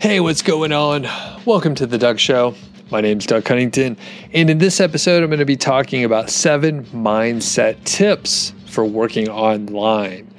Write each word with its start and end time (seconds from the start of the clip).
Hey, 0.00 0.18
what's 0.18 0.40
going 0.40 0.72
on? 0.72 1.06
Welcome 1.44 1.74
to 1.74 1.86
the 1.86 1.98
Doug 1.98 2.18
Show. 2.18 2.54
My 2.90 3.02
name's 3.02 3.26
Doug 3.26 3.44
Cunnington, 3.44 3.98
and 4.32 4.48
in 4.48 4.56
this 4.56 4.80
episode, 4.80 5.22
I'm 5.22 5.28
going 5.28 5.40
to 5.40 5.44
be 5.44 5.58
talking 5.58 6.04
about 6.04 6.30
seven 6.30 6.86
mindset 6.86 7.84
tips 7.84 8.54
for 8.64 8.82
working 8.82 9.28
online. 9.28 10.32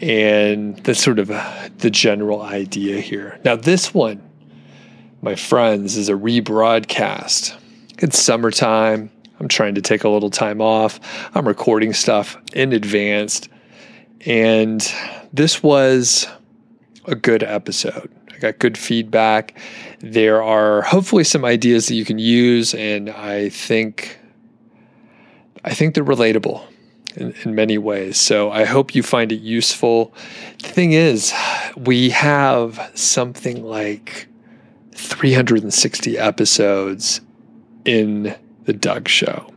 And 0.00 0.76
that's 0.78 1.00
sort 1.00 1.20
of 1.20 1.28
the 1.28 1.90
general 1.90 2.42
idea 2.42 3.00
here. 3.00 3.38
Now, 3.44 3.54
this 3.54 3.94
one, 3.94 4.20
my 5.20 5.36
friends, 5.36 5.96
is 5.96 6.08
a 6.08 6.14
rebroadcast. 6.14 7.56
It's 7.98 8.18
summertime. 8.18 9.12
I'm 9.38 9.46
trying 9.46 9.76
to 9.76 9.80
take 9.80 10.02
a 10.02 10.08
little 10.08 10.28
time 10.28 10.60
off. 10.60 10.98
I'm 11.36 11.46
recording 11.46 11.92
stuff 11.92 12.36
in 12.52 12.72
advance. 12.72 13.48
And 14.26 14.80
this 15.32 15.62
was 15.62 16.26
a 17.04 17.14
good 17.14 17.44
episode 17.44 18.10
got 18.42 18.58
good 18.58 18.76
feedback. 18.76 19.58
There 20.00 20.42
are 20.42 20.82
hopefully 20.82 21.24
some 21.24 21.44
ideas 21.44 21.86
that 21.86 21.94
you 21.94 22.04
can 22.04 22.18
use, 22.18 22.74
and 22.74 23.08
I 23.08 23.48
think 23.48 24.18
I 25.64 25.72
think 25.72 25.94
they're 25.94 26.04
relatable 26.04 26.62
in, 27.16 27.32
in 27.44 27.54
many 27.54 27.78
ways. 27.78 28.18
So 28.18 28.50
I 28.50 28.64
hope 28.64 28.94
you 28.94 29.02
find 29.02 29.32
it 29.32 29.40
useful. 29.40 30.12
The 30.62 30.68
thing 30.68 30.92
is, 30.92 31.32
we 31.76 32.10
have 32.10 32.90
something 32.94 33.64
like 33.64 34.26
360 34.92 36.18
episodes 36.18 37.20
in 37.84 38.34
the 38.64 38.72
Doug 38.72 39.08
Show, 39.08 39.52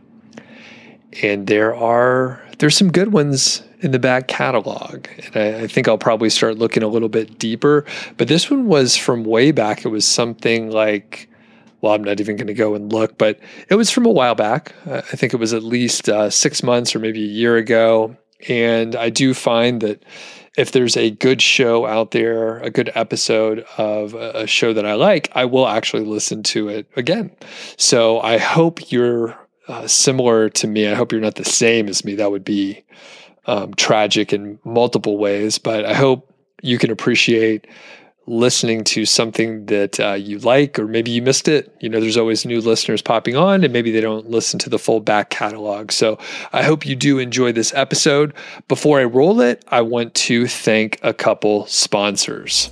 and 1.22 1.46
there 1.46 1.74
are 1.74 2.42
there's 2.58 2.76
some 2.76 2.90
good 2.90 3.12
ones 3.12 3.62
in 3.80 3.90
the 3.90 3.98
back 3.98 4.28
catalog. 4.28 5.06
And 5.34 5.36
I, 5.36 5.60
I, 5.62 5.66
think 5.66 5.88
I'll 5.88 5.98
probably 5.98 6.30
start 6.30 6.58
looking 6.58 6.82
a 6.82 6.88
little 6.88 7.08
bit 7.08 7.38
deeper. 7.38 7.84
But 8.16 8.28
this 8.28 8.50
one 8.50 8.66
was 8.66 8.96
from 8.96 9.24
way 9.24 9.50
back. 9.50 9.84
It 9.84 9.88
was 9.88 10.04
something 10.04 10.70
like, 10.70 11.28
well, 11.80 11.94
I'm 11.94 12.04
not 12.04 12.20
even 12.20 12.36
going 12.36 12.46
to 12.46 12.54
go 12.54 12.74
and 12.74 12.92
look, 12.92 13.18
but 13.18 13.38
it 13.68 13.74
was 13.74 13.90
from 13.90 14.06
a 14.06 14.10
while 14.10 14.34
back. 14.34 14.74
I 14.86 15.00
think 15.00 15.34
it 15.34 15.40
was 15.40 15.52
at 15.52 15.62
least 15.62 16.08
uh, 16.08 16.30
six 16.30 16.62
months 16.62 16.96
or 16.96 16.98
maybe 16.98 17.22
a 17.22 17.28
year 17.28 17.56
ago. 17.56 18.16
And 18.48 18.96
I 18.96 19.10
do 19.10 19.34
find 19.34 19.80
that 19.82 20.02
if 20.56 20.72
there's 20.72 20.96
a 20.96 21.10
good 21.10 21.42
show 21.42 21.86
out 21.86 22.12
there, 22.12 22.58
a 22.60 22.70
good 22.70 22.90
episode 22.94 23.64
of 23.76 24.14
a 24.14 24.46
show 24.46 24.72
that 24.72 24.86
I 24.86 24.94
like, 24.94 25.30
I 25.34 25.44
will 25.44 25.68
actually 25.68 26.04
listen 26.04 26.42
to 26.44 26.68
it 26.68 26.88
again. 26.96 27.30
So 27.76 28.20
I 28.20 28.38
hope 28.38 28.90
you're 28.90 29.38
uh, 29.68 29.86
similar 29.86 30.48
to 30.48 30.66
me. 30.66 30.86
I 30.86 30.94
hope 30.94 31.12
you're 31.12 31.20
not 31.20 31.34
the 31.34 31.44
same 31.44 31.88
as 31.88 32.04
me. 32.04 32.14
That 32.14 32.30
would 32.30 32.44
be 32.44 32.84
um, 33.46 33.74
tragic 33.74 34.32
in 34.32 34.58
multiple 34.64 35.18
ways, 35.18 35.58
but 35.58 35.84
I 35.84 35.94
hope 35.94 36.32
you 36.62 36.78
can 36.78 36.90
appreciate 36.90 37.66
listening 38.26 38.82
to 38.82 39.06
something 39.06 39.66
that 39.66 40.00
uh, 40.00 40.14
you 40.14 40.38
like, 40.40 40.78
or 40.78 40.86
maybe 40.86 41.10
you 41.10 41.22
missed 41.22 41.46
it. 41.48 41.74
You 41.80 41.88
know, 41.88 42.00
there's 42.00 42.16
always 42.16 42.44
new 42.44 42.60
listeners 42.60 43.00
popping 43.02 43.36
on, 43.36 43.62
and 43.62 43.72
maybe 43.72 43.92
they 43.92 44.00
don't 44.00 44.28
listen 44.28 44.58
to 44.60 44.70
the 44.70 44.78
full 44.78 45.00
back 45.00 45.30
catalog. 45.30 45.92
So 45.92 46.18
I 46.52 46.62
hope 46.62 46.84
you 46.84 46.96
do 46.96 47.18
enjoy 47.18 47.52
this 47.52 47.72
episode. 47.74 48.34
Before 48.68 48.98
I 49.00 49.04
roll 49.04 49.40
it, 49.40 49.64
I 49.68 49.82
want 49.82 50.14
to 50.14 50.46
thank 50.46 50.98
a 51.02 51.14
couple 51.14 51.66
sponsors. 51.66 52.70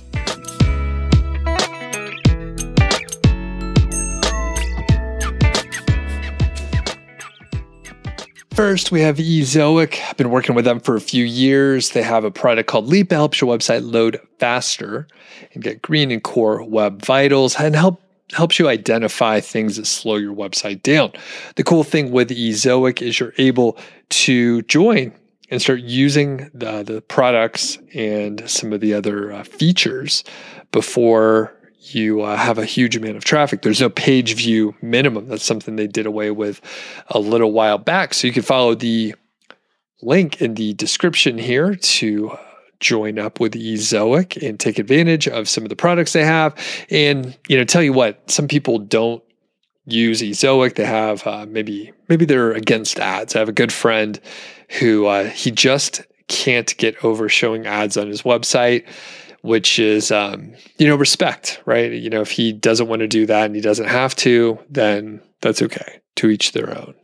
First, 8.55 8.89
we 8.89 9.01
have 9.01 9.17
Ezoic. 9.17 9.99
I've 10.07 10.15
been 10.15 10.29
working 10.29 10.55
with 10.55 10.63
them 10.63 10.79
for 10.79 10.95
a 10.95 11.01
few 11.01 11.25
years. 11.25 11.89
They 11.89 12.01
have 12.01 12.23
a 12.23 12.31
product 12.31 12.69
called 12.69 12.87
Leap 12.87 13.09
that 13.09 13.15
helps 13.15 13.41
your 13.41 13.53
website 13.53 13.91
load 13.91 14.17
faster 14.39 15.09
and 15.53 15.61
get 15.61 15.81
green 15.81 16.09
and 16.09 16.23
core 16.23 16.63
web 16.63 17.03
vitals 17.03 17.59
and 17.59 17.75
help 17.75 18.01
helps 18.31 18.57
you 18.57 18.69
identify 18.69 19.41
things 19.41 19.75
that 19.75 19.85
slow 19.85 20.15
your 20.15 20.33
website 20.33 20.81
down. 20.83 21.11
The 21.57 21.65
cool 21.65 21.83
thing 21.83 22.11
with 22.11 22.29
Ezoic 22.29 23.01
is 23.01 23.19
you're 23.19 23.33
able 23.37 23.77
to 24.09 24.61
join 24.63 25.11
and 25.49 25.61
start 25.61 25.81
using 25.81 26.49
the, 26.53 26.81
the 26.83 27.01
products 27.01 27.77
and 27.93 28.49
some 28.49 28.71
of 28.71 28.79
the 28.79 28.93
other 28.93 29.33
uh, 29.33 29.43
features 29.43 30.23
before 30.71 31.54
you 31.93 32.21
uh, 32.21 32.35
have 32.35 32.57
a 32.57 32.65
huge 32.65 32.95
amount 32.95 33.17
of 33.17 33.23
traffic. 33.23 33.61
There's 33.61 33.81
no 33.81 33.89
page 33.89 34.33
view 34.35 34.75
minimum. 34.81 35.27
That's 35.27 35.43
something 35.43 35.75
they 35.75 35.87
did 35.87 36.05
away 36.05 36.31
with 36.31 36.61
a 37.09 37.19
little 37.19 37.51
while 37.51 37.77
back. 37.77 38.13
So 38.13 38.27
you 38.27 38.33
can 38.33 38.43
follow 38.43 38.75
the 38.75 39.13
link 40.01 40.41
in 40.41 40.55
the 40.55 40.73
description 40.73 41.37
here 41.37 41.75
to 41.75 42.31
uh, 42.31 42.37
join 42.79 43.19
up 43.19 43.39
with 43.39 43.53
Ezoic 43.53 44.41
and 44.47 44.59
take 44.59 44.79
advantage 44.79 45.27
of 45.27 45.47
some 45.47 45.63
of 45.63 45.69
the 45.69 45.75
products 45.75 46.13
they 46.13 46.23
have. 46.23 46.55
And 46.89 47.37
you 47.47 47.57
know, 47.57 47.63
tell 47.63 47.83
you 47.83 47.93
what, 47.93 48.29
some 48.29 48.47
people 48.47 48.79
don't 48.79 49.23
use 49.85 50.21
Ezoic. 50.21 50.75
They 50.75 50.85
have 50.85 51.25
uh, 51.27 51.45
maybe 51.47 51.91
maybe 52.09 52.25
they're 52.25 52.51
against 52.51 52.99
ads. 52.99 53.35
I 53.35 53.39
have 53.39 53.49
a 53.49 53.53
good 53.53 53.73
friend 53.73 54.19
who 54.79 55.05
uh, 55.05 55.25
he 55.25 55.51
just 55.51 56.03
can't 56.27 56.75
get 56.77 57.03
over 57.03 57.29
showing 57.29 57.67
ads 57.67 57.97
on 57.97 58.07
his 58.07 58.23
website 58.23 58.85
which 59.45 59.77
is 59.77 60.11
um, 60.11 60.53
you 60.77 60.87
know 60.87 60.95
respect 60.95 61.61
right? 61.65 61.91
You 61.91 62.09
know 62.09 62.21
if 62.21 62.31
he 62.31 62.51
doesn't 62.51 62.87
want 62.87 63.01
to 63.01 63.07
do 63.07 63.25
that 63.27 63.45
and 63.45 63.55
he 63.55 63.61
doesn't 63.61 63.87
have 63.87 64.15
to 64.17 64.59
then 64.69 65.21
that's 65.41 65.61
okay 65.61 66.01
to 66.17 66.29
each 66.29 66.51
their 66.51 66.75
own. 66.77 66.95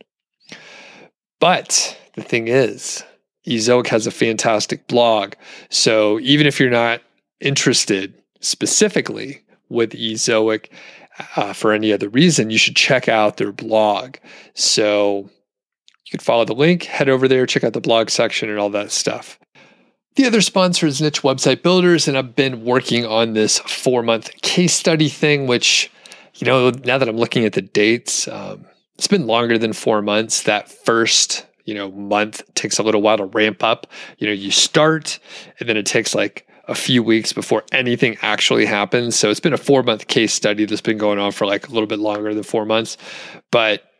But 1.39 1.97
the 2.15 2.23
thing 2.23 2.47
is 2.47 3.03
ezoic 3.47 3.87
has 3.87 4.07
a 4.07 4.11
fantastic 4.11 4.87
blog. 4.87 5.33
So 5.69 6.19
even 6.19 6.47
if 6.47 6.59
you're 6.59 6.69
not 6.69 7.01
interested 7.39 8.13
specifically 8.39 9.43
with 9.69 9.91
ezoic 9.91 10.69
uh, 11.35 11.53
for 11.53 11.71
any 11.71 11.93
other 11.93 12.09
reason 12.09 12.49
you 12.49 12.57
should 12.57 12.75
check 12.75 13.07
out 13.07 13.37
their 13.37 13.51
blog. 13.51 14.17
So 14.55 15.29
you 16.05 16.11
can 16.11 16.19
follow 16.19 16.45
the 16.45 16.55
link 16.55 16.83
head 16.83 17.07
over 17.07 17.27
there 17.27 17.45
check 17.45 17.63
out 17.63 17.73
the 17.73 17.81
blog 17.81 18.09
section 18.09 18.49
and 18.49 18.57
all 18.57 18.69
that 18.71 18.91
stuff 18.91 19.39
the 20.15 20.25
other 20.25 20.41
sponsor 20.41 20.87
is 20.87 21.01
Niche 21.01 21.21
Website 21.21 21.61
Builders, 21.61 22.07
and 22.07 22.17
I've 22.17 22.35
been 22.35 22.65
working 22.65 23.05
on 23.05 23.33
this 23.33 23.59
four 23.59 24.03
month 24.03 24.29
case 24.41 24.73
study 24.73 25.09
thing, 25.09 25.47
which, 25.47 25.91
you 26.35 26.45
know, 26.45 26.69
now 26.69 26.97
that 26.97 27.07
I'm 27.07 27.17
looking 27.17 27.45
at 27.45 27.53
the 27.53 27.61
dates, 27.61 28.27
um, 28.27 28.65
it's 28.97 29.07
been 29.07 29.25
longer 29.25 29.57
than 29.57 29.73
four 29.73 30.01
months. 30.01 30.43
That 30.43 30.69
first, 30.69 31.45
you 31.65 31.73
know, 31.73 31.91
month 31.91 32.43
takes 32.55 32.77
a 32.77 32.83
little 32.83 33.01
while 33.01 33.17
to 33.17 33.25
ramp 33.25 33.63
up. 33.63 33.87
You 34.17 34.27
know, 34.27 34.33
you 34.33 34.51
start, 34.51 35.19
and 35.59 35.69
then 35.69 35.77
it 35.77 35.85
takes 35.85 36.13
like 36.13 36.47
a 36.67 36.75
few 36.75 37.01
weeks 37.03 37.33
before 37.33 37.63
anything 37.71 38.17
actually 38.21 38.65
happens. 38.65 39.15
So 39.15 39.29
it's 39.29 39.39
been 39.39 39.53
a 39.53 39.57
four 39.57 39.81
month 39.81 40.07
case 40.07 40.33
study 40.33 40.65
that's 40.65 40.81
been 40.81 40.97
going 40.97 41.19
on 41.19 41.31
for 41.31 41.47
like 41.47 41.67
a 41.67 41.71
little 41.71 41.87
bit 41.87 41.99
longer 41.99 42.33
than 42.33 42.43
four 42.43 42.65
months. 42.65 42.97
But 43.49 43.90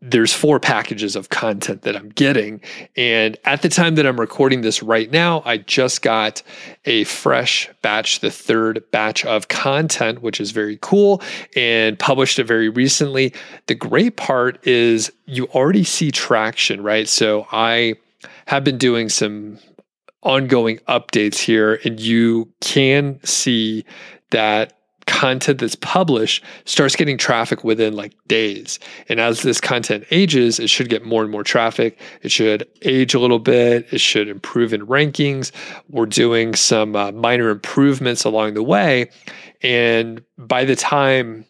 there's 0.00 0.32
four 0.32 0.58
packages 0.58 1.14
of 1.14 1.28
content 1.28 1.82
that 1.82 1.96
I'm 1.96 2.08
getting. 2.08 2.60
And 2.96 3.36
at 3.44 3.62
the 3.62 3.68
time 3.68 3.94
that 3.94 4.06
I'm 4.06 4.18
recording 4.18 4.62
this 4.62 4.82
right 4.82 5.10
now, 5.10 5.42
I 5.44 5.58
just 5.58 6.02
got 6.02 6.42
a 6.84 7.04
fresh 7.04 7.70
batch, 7.80 8.20
the 8.20 8.30
third 8.30 8.82
batch 8.90 9.24
of 9.24 9.48
content, 9.48 10.22
which 10.22 10.40
is 10.40 10.50
very 10.50 10.78
cool 10.82 11.22
and 11.54 11.98
published 11.98 12.38
it 12.38 12.44
very 12.44 12.68
recently. 12.68 13.32
The 13.66 13.76
great 13.76 14.16
part 14.16 14.66
is 14.66 15.12
you 15.26 15.46
already 15.46 15.84
see 15.84 16.10
traction, 16.10 16.82
right? 16.82 17.08
So 17.08 17.46
I 17.52 17.94
have 18.46 18.64
been 18.64 18.78
doing 18.78 19.08
some 19.08 19.58
ongoing 20.22 20.78
updates 20.88 21.38
here, 21.38 21.80
and 21.84 22.00
you 22.00 22.52
can 22.60 23.20
see 23.24 23.84
that 24.30 24.79
content 25.20 25.60
that's 25.60 25.74
published 25.76 26.42
starts 26.64 26.96
getting 26.96 27.18
traffic 27.18 27.62
within 27.62 27.94
like 27.94 28.14
days. 28.26 28.78
And 29.10 29.20
as 29.20 29.42
this 29.42 29.60
content 29.60 30.04
ages, 30.10 30.58
it 30.58 30.70
should 30.70 30.88
get 30.88 31.04
more 31.04 31.22
and 31.22 31.30
more 31.30 31.44
traffic. 31.44 31.98
It 32.22 32.32
should 32.32 32.66
age 32.82 33.12
a 33.12 33.20
little 33.20 33.38
bit. 33.38 33.86
It 33.92 34.00
should 34.00 34.28
improve 34.28 34.72
in 34.72 34.86
rankings. 34.86 35.52
We're 35.90 36.06
doing 36.06 36.54
some 36.54 36.96
uh, 36.96 37.12
minor 37.12 37.50
improvements 37.50 38.24
along 38.24 38.54
the 38.54 38.62
way. 38.62 39.10
And 39.62 40.22
by 40.38 40.64
the 40.64 40.74
time 40.74 41.44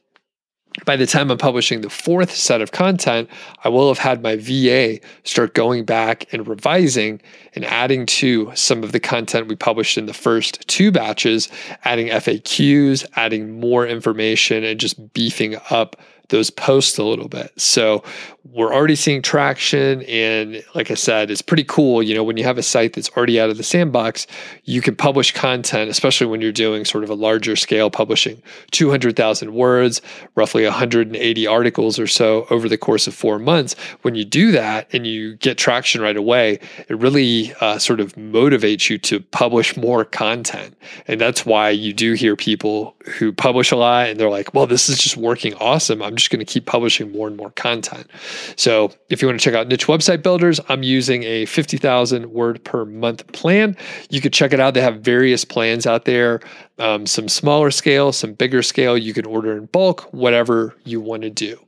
by 0.84 0.96
the 0.96 1.06
time 1.06 1.31
I'm 1.31 1.38
publishing 1.38 1.81
the 1.81 1.90
fourth 1.90 2.34
set 2.34 2.61
of 2.61 2.72
content, 2.72 3.28
I 3.64 3.69
will 3.69 3.88
have 3.88 3.99
had 3.99 4.22
my 4.22 4.37
VA 4.37 5.00
start 5.25 5.55
going 5.55 5.84
back 5.84 6.32
and 6.32 6.46
revising 6.46 7.20
and 7.55 7.64
adding 7.64 8.06
to 8.06 8.52
some 8.55 8.84
of 8.84 8.93
the 8.93 9.00
content 9.00 9.49
we 9.49 9.56
published 9.56 9.99
in 9.99 10.06
the 10.06 10.14
first 10.14 10.67
two 10.69 10.93
batches, 10.93 11.49
adding 11.84 12.08
FAQs, 12.08 13.05
adding 13.17 13.58
more 13.58 13.87
information, 13.87 14.64
and 14.64 14.78
just 14.78 15.12
beefing 15.12 15.56
up 15.70 15.96
those 16.28 16.50
posts 16.50 16.96
a 16.99 17.05
little 17.05 17.28
bit. 17.28 17.52
So 17.61 18.05
we're 18.44 18.72
already 18.75 18.96
seeing 18.96 19.22
traction. 19.22 20.02
And 20.02 20.64
like 20.75 20.90
I 20.90 20.94
said, 20.94 21.31
it's 21.31 21.42
pretty 21.42 21.64
cool. 21.64 22.02
You 22.02 22.14
know, 22.14 22.25
when 22.25 22.37
you 22.37 22.44
have 22.44 22.58
a 22.58 22.62
site 22.62 22.94
that's 22.94 23.10
already 23.10 23.38
out 23.38 23.50
of 23.50 23.58
the 23.58 23.62
sandbox, 23.62 24.26
you 24.64 24.81
can 24.81 24.96
publish 24.96 25.32
content, 25.32 25.90
especially 25.90 26.26
when 26.26 26.40
you're 26.40 26.50
doing 26.50 26.84
sort 26.84 27.04
of 27.04 27.10
a 27.10 27.14
larger 27.14 27.54
scale 27.54 27.90
publishing 27.90 28.42
200,000 28.70 29.52
words, 29.52 30.00
roughly 30.34 30.64
180 30.64 31.46
articles 31.46 31.98
or 31.98 32.06
so 32.06 32.46
over 32.50 32.69
the 32.69 32.78
course 32.78 33.06
of 33.06 33.14
four 33.14 33.38
months. 33.38 33.75
When 34.02 34.14
you 34.14 34.25
do 34.25 34.52
that 34.52 34.88
and 34.93 35.06
you 35.06 35.36
get 35.36 35.58
traction 35.58 36.00
right 36.00 36.16
away, 36.16 36.60
it 36.88 36.98
really 36.98 37.52
uh, 37.60 37.78
sort 37.78 38.00
of 38.00 38.14
motivates 38.14 38.88
you 38.88 38.98
to 38.98 39.20
publish 39.20 39.76
more 39.76 40.04
content. 40.04 40.76
And 41.06 41.20
that's 41.20 41.44
why 41.44 41.70
you 41.70 41.93
do 41.93 42.14
hear 42.14 42.36
people 42.36 42.96
who 43.19 43.32
publish 43.32 43.70
a 43.70 43.76
lot 43.76 44.08
and 44.08 44.19
they're 44.19 44.31
like, 44.31 44.54
well, 44.54 44.66
this 44.66 44.88
is 44.88 44.98
just 44.98 45.16
working 45.16 45.54
awesome. 45.54 46.02
I'm 46.02 46.16
just 46.16 46.31
going 46.31 46.44
to 46.44 46.50
keep 46.50 46.66
publishing 46.66 47.12
more 47.12 47.28
and 47.28 47.36
more 47.36 47.50
content. 47.50 48.08
So 48.56 48.93
if 49.09 49.23
you 49.23 49.29
want 49.29 49.41
to 49.41 49.44
check 49.44 49.55
out 49.55 49.69
Niche 49.69 49.87
Website 49.87 50.23
Builders, 50.23 50.61
I'm 50.69 50.82
using 50.82 51.23
a 51.25 51.47
50,000 51.47 52.31
word 52.31 52.62
per 52.65 52.85
month 52.85 53.27
plan. 53.32 53.77
You 54.11 54.21
could 54.21 54.32
check 54.32 54.53
it 54.53 54.61
out. 54.61 54.75
They 54.75 54.81
have 54.81 55.00
various 55.00 55.44
plans 55.44 55.87
out 55.87 56.05
there, 56.05 56.41
um, 56.79 57.06
some 57.06 57.29
smaller 57.29 57.71
scale, 57.71 58.12
some 58.12 58.35
bigger 58.35 58.62
scale. 58.62 58.97
You 58.97 59.15
can 59.15 59.27
order 59.27 59.56
in 59.56 59.67
bulk, 59.67 60.03
whatever 60.12 60.77
you 60.85 61.00
want 61.00 61.23
to 61.23 61.31
do. 61.31 61.59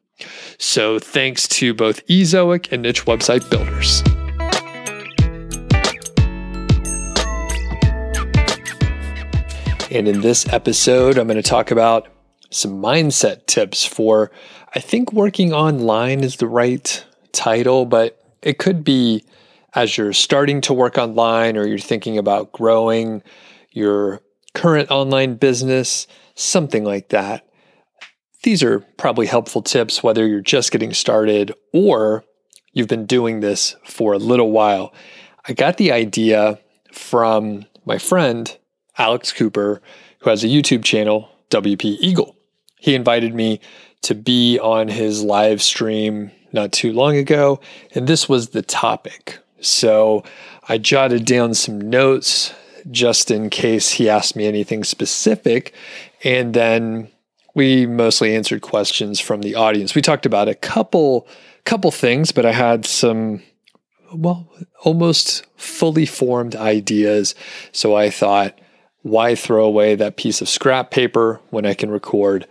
So 0.58 0.98
thanks 0.98 1.48
to 1.48 1.74
both 1.74 2.06
Ezoic 2.06 2.70
and 2.72 2.82
Niche 2.82 3.04
Website 3.06 3.48
Builders. 3.50 4.02
And 9.90 10.08
in 10.08 10.22
this 10.22 10.50
episode, 10.50 11.18
I'm 11.18 11.26
going 11.26 11.36
to 11.36 11.42
talk 11.42 11.70
about 11.70 12.08
some 12.52 12.82
mindset 12.82 13.46
tips 13.46 13.84
for, 13.84 14.30
I 14.74 14.80
think 14.80 15.12
working 15.12 15.52
online 15.52 16.20
is 16.20 16.36
the 16.36 16.46
right 16.46 17.04
title, 17.32 17.86
but 17.86 18.18
it 18.42 18.58
could 18.58 18.84
be 18.84 19.24
as 19.74 19.96
you're 19.96 20.12
starting 20.12 20.60
to 20.62 20.74
work 20.74 20.98
online 20.98 21.56
or 21.56 21.66
you're 21.66 21.78
thinking 21.78 22.18
about 22.18 22.52
growing 22.52 23.22
your 23.70 24.20
current 24.54 24.90
online 24.90 25.34
business, 25.36 26.06
something 26.34 26.84
like 26.84 27.08
that. 27.08 27.48
These 28.42 28.62
are 28.62 28.80
probably 28.98 29.26
helpful 29.26 29.62
tips 29.62 30.02
whether 30.02 30.26
you're 30.26 30.40
just 30.40 30.72
getting 30.72 30.92
started 30.92 31.54
or 31.72 32.24
you've 32.72 32.88
been 32.88 33.06
doing 33.06 33.40
this 33.40 33.76
for 33.84 34.12
a 34.12 34.18
little 34.18 34.50
while. 34.50 34.92
I 35.46 35.54
got 35.54 35.76
the 35.76 35.92
idea 35.92 36.58
from 36.92 37.66
my 37.84 37.98
friend 37.98 38.54
Alex 38.98 39.32
Cooper, 39.32 39.80
who 40.20 40.30
has 40.30 40.44
a 40.44 40.48
YouTube 40.48 40.84
channel, 40.84 41.30
WP 41.50 41.96
Eagle. 42.00 42.36
He 42.82 42.96
invited 42.96 43.32
me 43.32 43.60
to 44.02 44.16
be 44.16 44.58
on 44.58 44.88
his 44.88 45.22
live 45.22 45.62
stream 45.62 46.32
not 46.52 46.72
too 46.72 46.92
long 46.92 47.16
ago, 47.16 47.60
and 47.94 48.08
this 48.08 48.28
was 48.28 48.48
the 48.48 48.60
topic. 48.60 49.38
So 49.60 50.24
I 50.68 50.78
jotted 50.78 51.24
down 51.24 51.54
some 51.54 51.80
notes 51.80 52.52
just 52.90 53.30
in 53.30 53.50
case 53.50 53.92
he 53.92 54.08
asked 54.08 54.34
me 54.34 54.46
anything 54.46 54.82
specific. 54.82 55.72
And 56.24 56.54
then 56.54 57.08
we 57.54 57.86
mostly 57.86 58.34
answered 58.34 58.62
questions 58.62 59.20
from 59.20 59.42
the 59.42 59.54
audience. 59.54 59.94
We 59.94 60.02
talked 60.02 60.26
about 60.26 60.48
a 60.48 60.56
couple 60.56 61.28
couple 61.64 61.92
things, 61.92 62.32
but 62.32 62.44
I 62.44 62.50
had 62.50 62.84
some 62.84 63.44
well, 64.12 64.52
almost 64.82 65.46
fully 65.56 66.04
formed 66.04 66.56
ideas. 66.56 67.36
So 67.70 67.94
I 67.94 68.10
thought 68.10 68.58
why 69.02 69.36
throw 69.36 69.64
away 69.64 69.94
that 69.94 70.16
piece 70.16 70.40
of 70.40 70.48
scrap 70.48 70.90
paper 70.90 71.40
when 71.50 71.64
I 71.64 71.74
can 71.74 71.92
record 71.92 72.48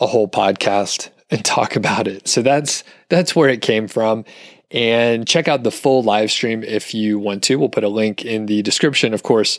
a 0.00 0.06
whole 0.06 0.28
podcast 0.28 1.10
and 1.30 1.44
talk 1.44 1.76
about 1.76 2.08
it? 2.08 2.26
So 2.28 2.42
that's 2.42 2.84
that's 3.08 3.36
where 3.36 3.48
it 3.48 3.62
came 3.62 3.88
from. 3.88 4.24
And 4.72 5.26
check 5.26 5.48
out 5.48 5.64
the 5.64 5.72
full 5.72 6.02
live 6.02 6.30
stream 6.30 6.62
if 6.62 6.94
you 6.94 7.18
want 7.18 7.42
to. 7.44 7.58
We'll 7.58 7.68
put 7.68 7.84
a 7.84 7.88
link 7.88 8.24
in 8.24 8.46
the 8.46 8.62
description. 8.62 9.12
Of 9.12 9.22
course, 9.22 9.58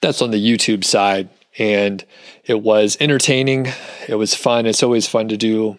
that's 0.00 0.22
on 0.22 0.32
the 0.32 0.44
YouTube 0.44 0.84
side. 0.84 1.28
And 1.58 2.04
it 2.44 2.62
was 2.62 2.96
entertaining. 3.00 3.68
It 4.08 4.16
was 4.16 4.34
fun. 4.34 4.66
It's 4.66 4.82
always 4.82 5.06
fun 5.06 5.28
to 5.28 5.36
do 5.36 5.78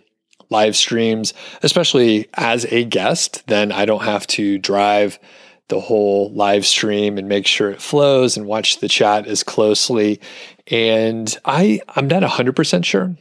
live 0.49 0.75
streams, 0.75 1.33
especially 1.63 2.27
as 2.35 2.65
a 2.65 2.83
guest. 2.83 3.47
Then 3.47 3.71
I 3.71 3.85
don't 3.85 4.03
have 4.03 4.27
to 4.27 4.57
drive 4.57 5.17
the 5.69 5.79
whole 5.79 6.29
live 6.33 6.65
stream 6.65 7.17
and 7.17 7.29
make 7.29 7.47
sure 7.47 7.71
it 7.71 7.81
flows 7.81 8.35
and 8.35 8.45
watch 8.45 8.79
the 8.79 8.89
chat 8.89 9.25
as 9.25 9.41
closely. 9.41 10.19
And 10.67 11.35
I, 11.45 11.79
I'm 11.95 12.07
not 12.07 12.23
100% 12.23 12.85
sure, 12.85 13.15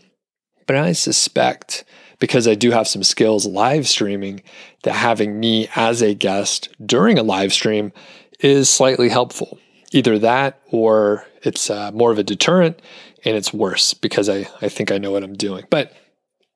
but 0.71 0.77
I 0.77 0.93
suspect 0.93 1.83
because 2.21 2.47
I 2.47 2.55
do 2.55 2.71
have 2.71 2.87
some 2.87 3.03
skills 3.03 3.45
live 3.45 3.89
streaming 3.89 4.41
that 4.85 4.93
having 4.93 5.41
me 5.41 5.69
as 5.75 6.01
a 6.01 6.15
guest 6.15 6.69
during 6.87 7.19
a 7.19 7.25
live 7.25 7.53
stream 7.53 7.91
is 8.39 8.71
slightly 8.71 9.09
helpful. 9.09 9.59
Either 9.91 10.17
that 10.21 10.61
or 10.71 11.27
it's 11.43 11.71
uh, 11.71 11.91
more 11.91 12.13
of 12.13 12.21
a 12.21 12.23
deterrent 12.23 12.81
and 13.25 13.37
it's 13.37 13.53
worse 13.53 13.95
because 13.95 14.29
I, 14.29 14.49
I 14.63 14.69
think 14.69 14.93
I 14.93 14.99
know 14.99 15.11
what 15.11 15.25
I'm 15.25 15.35
doing. 15.35 15.65
But 15.71 15.93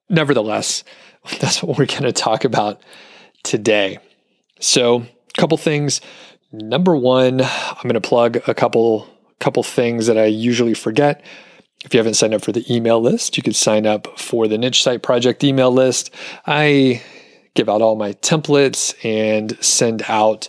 nevertheless, 0.09 0.85
that's 1.41 1.61
what 1.61 1.77
we're 1.77 1.87
going 1.87 2.05
to 2.05 2.13
talk 2.13 2.45
about 2.45 2.81
today. 3.43 3.99
So, 4.61 4.99
a 4.99 5.41
couple 5.41 5.59
things. 5.59 6.01
Number 6.53 6.95
one, 6.95 7.41
I'm 7.41 7.83
going 7.83 7.95
to 7.95 8.01
plug 8.01 8.37
a 8.47 8.55
couple 8.55 9.09
couple 9.41 9.65
things 9.65 10.07
that 10.07 10.17
I 10.17 10.27
usually 10.27 10.75
forget. 10.75 11.25
If 11.85 11.93
you 11.93 11.99
haven't 11.99 12.15
signed 12.15 12.35
up 12.35 12.43
for 12.43 12.53
the 12.53 12.65
email 12.75 13.01
list, 13.01 13.37
you 13.37 13.43
could 13.43 13.55
sign 13.55 13.87
up 13.87 14.19
for 14.19 14.49
the 14.49 14.57
Niche 14.57 14.83
Site 14.83 15.03
Project 15.03 15.45
email 15.45 15.71
list. 15.71 16.11
I 16.47 17.03
give 17.55 17.69
out 17.69 17.83
all 17.83 17.95
my 17.95 18.15
templates 18.15 18.95
and 19.05 19.57
send 19.63 20.03
out 20.09 20.49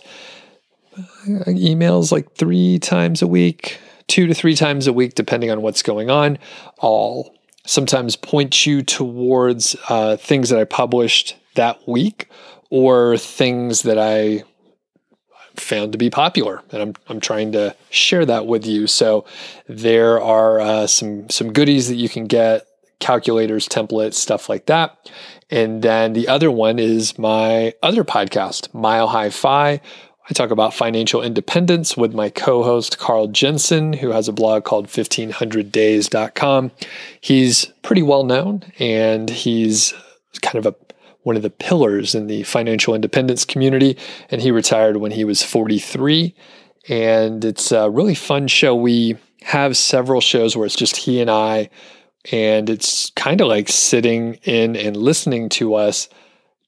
uh, 0.96 1.02
emails 1.46 2.10
like 2.10 2.32
three 2.34 2.78
times 2.78 3.20
a 3.20 3.26
week, 3.26 3.78
two 4.06 4.26
to 4.26 4.34
three 4.34 4.54
times 4.54 4.86
a 4.86 4.92
week, 4.92 5.14
depending 5.14 5.50
on 5.50 5.60
what's 5.60 5.82
going 5.82 6.10
on. 6.10 6.38
I'll 6.80 7.34
sometimes 7.66 8.16
point 8.16 8.64
you 8.64 8.82
towards 8.82 9.76
uh, 9.88 10.16
things 10.16 10.48
that 10.48 10.58
I 10.58 10.64
published 10.64 11.36
that 11.54 11.86
week 11.86 12.30
or 12.70 13.18
things 13.18 13.82
that 13.82 13.98
I 13.98 14.44
found 15.56 15.92
to 15.92 15.98
be 15.98 16.10
popular, 16.10 16.62
and 16.70 16.82
I'm 16.82 16.94
I'm 17.08 17.20
trying 17.20 17.52
to 17.52 17.74
share 17.90 18.24
that 18.26 18.46
with 18.46 18.66
you. 18.66 18.86
So 18.86 19.24
there 19.68 20.20
are 20.20 20.60
uh, 20.60 20.86
some 20.86 21.28
some 21.30 21.52
goodies 21.52 21.88
that 21.88 21.96
you 21.96 22.08
can 22.08 22.26
get, 22.26 22.66
calculators, 23.00 23.68
templates, 23.68 24.14
stuff 24.14 24.48
like 24.48 24.66
that. 24.66 25.10
And 25.50 25.82
then 25.82 26.12
the 26.12 26.28
other 26.28 26.50
one 26.50 26.78
is 26.78 27.18
my 27.18 27.74
other 27.82 28.04
podcast, 28.04 28.72
Mile 28.74 29.08
High 29.08 29.30
Fi. 29.30 29.80
I 30.28 30.32
talk 30.32 30.50
about 30.50 30.74
financial 30.74 31.22
independence 31.22 31.96
with 31.96 32.12
my 32.12 32.30
co 32.30 32.64
host, 32.64 32.98
Carl 32.98 33.28
Jensen, 33.28 33.92
who 33.92 34.10
has 34.10 34.26
a 34.26 34.32
blog 34.32 34.64
called 34.64 34.88
1500days.com. 34.88 36.72
He's 37.20 37.66
pretty 37.82 38.02
well 38.02 38.24
known 38.24 38.64
and 38.80 39.30
he's 39.30 39.94
kind 40.42 40.56
of 40.56 40.66
a 40.66 40.74
one 41.26 41.34
of 41.34 41.42
the 41.42 41.50
pillars 41.50 42.14
in 42.14 42.28
the 42.28 42.44
financial 42.44 42.94
independence 42.94 43.44
community. 43.44 43.98
And 44.30 44.40
he 44.40 44.52
retired 44.52 44.98
when 44.98 45.10
he 45.10 45.24
was 45.24 45.42
43. 45.42 46.32
And 46.88 47.44
it's 47.44 47.72
a 47.72 47.90
really 47.90 48.14
fun 48.14 48.46
show. 48.46 48.76
We 48.76 49.16
have 49.42 49.76
several 49.76 50.20
shows 50.20 50.56
where 50.56 50.66
it's 50.66 50.76
just 50.76 50.96
he 50.96 51.20
and 51.20 51.28
I, 51.28 51.68
and 52.30 52.70
it's 52.70 53.10
kind 53.16 53.40
of 53.40 53.48
like 53.48 53.68
sitting 53.68 54.34
in 54.44 54.76
and 54.76 54.96
listening 54.96 55.48
to 55.48 55.74
us 55.74 56.08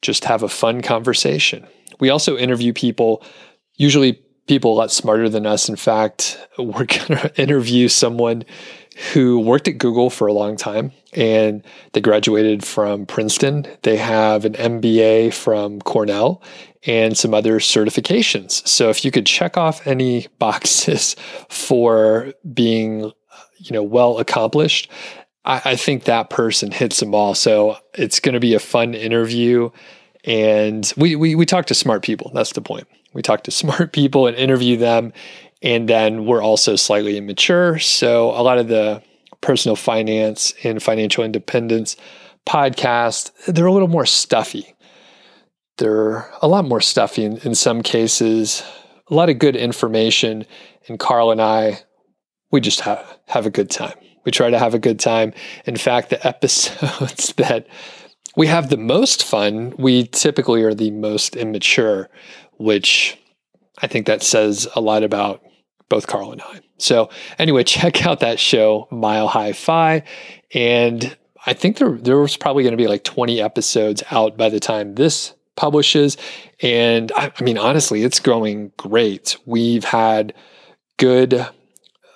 just 0.02 0.24
have 0.24 0.42
a 0.42 0.48
fun 0.48 0.82
conversation. 0.82 1.64
We 2.00 2.10
also 2.10 2.36
interview 2.36 2.72
people, 2.72 3.22
usually 3.76 4.14
people 4.48 4.72
a 4.72 4.74
lot 4.74 4.90
smarter 4.90 5.28
than 5.28 5.46
us. 5.46 5.68
In 5.68 5.76
fact, 5.76 6.36
we're 6.58 6.72
going 6.72 7.16
to 7.16 7.32
interview 7.36 7.86
someone 7.86 8.44
who 9.12 9.38
worked 9.38 9.68
at 9.68 9.78
Google 9.78 10.10
for 10.10 10.26
a 10.26 10.32
long 10.32 10.56
time 10.56 10.90
and 11.12 11.62
they 11.92 12.00
graduated 12.00 12.64
from 12.64 13.06
Princeton. 13.06 13.66
They 13.82 13.96
have 13.96 14.44
an 14.44 14.54
MBA 14.54 15.32
from 15.32 15.80
Cornell 15.80 16.42
and 16.86 17.16
some 17.16 17.34
other 17.34 17.58
certifications. 17.58 18.66
So 18.66 18.90
if 18.90 19.04
you 19.04 19.10
could 19.10 19.26
check 19.26 19.56
off 19.56 19.86
any 19.86 20.26
boxes 20.38 21.16
for 21.48 22.32
being, 22.52 23.12
you 23.56 23.72
know, 23.72 23.82
well 23.82 24.18
accomplished, 24.18 24.90
I, 25.44 25.62
I 25.64 25.76
think 25.76 26.04
that 26.04 26.30
person 26.30 26.70
hits 26.70 27.00
them 27.00 27.14
all. 27.14 27.34
So 27.34 27.76
it's 27.94 28.20
going 28.20 28.34
to 28.34 28.40
be 28.40 28.54
a 28.54 28.60
fun 28.60 28.94
interview. 28.94 29.70
And 30.24 30.92
we, 30.96 31.16
we 31.16 31.34
we 31.34 31.46
talk 31.46 31.66
to 31.66 31.74
smart 31.74 32.02
people. 32.02 32.30
That's 32.34 32.52
the 32.52 32.60
point. 32.60 32.86
We 33.14 33.22
talk 33.22 33.44
to 33.44 33.50
smart 33.50 33.92
people 33.92 34.26
and 34.26 34.36
interview 34.36 34.76
them 34.76 35.12
and 35.62 35.88
then 35.88 36.24
we're 36.24 36.42
also 36.42 36.76
slightly 36.76 37.16
immature. 37.16 37.78
So 37.78 38.30
a 38.30 38.42
lot 38.42 38.58
of 38.58 38.68
the 38.68 39.02
personal 39.40 39.76
finance 39.76 40.54
and 40.64 40.82
financial 40.82 41.24
independence 41.24 41.96
podcast, 42.46 43.30
they're 43.46 43.66
a 43.66 43.72
little 43.72 43.88
more 43.88 44.06
stuffy. 44.06 44.74
They're 45.76 46.28
a 46.42 46.48
lot 46.48 46.64
more 46.64 46.80
stuffy 46.80 47.24
in, 47.24 47.38
in 47.38 47.54
some 47.54 47.82
cases, 47.82 48.62
a 49.08 49.14
lot 49.14 49.30
of 49.30 49.38
good 49.38 49.54
information. 49.54 50.44
And 50.88 50.98
Carl 50.98 51.30
and 51.30 51.40
I, 51.40 51.80
we 52.50 52.60
just 52.60 52.80
have, 52.80 53.18
have 53.26 53.46
a 53.46 53.50
good 53.50 53.70
time. 53.70 53.94
We 54.24 54.32
try 54.32 54.50
to 54.50 54.58
have 54.58 54.74
a 54.74 54.78
good 54.78 54.98
time. 54.98 55.32
In 55.66 55.76
fact, 55.76 56.10
the 56.10 56.26
episodes 56.26 57.32
that 57.34 57.66
we 58.36 58.46
have 58.46 58.70
the 58.70 58.76
most 58.76 59.24
fun, 59.24 59.74
we 59.78 60.06
typically 60.06 60.62
are 60.62 60.74
the 60.74 60.90
most 60.90 61.36
immature, 61.36 62.08
which 62.58 63.18
I 63.80 63.86
think 63.86 64.06
that 64.06 64.22
says 64.22 64.68
a 64.74 64.80
lot 64.80 65.02
about 65.02 65.42
both 65.88 66.06
Carl 66.06 66.32
and 66.32 66.42
I. 66.42 66.60
So, 66.78 67.10
anyway, 67.38 67.64
check 67.64 68.06
out 68.06 68.20
that 68.20 68.38
show, 68.38 68.88
Mile 68.90 69.28
High 69.28 69.52
Fi. 69.52 70.02
And 70.54 71.16
I 71.46 71.54
think 71.54 71.78
there, 71.78 71.92
there 71.92 72.18
was 72.18 72.36
probably 72.36 72.62
going 72.62 72.72
to 72.72 72.82
be 72.82 72.88
like 72.88 73.04
20 73.04 73.40
episodes 73.40 74.02
out 74.10 74.36
by 74.36 74.48
the 74.48 74.60
time 74.60 74.94
this 74.94 75.34
publishes. 75.56 76.16
And 76.62 77.12
I, 77.16 77.32
I 77.38 77.42
mean, 77.42 77.58
honestly, 77.58 78.02
it's 78.02 78.20
going 78.20 78.72
great. 78.76 79.36
We've 79.44 79.84
had 79.84 80.34
good 80.96 81.46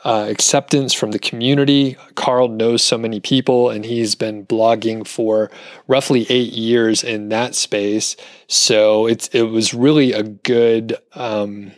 uh, 0.05 0.27
acceptance 0.29 0.93
from 0.93 1.13
the 1.13 1.19
community. 1.19 1.97
Carl 2.15 2.49
knows 2.49 2.83
so 2.83 2.99
many 2.99 3.21
people, 3.21 3.71
and 3.71 3.85
he's 3.85 4.15
been 4.15 4.45
blogging 4.45 5.07
for 5.07 5.51
roughly 5.87 6.27
eight 6.29 6.53
years 6.53 7.05
in 7.05 7.29
that 7.29 7.55
space. 7.55 8.17
So 8.49 9.07
it's 9.07 9.29
it 9.29 9.43
was 9.43 9.73
really 9.75 10.13
a 10.13 10.23
good 10.23 10.97
um, 11.15 11.73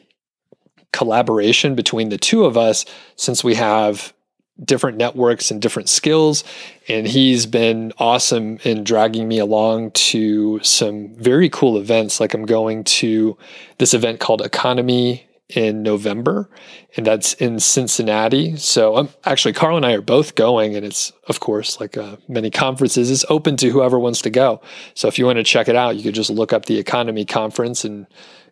collaboration 0.95 1.75
between 1.75 2.09
the 2.09 2.19
two 2.19 2.45
of 2.45 2.57
us, 2.57 2.87
since 3.17 3.45
we 3.45 3.55
have 3.57 4.15
different 4.63 4.97
networks 4.97 5.51
and 5.51 5.61
different 5.61 5.89
skills. 5.89 6.45
And 6.89 7.07
he's 7.07 7.45
been 7.45 7.93
awesome 7.99 8.59
in 8.63 8.85
dragging 8.85 9.27
me 9.27 9.39
along 9.39 9.91
to 10.13 10.61
some 10.63 11.15
very 11.17 11.49
cool 11.49 11.77
events. 11.77 12.21
Like 12.21 12.35
I'm 12.35 12.47
going 12.47 12.85
to 12.85 13.37
this 13.79 13.95
event 13.95 14.21
called 14.21 14.43
EconoMe 14.43 15.23
in 15.49 15.83
November, 15.83 16.49
and 16.97 17.07
that's 17.07 17.35
in 17.35 17.61
Cincinnati. 17.61 18.57
So 18.57 18.97
I'm 18.97 19.09
actually 19.25 19.53
Carl 19.53 19.77
and 19.77 19.85
I 19.85 19.93
are 19.93 20.01
both 20.01 20.37
going, 20.37 20.75
and 20.75 20.87
it's 20.87 21.13
of 21.29 21.41
course 21.41 21.81
like 21.81 21.99
uh, 21.99 22.17
many 22.29 22.51
conferences, 22.51 23.11
it's 23.11 23.25
open 23.29 23.57
to 23.59 23.71
whoever 23.71 23.99
wants 23.99 24.23
to 24.23 24.31
go. 24.31 24.63
So 24.95 25.09
if 25.09 25.19
you 25.19 25.27
want 25.27 25.37
to 25.37 25.45
check 25.45 25.69
it 25.69 25.77
out, 25.77 25.97
you 25.97 26.03
could 26.03 26.15
just 26.15 26.31
look 26.31 26.53
up 26.53 26.65
the 26.65 26.83
EconoMe 26.83 27.29
Conference, 27.29 27.85
and 27.85 28.07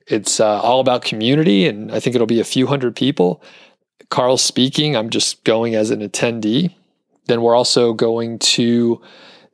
it's 0.07 0.41
uh, 0.41 0.61
all 0.61 0.81
about 0.81 1.03
community, 1.03 1.67
and 1.67 1.93
I 1.93 2.01
think 2.01 2.15
it'll 2.15 2.27
be 2.27 2.41
a 2.41 2.45
few 2.45 2.67
hundred 2.67 2.97
people. 2.97 3.43
Carl's 4.11 4.43
speaking. 4.43 4.97
I'm 4.97 5.11
just 5.11 5.45
going 5.45 5.75
as 5.75 5.91
an 5.91 6.01
attendee. 6.01 6.75
Then 7.27 7.43
we're 7.43 7.55
also 7.55 7.93
going 7.93 8.39
to 8.41 9.01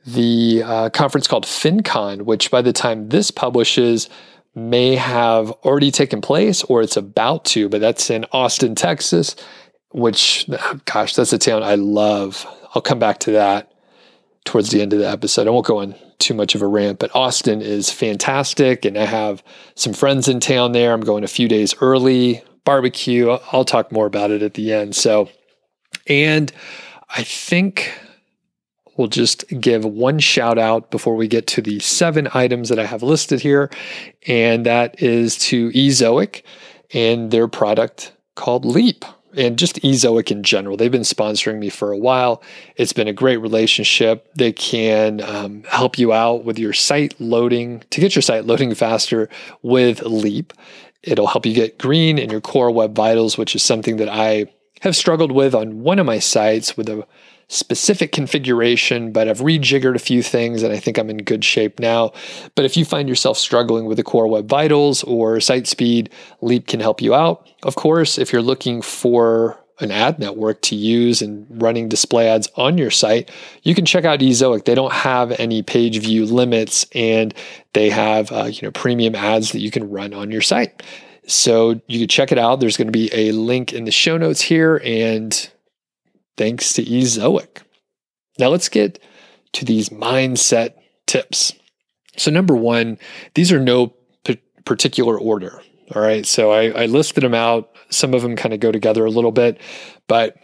the 0.07 0.63
uh, 0.65 0.91
conference 0.91 1.27
called 1.27 1.45
FinCon, 1.45 2.23
which 2.23 2.51
by 2.51 2.63
the 2.63 2.73
time 2.73 3.11
this 3.11 3.31
publishes 3.31 4.09
may 4.55 4.97
have 4.97 5.51
already 5.65 5.91
taken 5.91 6.21
place 6.21 6.65
or 6.65 6.83
it's 6.83 6.97
about 6.97 7.45
to, 7.45 7.69
but 7.69 7.81
that's 7.81 8.11
in 8.11 8.25
Austin, 8.33 8.75
Texas, 8.75 9.37
which, 9.91 10.49
gosh, 10.87 11.15
that's 11.15 11.33
a 11.33 11.39
town 11.39 11.63
I 11.63 11.77
love. 11.77 12.47
I'll 12.75 12.83
come 12.83 12.99
back 12.99 13.19
to 13.21 13.33
that 13.33 13.73
towards 14.45 14.71
the 14.71 14.83
end 14.83 14.93
of 14.93 14.99
the 14.99 15.09
episode. 15.09 15.47
I 15.47 15.51
won't 15.51 15.67
go 15.67 15.79
on 15.79 15.95
too 16.19 16.35
much 16.35 16.55
of 16.55 16.63
a 16.63 16.67
rant, 16.67 16.99
but 16.99 17.15
Austin 17.15 17.63
is 17.63 17.91
fantastic. 17.91 18.85
And 18.85 18.99
I 18.99 19.05
have 19.05 19.43
some 19.75 19.93
friends 19.93 20.29
in 20.29 20.41
town 20.41 20.73
there. 20.73 20.93
I'm 20.93 21.01
going 21.01 21.25
a 21.25 21.29
few 21.29 21.49
days 21.49 21.75
early, 21.81 22.43
barbecue. 22.65 23.31
I'll 23.53 23.65
talk 23.65 23.93
more 23.93 24.07
about 24.07 24.31
it 24.31 24.43
at 24.43 24.55
the 24.55 24.73
end. 24.73 24.97
So, 24.97 25.29
and 26.07 26.53
I 27.11 27.23
think 27.23 27.93
we'll 28.97 29.09
just 29.09 29.45
give 29.61 29.85
one 29.85 30.19
shout 30.19 30.59
out 30.59 30.91
before 30.91 31.15
we 31.15 31.29
get 31.29 31.47
to 31.47 31.63
the 31.63 31.79
seven 31.79 32.29
items 32.35 32.69
that 32.69 32.79
I 32.79 32.85
have 32.85 33.03
listed 33.03 33.41
here. 33.41 33.71
And 34.27 34.67
that 34.67 35.01
is 35.03 35.39
to 35.39 35.71
Ezoic 35.71 36.43
and 36.93 37.31
their 37.31 37.49
product 37.49 38.13
called 38.35 38.65
Leap. 38.65 39.05
And 39.37 39.59
just 39.59 39.77
Ezoic 39.83 40.31
in 40.31 40.43
general. 40.43 40.77
They've 40.77 40.91
been 40.91 41.03
sponsoring 41.03 41.59
me 41.59 41.69
for 41.69 41.93
a 41.93 41.99
while. 41.99 42.43
It's 42.77 42.95
been 42.95 43.09
a 43.09 43.13
great 43.13 43.37
relationship. 43.37 44.33
They 44.35 44.53
can 44.53 45.21
um, 45.21 45.65
help 45.65 45.99
you 45.99 46.13
out 46.13 46.45
with 46.45 46.59
your 46.59 46.73
site 46.73 47.15
loading 47.21 47.83
to 47.91 48.01
get 48.01 48.15
your 48.15 48.23
site 48.23 48.47
loading 48.47 48.75
faster 48.75 49.29
with 49.63 50.03
Leap. 50.03 50.55
It'll 51.03 51.27
help 51.27 51.47
you 51.47 51.55
get 51.55 51.79
green 51.79 52.19
in 52.19 52.31
your 52.31 52.41
core 52.41 52.71
web 52.71 52.95
vitals, 52.95 53.37
which 53.37 53.55
is 53.55 53.63
something 53.63 53.99
that 53.99 54.09
I 54.09 54.47
have 54.81 54.97
struggled 54.97 55.33
with 55.33 55.55
on 55.55 55.83
one 55.83 55.99
of 55.99 56.07
my 56.07 56.19
sites 56.19 56.77
with 56.77 56.89
a 56.89 57.07
specific 57.49 58.13
configuration, 58.13 59.11
but 59.11 59.27
I've 59.27 59.39
rejiggered 59.41 59.95
a 59.95 60.01
few 60.01 60.23
things 60.23 60.63
and 60.63 60.73
I 60.73 60.79
think 60.79 60.99
I'm 60.99 61.09
in 61.09 61.19
good 61.19 61.45
shape 61.45 61.81
now. 61.81 62.13
But 62.55 62.67
if 62.67 62.77
you 62.77 62.85
find 62.85 63.09
yourself 63.09 63.39
struggling 63.39 63.87
with 63.87 63.97
the 63.97 64.05
core 64.05 64.29
web 64.29 64.49
vitals 64.49 65.03
or 65.05 65.41
site 65.41 65.67
speed, 65.67 66.11
Leap 66.43 66.67
can 66.67 66.81
help 66.81 67.01
you 67.01 67.15
out. 67.15 67.49
Of 67.63 67.75
course, 67.75 68.19
if 68.19 68.33
you're 68.33 68.43
looking 68.43 68.83
for 68.83 69.59
an 69.81 69.91
ad 69.91 70.19
network 70.19 70.61
to 70.61 70.75
use 70.75 71.23
and 71.23 71.47
running 71.63 71.89
display 71.89 72.29
ads 72.29 72.49
on 72.57 72.77
your 72.77 72.91
site, 72.91 73.31
you 73.63 73.75
can 73.75 73.87
check 73.87 74.05
out 74.05 74.21
Ezoic. 74.21 74.65
They 74.65 74.75
don't 74.75 74.93
have 74.93 75.31
any 75.33 75.63
page 75.63 75.99
view 76.01 76.27
limits 76.27 76.85
and 76.95 77.33
they 77.73 77.89
have 77.89 78.31
uh, 78.31 78.45
you 78.45 78.61
know 78.63 78.73
premium 78.73 79.15
ads 79.15 79.53
that 79.53 79.61
you 79.61 79.71
can 79.71 79.89
run 79.89 80.13
on 80.13 80.31
your 80.31 80.43
site. 80.43 80.83
So 81.27 81.81
you 81.87 81.99
can 81.99 82.09
check 82.09 82.33
it 82.33 82.39
out. 82.39 82.61
There's 82.61 82.77
going 82.77 82.89
to 82.89 82.93
be 82.93 83.11
a 83.13 83.33
link 83.33 83.73
in 83.73 83.85
the 83.85 83.91
show 83.91 84.17
notes 84.17 84.41
here 84.41 84.81
and 84.85 85.51
thanks 86.39 86.73
to 86.75 86.85
Ezoic. 86.85 87.63
Now 88.39 88.49
let's 88.49 88.71
get 88.71 89.03
to 89.53 89.65
these 89.65 89.91
mindset 89.91 90.75
tips. 91.07 91.53
So, 92.17 92.31
number 92.31 92.57
one, 92.57 92.99
these 93.35 93.53
are 93.53 93.61
no 93.61 93.95
p- 94.25 94.41
particular 94.65 95.19
order. 95.19 95.61
All 95.95 96.03
right. 96.03 96.25
So, 96.25 96.51
I, 96.51 96.71
I 96.71 96.87
listed 96.87 97.23
them 97.23 97.35
out. 97.35 97.71
Some 97.91 98.15
of 98.15 98.23
them 98.23 98.37
kind 98.37 98.55
of 98.55 98.61
go 98.61 98.73
together 98.73 99.05
a 99.05 99.11
little 99.11 99.33
bit, 99.33 99.61
but 100.07 100.37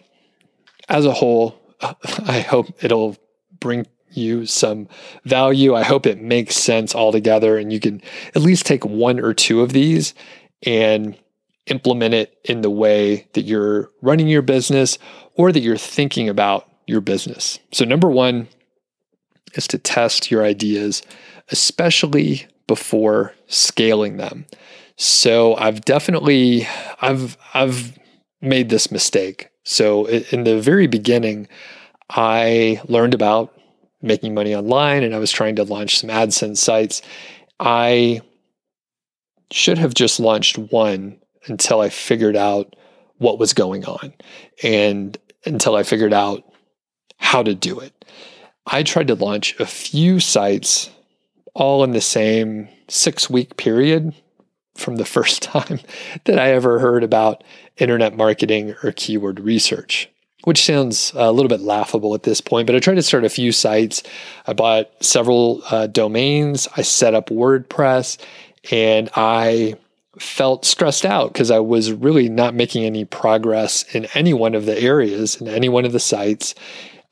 as 0.89 1.07
a 1.07 1.13
whole, 1.13 1.59
I 1.81 2.41
hope 2.41 2.67
it'll 2.83 3.17
bring 3.61 3.87
you 4.11 4.47
some 4.47 4.89
value. 5.25 5.75
I 5.75 5.83
hope 5.83 6.07
it 6.07 6.21
makes 6.21 6.57
sense 6.57 6.95
all 6.95 7.13
together 7.13 7.59
and 7.59 7.73
you 7.73 7.81
can 7.81 8.03
at 8.35 8.43
least 8.43 8.67
take 8.67 8.85
one 8.85 9.19
or 9.19 9.35
two 9.35 9.61
of 9.61 9.73
these 9.73 10.15
and 10.65 11.19
implement 11.67 12.15
it 12.15 12.39
in 12.45 12.61
the 12.61 12.71
way 12.71 13.27
that 13.33 13.43
you're 13.43 13.91
running 14.03 14.29
your 14.29 14.43
business 14.43 14.99
or 15.35 15.53
that 15.53 15.61
you're 15.61 15.77
thinking 15.77 16.29
about 16.29 16.69
your 16.87 17.01
business. 17.01 17.59
So, 17.73 17.85
number 17.85 18.09
one 18.09 18.49
is 19.55 19.67
to 19.69 19.79
test 19.79 20.31
your 20.31 20.45
ideas, 20.45 21.03
especially 21.51 22.47
before 22.67 23.35
scaling 23.47 24.17
them. 24.17 24.47
So, 24.97 25.55
I've 25.57 25.85
definitely 25.85 26.69
I've 27.01 27.37
I've 27.55 27.99
made 28.41 28.69
this 28.69 28.91
mistake. 28.91 29.51
So, 29.65 30.07
in 30.07 30.45
the 30.45 30.61
very 30.61 30.87
beginning, 30.87 31.49
I 32.11 32.83
learned 32.87 33.15
about 33.15 33.59
making 34.03 34.35
money 34.35 34.55
online 34.55 35.03
and 35.03 35.15
I 35.15 35.19
was 35.19 35.33
trying 35.33 35.57
to 35.57 35.65
launch 35.65 35.99
some 35.99 36.11
AdSense 36.11 36.59
sites. 36.59 37.01
I 37.59 38.21
should 39.51 39.79
have 39.79 39.95
just 39.95 40.21
launched 40.21 40.59
one 40.59 41.19
until 41.47 41.81
I 41.81 41.89
figured 41.89 42.37
out 42.37 42.77
what 43.19 43.39
was 43.39 43.53
going 43.53 43.85
on 43.85 44.13
and 44.63 45.17
until 45.45 45.77
I 45.77 45.83
figured 45.83 46.13
out 46.13 46.45
how 47.19 47.43
to 47.43 47.55
do 47.55 47.81
it. 47.81 48.05
I 48.67 48.83
tried 48.83 49.09
to 49.09 49.15
launch 49.15 49.59
a 49.61 49.67
few 49.67 50.21
sites 50.21 50.91
all 51.55 51.85
in 51.85 51.93
the 51.93 52.01
same 52.01 52.69
six 52.89 53.31
week 53.31 53.57
period 53.57 54.15
from 54.75 54.97
the 54.97 55.05
first 55.17 55.43
time 55.43 55.81
that 56.25 56.39
I 56.39 56.51
ever 56.53 56.79
heard 56.79 57.05
about 57.05 57.45
internet 57.77 58.17
marketing 58.17 58.75
or 58.83 58.93
keyword 58.93 59.41
research, 59.41 60.09
which 60.45 60.65
sounds 60.65 61.13
a 61.15 61.33
little 61.33 61.49
bit 61.49 61.61
laughable 61.61 62.15
at 62.15 62.25
this 62.25 62.41
point. 62.41 62.67
But 62.67 62.77
I 62.77 62.81
tried 62.81 62.95
to 62.95 63.03
start 63.03 63.25
a 63.25 63.31
few 63.31 63.53
sites. 63.53 64.03
I 64.47 64.53
bought 64.53 64.91
several 65.01 65.63
uh, 65.71 65.87
domains, 65.87 66.69
I 66.77 66.83
set 66.83 67.15
up 67.15 67.29
WordPress, 67.29 68.19
and 68.71 69.11
I 69.15 69.77
felt 70.19 70.65
stressed 70.65 71.05
out 71.05 71.33
because 71.33 71.51
I 71.51 71.59
was 71.59 71.93
really 71.93 72.29
not 72.29 72.55
making 72.55 72.85
any 72.85 73.05
progress 73.05 73.85
in 73.95 74.07
any 74.15 74.33
one 74.33 74.55
of 74.55 74.67
the 74.67 74.79
areas, 74.79 75.41
in 75.41 75.49
any 75.49 75.69
one 75.69 75.85
of 75.85 75.93
the 75.93 76.01
sites. 76.01 76.55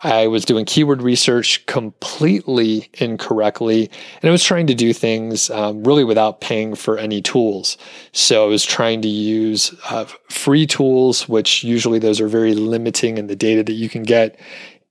I 0.04 0.26
was 0.26 0.44
doing 0.44 0.64
keyword 0.64 1.00
research 1.00 1.64
completely 1.66 2.90
incorrectly, 2.94 3.88
and 4.20 4.28
I 4.28 4.32
was 4.32 4.42
trying 4.42 4.66
to 4.66 4.74
do 4.74 4.92
things 4.92 5.48
um, 5.50 5.84
really 5.84 6.02
without 6.02 6.40
paying 6.40 6.74
for 6.74 6.98
any 6.98 7.22
tools. 7.22 7.78
So 8.10 8.44
I 8.44 8.48
was 8.48 8.64
trying 8.64 9.00
to 9.02 9.08
use 9.08 9.72
uh, 9.90 10.06
free 10.28 10.66
tools, 10.66 11.28
which 11.28 11.62
usually 11.62 12.00
those 12.00 12.20
are 12.20 12.26
very 12.26 12.54
limiting 12.54 13.16
in 13.16 13.28
the 13.28 13.36
data 13.36 13.62
that 13.62 13.74
you 13.74 13.88
can 13.88 14.02
get. 14.02 14.38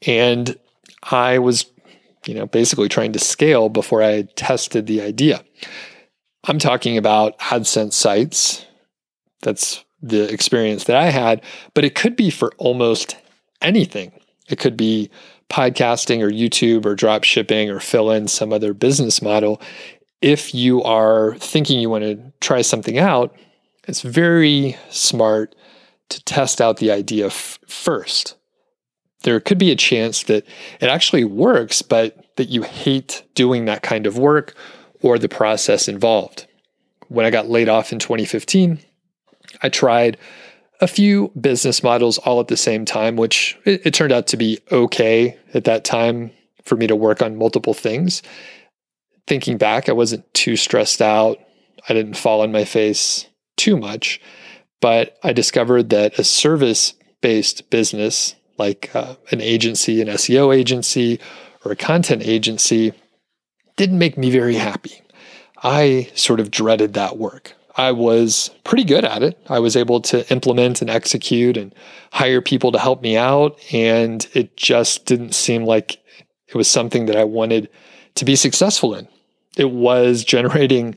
And 0.07 0.57
I 1.03 1.39
was, 1.39 1.65
you 2.25 2.33
know, 2.33 2.45
basically 2.45 2.87
trying 2.87 3.11
to 3.11 3.19
scale 3.19 3.67
before 3.67 4.01
I 4.01 4.21
tested 4.35 4.87
the 4.87 5.01
idea. 5.01 5.43
I'm 6.45 6.59
talking 6.59 6.97
about 6.97 7.37
AdSense 7.39 7.93
sites. 7.93 8.65
That's 9.41 9.83
the 10.01 10.31
experience 10.31 10.85
that 10.85 10.95
I 10.95 11.09
had, 11.09 11.43
but 11.73 11.85
it 11.85 11.95
could 11.95 12.15
be 12.15 12.29
for 12.29 12.51
almost 12.57 13.15
anything. 13.61 14.11
It 14.49 14.57
could 14.57 14.75
be 14.75 15.09
podcasting 15.49 16.21
or 16.21 16.29
YouTube 16.29 16.85
or 16.85 16.95
drop 16.95 17.23
shipping 17.23 17.69
or 17.69 17.79
fill 17.79 18.09
in 18.09 18.27
some 18.27 18.51
other 18.51 18.73
business 18.73 19.21
model. 19.21 19.61
If 20.21 20.55
you 20.55 20.81
are 20.83 21.35
thinking 21.35 21.79
you 21.79 21.89
want 21.89 22.03
to 22.03 22.33
try 22.39 22.61
something 22.61 22.97
out, 22.97 23.35
it's 23.87 24.01
very 24.01 24.77
smart 24.89 25.55
to 26.09 26.23
test 26.23 26.61
out 26.61 26.77
the 26.77 26.91
idea 26.91 27.27
f- 27.27 27.59
first. 27.67 28.37
There 29.23 29.39
could 29.39 29.57
be 29.57 29.71
a 29.71 29.75
chance 29.75 30.23
that 30.23 30.45
it 30.79 30.89
actually 30.89 31.25
works, 31.25 31.81
but 31.81 32.35
that 32.37 32.49
you 32.49 32.63
hate 32.63 33.23
doing 33.35 33.65
that 33.65 33.83
kind 33.83 34.07
of 34.07 34.17
work 34.17 34.55
or 35.01 35.17
the 35.17 35.29
process 35.29 35.87
involved. 35.87 36.47
When 37.07 37.25
I 37.25 37.29
got 37.29 37.49
laid 37.49 37.69
off 37.69 37.91
in 37.91 37.99
2015, 37.99 38.79
I 39.61 39.69
tried 39.69 40.17
a 40.79 40.87
few 40.87 41.31
business 41.39 41.83
models 41.83 42.17
all 42.19 42.39
at 42.39 42.47
the 42.47 42.57
same 42.57 42.85
time, 42.85 43.15
which 43.15 43.57
it, 43.65 43.85
it, 43.85 43.93
turned 43.93 44.11
out 44.11 44.27
to 44.27 44.37
be 44.37 44.59
okay 44.71 45.37
at 45.53 45.65
that 45.65 45.83
time 45.83 46.31
for 46.63 46.75
me 46.75 46.87
to 46.87 46.95
work 46.95 47.21
on 47.21 47.37
multiple 47.37 47.73
things. 47.73 48.23
Thinking 49.27 49.57
back, 49.57 49.89
I 49.89 49.93
wasn't 49.93 50.31
too 50.33 50.55
stressed 50.55 51.01
out. 51.01 51.37
I 51.87 51.93
didn't 51.93 52.17
fall 52.17 52.41
on 52.41 52.51
my 52.51 52.65
face 52.65 53.27
too 53.57 53.77
much, 53.77 54.19
but 54.79 55.17
I 55.23 55.33
discovered 55.33 55.89
that 55.91 56.17
a 56.17 56.23
service 56.23 56.93
based 57.21 57.69
business 57.69 58.35
like 58.57 58.89
uh, 58.95 59.15
an 59.31 59.41
agency, 59.41 60.01
an 60.01 60.07
SEO 60.07 60.55
agency, 60.55 61.19
or 61.63 61.71
a 61.71 61.75
content 61.75 62.23
agency 62.23 62.93
didn't 63.81 63.97
make 63.97 64.15
me 64.15 64.29
very 64.29 64.53
happy. 64.53 65.01
I 65.63 66.11
sort 66.13 66.39
of 66.39 66.51
dreaded 66.51 66.93
that 66.93 67.17
work. 67.17 67.55
I 67.75 67.93
was 67.93 68.51
pretty 68.63 68.83
good 68.83 69.03
at 69.03 69.23
it. 69.23 69.43
I 69.49 69.57
was 69.57 69.75
able 69.75 70.01
to 70.01 70.31
implement 70.31 70.81
and 70.81 70.89
execute 70.89 71.57
and 71.57 71.73
hire 72.11 72.41
people 72.41 72.71
to 72.73 72.77
help 72.77 73.01
me 73.01 73.17
out. 73.17 73.57
And 73.73 74.27
it 74.35 74.55
just 74.55 75.07
didn't 75.07 75.33
seem 75.33 75.65
like 75.65 75.97
it 76.47 76.55
was 76.55 76.67
something 76.67 77.07
that 77.07 77.15
I 77.15 77.23
wanted 77.23 77.69
to 78.15 78.23
be 78.23 78.35
successful 78.35 78.93
in. 78.93 79.07
It 79.57 79.71
was 79.71 80.23
generating, 80.23 80.95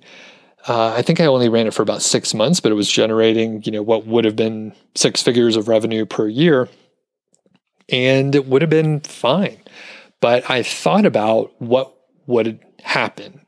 uh, 0.69 0.89
I 0.89 1.01
think 1.01 1.21
I 1.21 1.25
only 1.25 1.49
ran 1.49 1.67
it 1.67 1.73
for 1.73 1.83
about 1.83 2.03
six 2.03 2.35
months, 2.35 2.61
but 2.61 2.71
it 2.71 2.75
was 2.75 2.91
generating, 2.91 3.63
you 3.63 3.73
know, 3.73 3.83
what 3.83 4.07
would 4.07 4.27
have 4.27 4.37
been 4.37 4.75
six 4.95 5.23
figures 5.23 5.57
of 5.57 5.69
revenue 5.69 6.05
per 6.05 6.29
year. 6.29 6.69
And 7.89 8.35
it 8.35 8.45
would 8.45 8.61
have 8.61 8.71
been 8.71 9.01
fine. 9.01 9.57
But 10.21 10.51
I 10.51 10.63
thought 10.63 11.07
about 11.07 11.51
what 11.63 11.97
would 12.27 12.64
happen 12.85 13.41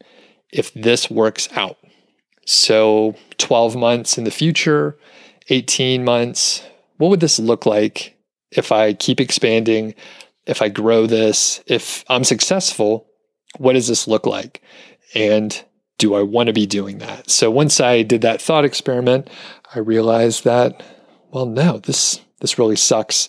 if 0.53 0.73
this 0.75 1.11
works 1.11 1.49
out. 1.53 1.77
So, 2.47 3.17
12 3.39 3.77
months 3.77 4.19
in 4.19 4.25
the 4.25 4.31
future, 4.31 4.97
18 5.49 6.05
months, 6.05 6.65
what 6.97 7.09
would 7.09 7.21
this 7.21 7.39
look 7.39 7.67
like 7.67 8.17
if 8.51 8.73
I 8.73 8.93
keep 8.93 9.21
expanding, 9.21 9.95
if 10.47 10.63
I 10.63 10.69
grow 10.69 11.07
this, 11.07 11.63
if 11.67 12.05
I'm 12.09 12.25
successful? 12.25 13.07
What 13.59 13.73
does 13.73 13.89
this 13.89 14.07
look 14.07 14.27
like? 14.27 14.63
And 15.15 15.63
do 15.99 16.15
I 16.15 16.23
want 16.23 16.49
to 16.49 16.53
be 16.53 16.67
doing 16.67 16.99
that? 16.99 17.31
So 17.31 17.51
once 17.51 17.81
I 17.81 18.03
did 18.03 18.21
that 18.23 18.41
thought 18.41 18.65
experiment, 18.65 19.29
I 19.75 19.81
realized 19.81 20.45
that, 20.45 20.83
well, 21.31 21.47
no, 21.47 21.79
this 21.79 22.21
this 22.41 22.59
really 22.59 22.77
sucks. 22.77 23.29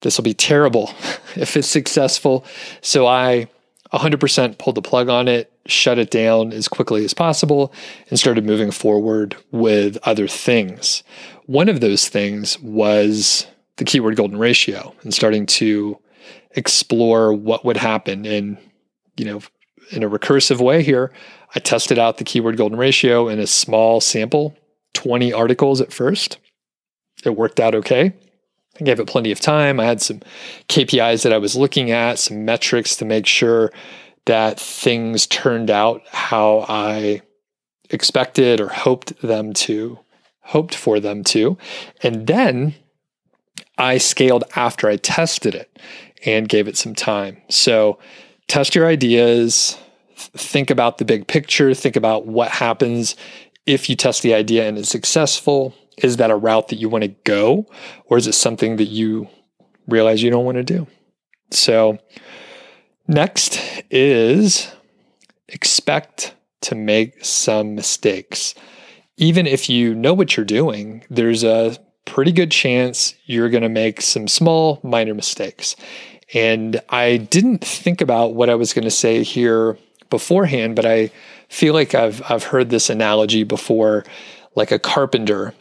This 0.00 0.16
will 0.16 0.24
be 0.24 0.34
terrible 0.34 0.90
if 1.36 1.56
it's 1.56 1.68
successful. 1.68 2.44
So 2.80 3.06
I 3.06 3.48
100% 3.92 4.58
pulled 4.58 4.76
the 4.76 4.82
plug 4.82 5.08
on 5.08 5.28
it, 5.28 5.52
shut 5.66 5.98
it 5.98 6.10
down 6.10 6.52
as 6.52 6.68
quickly 6.68 7.04
as 7.04 7.14
possible, 7.14 7.72
and 8.10 8.18
started 8.18 8.44
moving 8.44 8.70
forward 8.70 9.36
with 9.50 9.98
other 10.02 10.28
things. 10.28 11.02
One 11.46 11.68
of 11.68 11.80
those 11.80 12.08
things 12.08 12.58
was 12.60 13.46
the 13.76 13.84
keyword 13.84 14.16
golden 14.16 14.38
ratio 14.38 14.94
and 15.02 15.14
starting 15.14 15.46
to 15.46 15.98
explore 16.52 17.32
what 17.32 17.64
would 17.64 17.76
happen 17.76 18.26
in, 18.26 18.58
you 19.16 19.24
know, 19.24 19.40
in 19.90 20.02
a 20.02 20.10
recursive 20.10 20.60
way 20.60 20.82
here. 20.82 21.12
I 21.54 21.60
tested 21.60 21.98
out 21.98 22.18
the 22.18 22.24
keyword 22.24 22.56
golden 22.56 22.78
ratio 22.78 23.28
in 23.28 23.38
a 23.38 23.46
small 23.46 24.00
sample, 24.00 24.56
20 24.94 25.32
articles 25.32 25.80
at 25.80 25.92
first. 25.92 26.38
It 27.24 27.36
worked 27.36 27.60
out 27.60 27.74
okay. 27.74 28.12
I 28.80 28.84
gave 28.84 29.00
it 29.00 29.06
plenty 29.06 29.32
of 29.32 29.40
time. 29.40 29.80
I 29.80 29.84
had 29.84 30.00
some 30.00 30.20
KPIs 30.68 31.22
that 31.22 31.32
I 31.32 31.38
was 31.38 31.56
looking 31.56 31.90
at, 31.90 32.18
some 32.18 32.44
metrics 32.44 32.96
to 32.96 33.04
make 33.04 33.26
sure 33.26 33.72
that 34.26 34.60
things 34.60 35.26
turned 35.26 35.70
out 35.70 36.02
how 36.08 36.64
I 36.68 37.22
expected 37.90 38.60
or 38.60 38.68
hoped 38.68 39.20
them 39.22 39.52
to, 39.54 39.98
hoped 40.40 40.74
for 40.74 41.00
them 41.00 41.24
to. 41.24 41.56
And 42.02 42.26
then 42.26 42.74
I 43.78 43.98
scaled 43.98 44.44
after 44.54 44.88
I 44.88 44.96
tested 44.96 45.54
it 45.54 45.78
and 46.24 46.48
gave 46.48 46.68
it 46.68 46.76
some 46.76 46.94
time. 46.94 47.40
So 47.48 47.98
test 48.48 48.74
your 48.74 48.86
ideas, 48.86 49.78
think 50.16 50.70
about 50.70 50.98
the 50.98 51.04
big 51.04 51.26
picture, 51.26 51.74
think 51.74 51.96
about 51.96 52.26
what 52.26 52.50
happens 52.50 53.16
if 53.66 53.88
you 53.88 53.96
test 53.96 54.22
the 54.22 54.34
idea 54.34 54.68
and 54.68 54.78
it's 54.78 54.88
successful 54.88 55.74
is 56.04 56.16
that 56.18 56.30
a 56.30 56.36
route 56.36 56.68
that 56.68 56.76
you 56.76 56.88
want 56.88 57.04
to 57.04 57.14
go 57.24 57.66
or 58.06 58.18
is 58.18 58.26
it 58.26 58.32
something 58.32 58.76
that 58.76 58.86
you 58.86 59.28
realize 59.86 60.22
you 60.22 60.30
don't 60.30 60.44
want 60.44 60.56
to 60.56 60.64
do? 60.64 60.86
So 61.50 61.98
next 63.06 63.60
is 63.90 64.70
expect 65.48 66.34
to 66.62 66.74
make 66.74 67.24
some 67.24 67.74
mistakes. 67.74 68.54
Even 69.16 69.46
if 69.46 69.68
you 69.68 69.94
know 69.94 70.14
what 70.14 70.36
you're 70.36 70.46
doing 70.46 71.04
there's 71.10 71.44
a 71.44 71.76
pretty 72.04 72.32
good 72.32 72.50
chance 72.50 73.14
you're 73.26 73.50
going 73.50 73.62
to 73.62 73.68
make 73.68 74.00
some 74.00 74.28
small 74.28 74.80
minor 74.82 75.14
mistakes. 75.14 75.76
And 76.34 76.80
i 76.90 77.16
didn't 77.16 77.64
think 77.64 78.00
about 78.00 78.34
what 78.34 78.50
i 78.50 78.54
was 78.54 78.74
going 78.74 78.84
to 78.84 78.90
say 78.90 79.22
here 79.22 79.78
beforehand 80.10 80.76
but 80.76 80.84
i 80.84 81.10
feel 81.48 81.72
like 81.74 81.94
i've 81.94 82.22
i've 82.30 82.44
heard 82.44 82.68
this 82.68 82.90
analogy 82.90 83.44
before 83.44 84.04
like 84.54 84.70
a 84.70 84.78
carpenter 84.78 85.54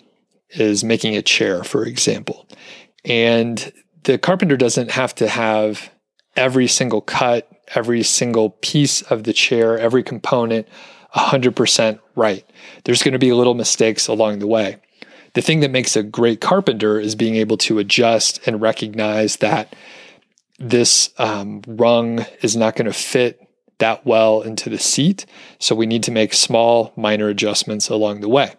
is 0.52 0.84
making 0.84 1.16
a 1.16 1.22
chair, 1.22 1.64
for 1.64 1.86
example. 1.86 2.48
And 3.06 3.72
the 4.04 4.18
carpenter 4.18 4.58
doesn't 4.58 4.92
have 4.92 5.14
to 5.16 5.28
have 5.28 5.92
every 6.36 6.68
single 6.68 7.02
cut, 7.02 7.50
every 7.76 8.04
single 8.04 8.52
piece 8.52 9.02
of 9.04 9.24
the 9.24 9.34
chair, 9.34 9.78
every 9.78 10.04
component 10.04 10.68
100% 11.16 12.00
right. 12.16 12.46
There's 12.84 13.04
going 13.04 13.14
to 13.14 13.20
be 13.20 13.34
little 13.34 13.54
mistakes 13.54 14.08
along 14.08 14.40
the 14.40 14.48
way. 14.48 14.78
The 15.34 15.42
thing 15.42 15.60
that 15.60 15.72
makes 15.72 15.96
a 15.96 16.04
great 16.04 16.42
carpenter 16.42 17.00
is 17.00 17.16
being 17.16 17.36
able 17.36 17.58
to 17.58 17.80
adjust 17.80 18.46
and 18.48 18.62
recognize 18.62 19.38
that 19.38 19.76
this 20.60 21.12
um, 21.18 21.62
rung 21.68 22.26
is 22.42 22.56
not 22.56 22.76
going 22.76 22.86
to 22.86 22.94
fit 22.94 23.40
that 23.80 24.06
well 24.06 24.42
into 24.42 24.70
the 24.70 24.80
seat. 24.80 25.26
So 25.60 25.76
we 25.76 25.86
need 25.86 26.04
to 26.04 26.12
make 26.12 26.34
small, 26.34 26.94
minor 26.96 27.28
adjustments 27.28 27.90
along 27.90 28.22
the 28.22 28.30
way 28.30 28.54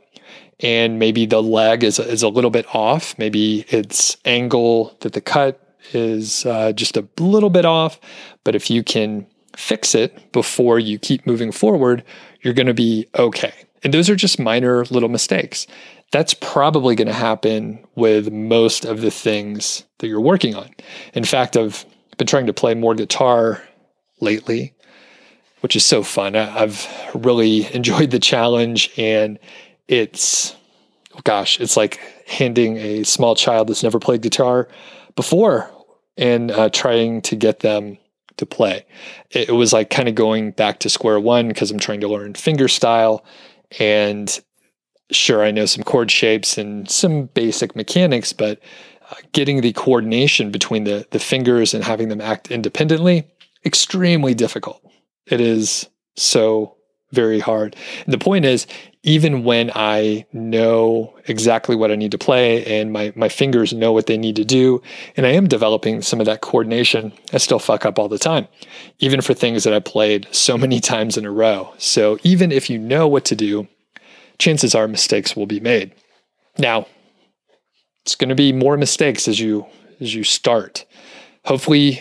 and 0.61 0.99
maybe 0.99 1.27
the 1.27 1.42
leg 1.42 1.85
is, 1.85 1.99
is 1.99 2.23
a 2.23 2.29
little 2.29 2.51
bit 2.51 2.66
off. 2.75 3.16
Maybe 3.18 3.61
its 3.68 4.16
angle 4.25 4.97
that 5.01 5.12
the 5.12 5.21
cut 5.21 5.62
is 5.92 6.44
uh, 6.47 6.73
just 6.73 6.97
a 6.97 7.07
little 7.18 7.51
bit 7.51 7.64
off. 7.64 8.01
But 8.44 8.55
if 8.55 8.71
you 8.71 8.83
can 8.83 9.27
fix 9.57 9.94
it 9.94 10.33
before 10.33 10.79
you 10.79 10.99
keep 10.99 11.27
moving 11.27 11.53
forward, 11.53 12.05
you're 12.42 12.55
going 12.55 12.66
to 12.66 12.75
be 12.75 13.07
okay. 13.16 13.53
And 13.83 13.94
those 13.94 14.11
are 14.11 14.16
just 14.16 14.40
minor 14.40 14.85
little 14.87 15.09
mistakes. 15.09 15.66
That's 16.11 16.35
probably 16.35 16.97
going 16.97 17.09
to 17.09 17.14
happen 17.14 17.85
with 17.94 18.33
most 18.33 18.85
of 18.85 19.01
the 19.01 19.11
things 19.11 19.85
that 19.99 20.09
you're 20.09 20.21
working 20.21 20.55
on. 20.55 20.71
In 21.14 21.25
fact, 21.25 21.57
I've 21.57 21.85
been 22.16 22.27
trying 22.27 22.47
to 22.47 22.53
play 22.53 22.75
more 22.75 22.94
guitar 22.94 23.62
lately, 24.21 24.75
which 25.61 25.77
is 25.77 25.85
so 25.85 26.03
fun. 26.03 26.35
I've 26.35 26.88
really 27.14 27.73
enjoyed 27.75 28.11
the 28.11 28.18
challenge 28.18 28.90
and 28.97 29.38
it's 29.88 30.55
gosh, 31.24 31.61
it's 31.61 31.77
like 31.77 32.01
handing 32.27 32.77
a 32.77 33.03
small 33.03 33.35
child 33.35 33.68
that's 33.68 33.83
never 33.83 33.98
played 33.98 34.20
guitar 34.20 34.68
before 35.16 35.70
and 36.16 36.51
uh, 36.51 36.68
trying 36.70 37.22
to 37.22 37.37
get 37.37 37.61
them 37.61 37.98
to 38.37 38.46
play. 38.46 38.87
It, 39.31 39.48
it 39.48 39.53
was 39.53 39.72
like 39.72 39.90
kind 39.90 40.09
of 40.09 40.14
going 40.14 40.53
back 40.53 40.81
to 40.81 40.90
square 40.90 41.20
one 41.20 41.48
because 41.48 41.70
I'm 41.70 41.79
trying 41.79 42.01
to 42.01 42.09
learn 42.09 42.35
finger 42.35 42.68
style. 42.68 43.24
And 43.79 44.38
sure, 45.11 45.42
I 45.44 45.51
know 45.51 45.66
some 45.66 45.85
chord 45.85 46.11
shapes 46.11 46.59
and 46.59 46.88
some 46.88 47.27
basic 47.27 47.74
mechanics, 47.74 48.33
but 48.33 48.61
uh, 49.11 49.14
getting 49.33 49.61
the 49.61 49.72
coordination 49.72 50.51
between 50.51 50.85
the, 50.85 51.07
the 51.11 51.18
fingers 51.18 51.74
and 51.74 51.83
having 51.83 52.09
them 52.09 52.20
act 52.20 52.51
independently, 52.51 53.27
extremely 53.64 54.35
difficult. 54.35 54.83
It 55.27 55.40
is 55.40 55.88
so 56.16 56.77
very 57.12 57.40
hard. 57.40 57.77
And 58.05 58.12
the 58.12 58.18
point 58.18 58.44
is, 58.44 58.66
even 59.03 59.45
when 59.45 59.71
I 59.75 60.27
know 60.33 61.15
exactly 61.27 61.77
what 61.77 61.91
I 61.91 61.97
need 61.97 62.11
to 62.13 62.19
play 62.19 62.65
and 62.81 62.93
my, 62.93 63.13
my 63.15 63.29
fingers 63.29 63.73
know 63.73 63.93
what 63.93 64.07
they 64.07 64.19
need 64.19 64.37
to 64.37 64.45
do, 64.45 64.83
and 65.17 65.25
I 65.25 65.31
am 65.31 65.47
developing 65.47 66.03
some 66.03 66.21
of 66.21 66.27
that 66.27 66.41
coordination, 66.41 67.13
I 67.33 67.39
still 67.39 67.59
fuck 67.59 67.87
up 67.87 67.99
all 67.99 68.09
the 68.09 68.19
time, 68.19 68.49
even 68.99 69.21
for 69.21 69.35
things 69.35 69.65
that 69.65 69.73
I 69.73 69.81
played 69.81 70.27
so 70.33 70.59
many 70.59 70.81
times 70.95 71.17
in 71.17 71.25
a 71.25 71.31
row. 71.31 71.73
So 71.79 72.19
even 72.23 72.51
if 72.51 72.69
you 72.69 72.79
know 72.79 73.07
what 73.07 73.25
to 73.27 73.37
do, 73.37 73.69
chances 74.39 74.75
are 74.75 74.89
mistakes 74.89 75.37
will 75.37 75.47
be 75.47 75.61
made. 75.61 75.95
Now, 76.59 76.87
it's 78.03 78.15
going 78.15 78.31
to 78.31 78.35
be 78.35 78.53
more 78.53 78.77
mistakes 78.77 79.29
as 79.29 79.39
you 79.39 79.67
as 80.01 80.15
you 80.15 80.25
start. 80.25 80.87
Hopefully, 81.45 82.01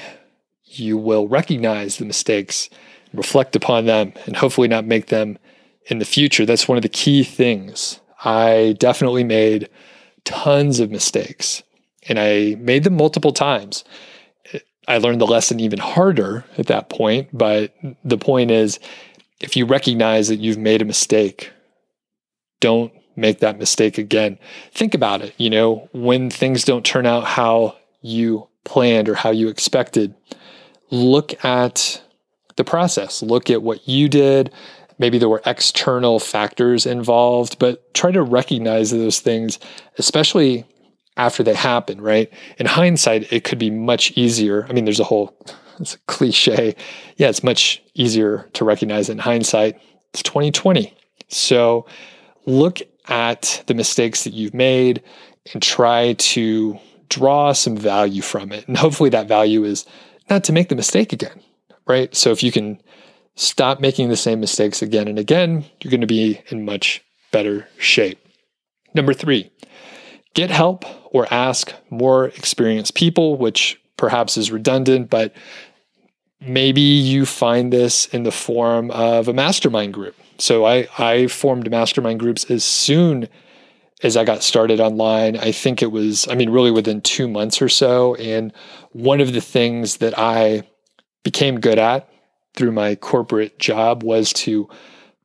you 0.64 0.98
will 0.98 1.28
recognize 1.28 1.98
the 1.98 2.06
mistakes, 2.06 2.70
reflect 3.14 3.56
upon 3.56 3.86
them, 3.86 4.14
and 4.26 4.36
hopefully 4.36 4.68
not 4.68 4.86
make 4.86 5.08
them 5.08 5.38
in 5.88 6.00
the 6.00 6.06
future. 6.06 6.46
That's 6.46 6.68
one 6.68 6.78
of 6.78 6.82
the 6.82 6.90
key 6.90 7.24
things. 7.24 8.00
I 8.24 8.76
definitely 8.80 9.24
made 9.24 9.70
tons 10.24 10.80
of 10.80 10.92
mistakes 10.92 11.64
and 12.08 12.20
I 12.20 12.56
made 12.60 12.84
them 12.84 12.96
multiple 12.96 13.32
times. 13.32 13.84
I 14.88 14.98
learned 15.00 15.20
the 15.20 15.28
lesson 15.28 15.60
even 15.60 15.80
harder 15.80 16.46
at 16.58 16.68
that 16.68 16.90
point. 16.90 17.30
But 17.34 17.74
the 18.04 18.18
point 18.18 18.52
is, 18.52 18.80
if 19.40 19.56
you 19.56 19.66
recognize 19.66 20.30
that 20.30 20.38
you've 20.38 20.58
made 20.58 20.82
a 20.82 20.86
mistake, 20.86 21.52
don't 22.60 22.92
make 23.16 23.40
that 23.40 23.60
mistake 23.60 23.98
again. 23.98 24.40
Think 24.72 24.94
about 24.94 25.22
it. 25.22 25.34
You 25.38 25.50
know, 25.50 25.90
when 25.92 26.30
things 26.30 26.64
don't 26.64 26.86
turn 26.86 27.06
out 27.06 27.26
how 27.26 27.76
you 28.02 28.48
planned 28.64 29.10
or 29.10 29.16
how 29.16 29.32
you 29.32 29.50
expected, 29.50 30.16
look 30.90 31.44
at 31.44 32.02
the 32.56 32.64
process, 32.64 33.22
look 33.22 33.50
at 33.50 33.62
what 33.62 33.88
you 33.88 34.10
did. 34.10 34.52
Maybe 35.00 35.18
there 35.18 35.30
were 35.30 35.42
external 35.46 36.20
factors 36.20 36.86
involved, 36.86 37.60
but 37.60 37.94
try 37.94 38.12
to 38.12 38.24
recognize 38.24 38.92
those 38.92 39.20
things, 39.20 39.60
especially 39.98 40.66
after 41.18 41.44
they 41.44 41.54
happen, 41.54 42.02
right? 42.02 42.32
In 42.58 42.66
hindsight, 42.66 43.32
it 43.32 43.44
could 43.44 43.60
be 43.60 43.70
much 43.70 44.12
easier. 44.16 44.66
I 44.70 44.74
mean, 44.74 44.86
there's 44.86 45.00
a 45.00 45.06
whole 45.06 45.36
it's 45.80 45.96
a 45.96 46.00
cliche. 46.08 46.76
Yeah, 47.18 47.30
it's 47.30 47.44
much 47.44 47.84
easier 47.94 48.50
to 48.54 48.66
recognize 48.66 49.10
in 49.10 49.20
hindsight. 49.20 49.80
It's 50.14 50.24
2020. 50.24 50.96
So 51.28 51.86
look 52.46 52.80
at 53.08 53.64
the 53.68 53.74
mistakes 53.74 54.24
that 54.24 54.34
you've 54.34 54.54
made 54.54 55.04
and 55.54 55.62
try 55.62 56.14
to 56.14 56.80
draw 57.10 57.54
some 57.54 57.78
value 57.78 58.22
from 58.22 58.52
it. 58.52 58.68
And 58.68 58.78
hopefully 58.78 59.10
that 59.12 59.28
value 59.28 59.64
is 59.64 59.86
not 60.30 60.44
to 60.46 60.54
make 60.54 60.70
the 60.70 60.76
mistake 60.76 61.14
again, 61.14 61.42
right? 61.86 62.14
So 62.16 62.32
if 62.32 62.44
you 62.44 62.52
can 62.52 62.82
stop 63.38 63.80
making 63.80 64.10
the 64.10 64.18
same 64.18 64.40
mistakes 64.40 64.82
again 64.82 65.08
and 65.08 65.18
again, 65.18 65.64
you're 65.82 65.92
going 65.92 66.02
to 66.02 66.08
be 66.08 66.42
in 66.48 66.66
much 66.66 67.04
better 67.32 67.68
shape. 67.78 68.20
Number 68.94 69.14
three, 69.14 69.52
get 70.34 70.50
help 70.50 70.84
or 71.14 71.32
ask 71.32 71.74
more 71.90 72.26
experienced 72.26 72.96
people, 72.96 73.38
which 73.38 73.80
perhaps 73.96 74.38
is 74.38 74.52
redundant, 74.52 75.10
but 75.10 75.34
maybe 76.42 76.82
you 76.82 77.26
find 77.26 77.72
this 77.72 78.08
in 78.08 78.24
the 78.24 78.32
form 78.32 78.90
of 78.92 79.28
a 79.28 79.34
mastermind 79.34 79.94
group. 79.94 80.16
So 80.40 80.66
I, 80.66 80.88
I 80.98 81.28
formed 81.28 81.70
mastermind 81.70 82.20
groups 82.20 82.50
as 82.50 82.64
soon 82.64 83.30
as 84.02 84.18
I 84.18 84.24
got 84.24 84.44
started 84.44 84.80
online. 84.80 85.38
I 85.38 85.52
think 85.52 85.84
it 85.84 85.92
was, 85.92 86.28
I 86.28 86.36
mean, 86.36 86.50
really 86.50 86.72
within 86.72 87.02
two 87.02 87.28
months 87.28 87.62
or 87.62 87.70
so. 87.70 88.16
And 88.16 88.52
one 88.92 89.22
of 89.22 89.34
the 89.34 89.42
things 89.42 89.98
that 89.98 90.18
I 90.18 90.64
became 91.24 91.60
good 91.60 91.80
at 91.80 92.10
through 92.58 92.72
my 92.72 92.96
corporate 92.96 93.60
job 93.60 94.04
was 94.04 94.34
to 94.34 94.68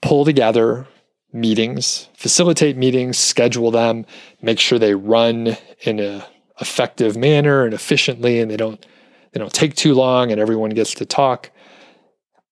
pull 0.00 0.24
together 0.24 0.86
meetings, 1.32 2.08
facilitate 2.14 2.76
meetings, 2.76 3.18
schedule 3.18 3.70
them, 3.70 4.04
make 4.42 4.58
sure 4.58 4.78
they 4.78 4.94
run 4.94 5.56
in 5.80 5.98
a 5.98 6.26
effective 6.60 7.16
manner 7.16 7.64
and 7.64 7.74
efficiently 7.74 8.38
and 8.38 8.50
they 8.50 8.56
don't 8.56 8.86
they 9.32 9.40
don't 9.40 9.52
take 9.52 9.74
too 9.74 9.94
long 9.94 10.30
and 10.30 10.40
everyone 10.40 10.70
gets 10.70 10.94
to 10.94 11.06
talk. 11.06 11.50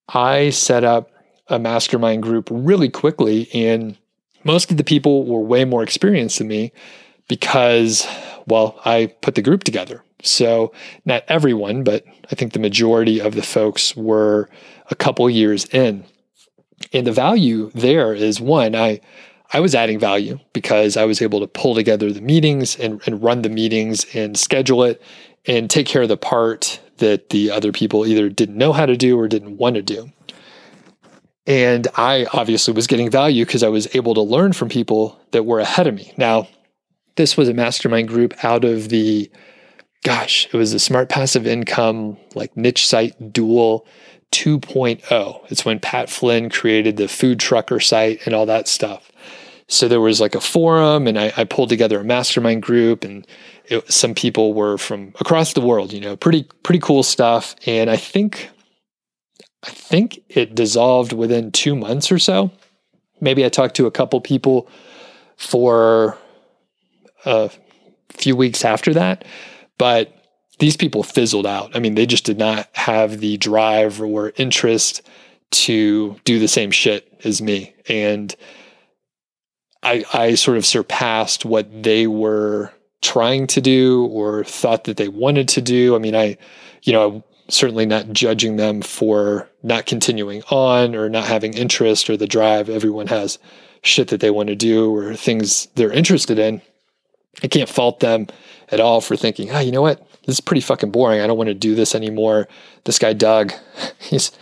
I 0.09 0.51
set 0.51 0.83
up 0.83 1.11
a 1.49 1.59
mastermind 1.59 2.23
group 2.23 2.49
really 2.51 2.89
quickly 2.89 3.49
and 3.53 3.99
most 4.45 4.71
of 4.71 4.79
the 4.79 4.85
people 4.85 5.27
were 5.27 5.41
way 5.41 5.65
more 5.67 5.83
experienced 5.83 6.39
than 6.39 6.49
me 6.49 6.73
because 7.29 8.09
well, 8.47 8.81
I 8.85 9.15
put 9.21 9.35
the 9.35 9.43
group 9.43 9.65
together. 9.65 10.03
So, 10.23 10.73
not 11.05 11.25
everyone, 11.29 11.85
but 11.85 12.05
I 12.31 12.35
think 12.35 12.53
the 12.53 12.59
majority 12.59 13.21
of 13.21 13.35
the 13.35 13.43
folks 13.43 13.97
were 13.97 14.49
a 14.91 14.95
couple 14.95 15.29
years 15.31 15.65
in. 15.67 16.05
And 16.93 17.07
the 17.07 17.13
value 17.13 17.71
there 17.75 18.15
is 18.15 18.41
one, 18.41 18.75
I 18.75 19.01
I 19.53 19.61
was 19.61 19.75
adding 19.75 19.99
value 19.99 20.39
because 20.53 20.97
I 20.97 21.05
was 21.05 21.21
able 21.21 21.41
to 21.41 21.47
pull 21.47 21.75
together 21.75 22.13
the 22.13 22.21
meetings 22.21 22.77
and, 22.77 23.03
and 23.07 23.23
run 23.23 23.43
the 23.43 23.49
meetings 23.49 24.07
and 24.15 24.39
schedule 24.39 24.85
it 24.85 25.03
and 25.47 25.69
take 25.69 25.87
care 25.87 26.03
of 26.03 26.09
the 26.09 26.17
part 26.17 26.81
that 26.99 27.31
the 27.31 27.51
other 27.51 27.73
people 27.73 28.07
either 28.07 28.29
didn't 28.29 28.57
know 28.57 28.73
how 28.73 28.87
to 28.87 28.97
do 28.97 29.19
or 29.19 29.27
didn't 29.27 29.57
want 29.57 29.75
to 29.75 29.83
do. 29.83 30.11
And 31.47 31.89
I 31.97 32.27
obviously 32.33 32.75
was 32.75 32.87
getting 32.87 33.11
value 33.11 33.45
because 33.45 33.65
I 33.65 33.69
was 33.69 33.93
able 33.97 34.15
to 34.15 34.21
learn 34.21 34.53
from 34.53 34.69
people 34.69 35.19
that 35.33 35.45
were 35.45 35.59
ahead 35.59 35.87
of 35.87 35.95
me. 35.95 36.13
Now, 36.17 36.47
this 37.17 37.37
was 37.37 37.49
a 37.49 37.55
mastermind 37.55 38.09
group 38.09 38.45
out 38.45 38.65
of 38.65 38.89
the, 38.89 39.31
gosh, 40.03 40.47
it 40.47 40.55
was 40.55 40.73
a 40.73 40.79
smart 40.79 41.09
passive 41.09 41.47
income, 41.47 42.17
like 42.35 42.57
niche 42.57 42.87
site 42.87 43.33
duel 43.33 43.87
2.0. 44.33 45.51
It's 45.51 45.65
when 45.65 45.81
Pat 45.81 46.09
Flynn 46.09 46.51
created 46.51 46.97
the 46.97 47.09
food 47.09 47.41
trucker 47.41 47.81
site 47.81 48.25
and 48.27 48.35
all 48.35 48.47
that 48.47 48.69
stuff. 48.69 49.11
So 49.67 49.87
there 49.87 50.01
was 50.01 50.21
like 50.21 50.35
a 50.35 50.41
forum, 50.41 51.07
and 51.07 51.19
I, 51.19 51.33
I 51.37 51.45
pulled 51.45 51.69
together 51.69 52.01
a 52.01 52.05
mastermind 52.05 52.63
group, 52.63 53.05
and 53.05 53.25
it, 53.67 53.91
some 53.91 54.15
people 54.15 54.53
were 54.53 54.77
from 54.79 55.15
across 55.21 55.53
the 55.53 55.61
world. 55.61 55.93
You 55.93 56.01
know, 56.01 56.17
pretty 56.17 56.45
pretty 56.65 56.81
cool 56.81 57.05
stuff. 57.05 57.55
And 57.67 57.89
I 57.89 57.97
think, 57.97 58.51
I 59.63 59.71
think 59.71 60.25
it 60.29 60.57
dissolved 60.57 61.13
within 61.13 61.53
two 61.53 61.77
months 61.77 62.11
or 62.11 62.19
so. 62.19 62.51
Maybe 63.21 63.45
I 63.45 63.49
talked 63.49 63.77
to 63.77 63.87
a 63.87 63.93
couple 63.93 64.21
people 64.21 64.69
for 65.37 66.19
a 67.25 67.51
few 68.11 68.35
weeks 68.35 68.65
after 68.65 68.93
that, 68.95 69.25
but 69.81 70.13
these 70.59 70.77
people 70.77 71.03
fizzled 71.03 71.47
out. 71.47 71.75
I 71.75 71.79
mean, 71.79 71.95
they 71.95 72.05
just 72.05 72.27
did 72.27 72.37
not 72.37 72.69
have 72.75 73.19
the 73.19 73.39
drive 73.39 74.03
or 74.03 74.35
interest 74.37 75.01
to 75.53 76.17
do 76.25 76.39
the 76.39 76.49
same 76.49 76.71
shit 76.71 77.11
as 77.25 77.41
me. 77.41 77.75
And 77.89 78.37
I, 79.83 80.05
I 80.13 80.35
sort 80.35 80.59
of 80.59 80.67
surpassed 80.67 81.47
what 81.47 81.83
they 81.83 82.07
were 82.07 82.71
trying 83.01 83.47
to 83.47 83.63
do 83.63 84.05
or 84.11 84.45
thought 84.45 84.85
that 84.85 84.99
they 84.99 85.09
wanted 85.09 85.49
to 85.49 85.63
do. 85.63 85.97
I 85.97 85.99
mean, 85.99 86.15
I, 86.15 86.37
you 86.83 86.93
know, 86.93 87.07
I'm 87.07 87.25
certainly 87.49 87.87
not 87.87 88.13
judging 88.13 88.57
them 88.57 88.83
for 88.83 89.49
not 89.63 89.87
continuing 89.87 90.43
on 90.51 90.95
or 90.95 91.09
not 91.09 91.25
having 91.25 91.55
interest 91.55 92.11
or 92.11 92.19
the 92.19 92.27
drive. 92.27 92.69
Everyone 92.69 93.07
has 93.07 93.39
shit 93.83 94.09
that 94.09 94.21
they 94.21 94.31
want 94.31 94.51
to 94.51 94.55
do 94.57 94.95
or 94.95 95.15
things 95.15 95.69
they're 95.77 95.91
interested 95.91 96.39
in. 96.39 96.61
I 97.43 97.49
can't 97.49 97.69
fault 97.69 98.01
them 98.01 98.27
at 98.71 98.81
all 98.81 99.01
for 99.01 99.17
thinking, 99.17 99.51
ah, 99.51 99.57
oh, 99.57 99.61
you 99.61 99.73
know 99.73 99.83
what? 99.83 100.07
This 100.27 100.37
is 100.37 100.41
pretty 100.41 100.61
fucking 100.61 100.91
boring. 100.91 101.21
I 101.21 101.27
don't 101.27 101.39
want 101.39 101.49
to 101.49 101.55
do 101.55 101.75
this 101.75 101.95
anymore. 101.95 102.49
This 102.85 102.99
guy 102.99 103.13
Doug, 103.13 103.53
he's 103.99 104.33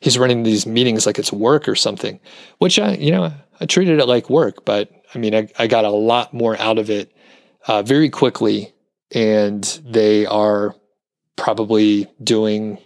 he's 0.00 0.18
running 0.18 0.42
these 0.42 0.66
meetings 0.66 1.06
like 1.06 1.18
it's 1.18 1.32
work 1.32 1.68
or 1.68 1.74
something. 1.74 2.20
Which 2.58 2.78
I, 2.78 2.94
you 2.94 3.10
know, 3.10 3.32
I 3.60 3.66
treated 3.66 4.00
it 4.00 4.06
like 4.06 4.28
work, 4.28 4.64
but 4.64 4.90
I 5.14 5.18
mean, 5.18 5.34
I, 5.34 5.48
I 5.58 5.66
got 5.66 5.84
a 5.84 5.90
lot 5.90 6.34
more 6.34 6.58
out 6.58 6.78
of 6.78 6.90
it 6.90 7.14
uh, 7.66 7.82
very 7.82 8.10
quickly, 8.10 8.74
and 9.14 9.62
they 9.84 10.26
are 10.26 10.74
probably 11.36 12.08
doing, 12.22 12.78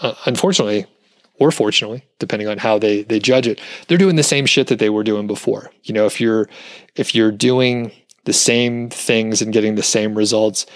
uh, 0.00 0.14
unfortunately, 0.26 0.86
or 1.34 1.50
fortunately, 1.50 2.04
depending 2.18 2.48
on 2.48 2.58
how 2.58 2.78
they 2.78 3.02
they 3.02 3.18
judge 3.18 3.46
it, 3.46 3.60
they're 3.88 3.98
doing 3.98 4.16
the 4.16 4.22
same 4.22 4.46
shit 4.46 4.68
that 4.68 4.78
they 4.78 4.90
were 4.90 5.04
doing 5.04 5.26
before. 5.26 5.70
You 5.82 5.94
know, 5.94 6.06
if 6.06 6.20
you're 6.20 6.48
if 6.94 7.14
you're 7.14 7.32
doing 7.32 7.90
the 8.24 8.32
same 8.32 8.88
things 8.90 9.42
and 9.42 9.52
getting 9.52 9.74
the 9.74 9.82
same 9.82 10.14
results 10.14 10.66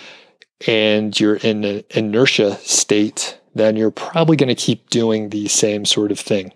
and 0.67 1.19
you're 1.19 1.37
in 1.37 1.65
an 1.65 1.85
inertia 1.91 2.57
state, 2.57 3.39
then 3.55 3.77
you're 3.77 3.91
probably 3.91 4.37
going 4.37 4.49
to 4.49 4.55
keep 4.55 4.89
doing 4.91 5.31
the 5.31 5.49
same 5.49 5.85
sort 5.85 6.11
of 6.11 6.19
thing. 6.19 6.53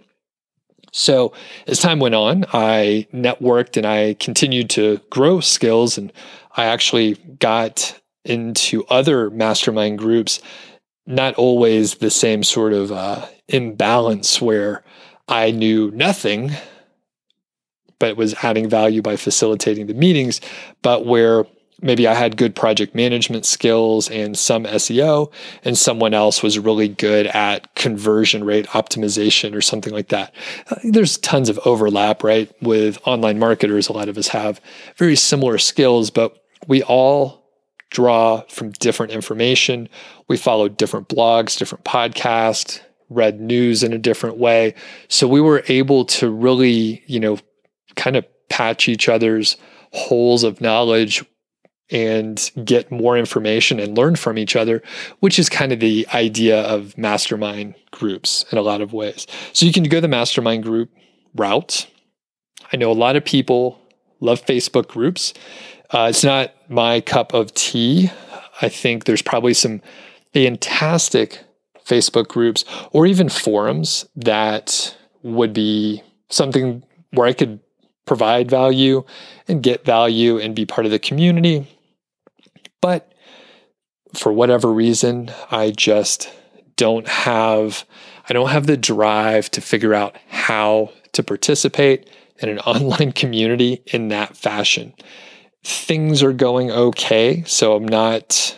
So, 0.93 1.33
as 1.67 1.79
time 1.79 2.01
went 2.01 2.15
on, 2.15 2.47
I 2.53 3.07
networked 3.15 3.77
and 3.77 3.87
I 3.87 4.15
continued 4.15 4.71
to 4.71 5.01
grow 5.11 5.41
skills. 5.41 5.97
And 5.97 6.13
I 6.57 6.65
actually 6.65 7.15
got 7.39 8.01
into 8.25 8.85
other 8.87 9.31
mastermind 9.31 9.99
groups, 9.99 10.41
not 11.07 11.35
always 11.35 11.97
the 11.97 12.11
same 12.11 12.43
sort 12.43 12.73
of 12.73 12.91
uh, 12.91 13.27
imbalance 13.49 14.41
where 14.41 14.83
I 15.29 15.53
knew 15.53 15.93
nothing 15.93 16.53
but 18.01 18.09
it 18.09 18.17
was 18.17 18.35
adding 18.43 18.69
value 18.69 19.01
by 19.01 19.15
facilitating 19.15 19.87
the 19.87 19.95
meetings, 19.95 20.41
but 20.83 21.07
where 21.07 21.45
maybe 21.83 22.07
I 22.07 22.15
had 22.15 22.37
good 22.37 22.55
project 22.55 22.95
management 22.95 23.47
skills 23.47 24.11
and 24.11 24.37
some 24.37 24.65
SEO, 24.65 25.33
and 25.65 25.79
someone 25.79 26.15
else 26.15 26.43
was 26.43 26.59
really 26.59 26.89
good 26.89 27.27
at 27.29 27.73
conversion 27.75 28.45
rate 28.45 28.67
optimization 28.69 29.55
or 29.55 29.61
something 29.61 29.93
like 29.93 30.09
that. 30.09 30.35
Uh, 30.71 30.77
there's 30.85 31.19
tons 31.19 31.49
of 31.49 31.59
overlap, 31.65 32.23
right? 32.23 32.51
With 32.61 32.99
online 33.07 33.39
marketers, 33.39 33.89
a 33.89 33.93
lot 33.93 34.09
of 34.09 34.19
us 34.19 34.29
have 34.29 34.61
very 34.97 35.17
similar 35.17 35.59
skills, 35.59 36.11
but 36.11 36.37
we 36.67 36.83
all 36.83 37.41
draw 37.91 38.43
from 38.49 38.71
different 38.73 39.13
information. 39.13 39.89
We 40.29 40.37
follow 40.37 40.69
different 40.69 41.09
blogs, 41.09 41.59
different 41.59 41.85
podcasts, 41.85 42.81
read 43.09 43.41
news 43.41 43.83
in 43.83 43.93
a 43.93 43.99
different 43.99 44.37
way. 44.37 44.75
So 45.09 45.27
we 45.27 45.41
were 45.41 45.65
able 45.67 46.05
to 46.07 46.31
really, 46.31 47.03
you 47.07 47.19
know, 47.19 47.39
kind 47.97 48.17
of 48.17 48.25
patch 48.49 48.89
each 48.89 49.09
other's 49.09 49.57
holes 49.93 50.45
of 50.45 50.61
knowledge 50.61 51.25
and 51.91 52.51
get 52.65 52.91
more 52.91 53.19
information 53.19 53.81
and 53.81 53.99
learn 53.99 54.17
from 54.17 54.39
each 54.39 54.55
other, 54.55 54.83
which 55.19 55.39
is 55.39 55.49
kind 55.49 55.73
of 55.73 55.81
the 55.81 56.07
idea 56.15 56.61
of 56.63 56.97
mastermind 56.97 57.75
groups 57.91 58.45
in 58.53 58.59
a 58.59 58.63
lot 58.63 58.81
of 58.81 58.93
ways. 58.93 59.27
So 59.53 59.67
you 59.67 59.73
can 59.73 59.85
go 59.85 60.01
the 60.01 60.09
mastermind 60.09 60.63
group 60.63 60.91
route. 61.35 61.89
I 62.73 62.77
know 62.77 62.91
a 62.91 62.95
lot 62.95 63.17
of 63.17 63.25
people 63.25 63.81
love 64.21 64.45
Facebook 64.45 64.87
groups. 64.87 65.35
Uh, 65.91 66.07
it's 66.11 66.23
not 66.23 66.55
my 66.69 67.01
cup 67.01 67.35
of 67.35 67.53
tea. 67.55 68.11
I 68.63 68.69
think 68.69 69.05
there's 69.05 69.23
probably 69.23 69.55
some 69.55 69.81
fantastic 70.33 71.41
Facebook 71.85 72.29
groups 72.29 72.65
or 72.93 73.07
even 73.07 73.29
forums 73.29 74.07
that 74.15 74.97
would 75.23 75.53
be 75.53 76.03
something 76.29 76.85
where 77.13 77.27
I 77.27 77.33
could 77.33 77.59
provide 78.07 78.51
value 78.51 79.05
and 79.49 79.63
get 79.63 79.85
value 79.85 80.39
and 80.39 80.55
be 80.55 80.67
part 80.67 80.85
of 80.85 80.91
the 80.91 80.99
community. 80.99 81.67
But 82.81 83.13
for 84.15 84.33
whatever 84.33 84.73
reason, 84.73 85.31
I 85.51 85.71
just 85.71 86.31
don't 86.77 87.07
have 87.09 87.85
I 88.29 88.33
don't 88.33 88.51
have 88.51 88.67
the 88.67 88.77
drive 88.77 89.51
to 89.53 89.61
figure 89.61 89.95
out 89.95 90.17
how 90.29 90.93
to 91.13 91.23
participate 91.23 92.09
in 92.39 92.49
an 92.49 92.59
online 92.61 93.13
community 93.13 93.83
in 93.87 94.09
that 94.09 94.37
fashion. 94.37 94.95
Things 95.65 96.23
are 96.23 96.33
going 96.33 96.71
okay, 96.71 97.45
so 97.45 97.75
I'm 97.75 97.87
not 97.87 98.57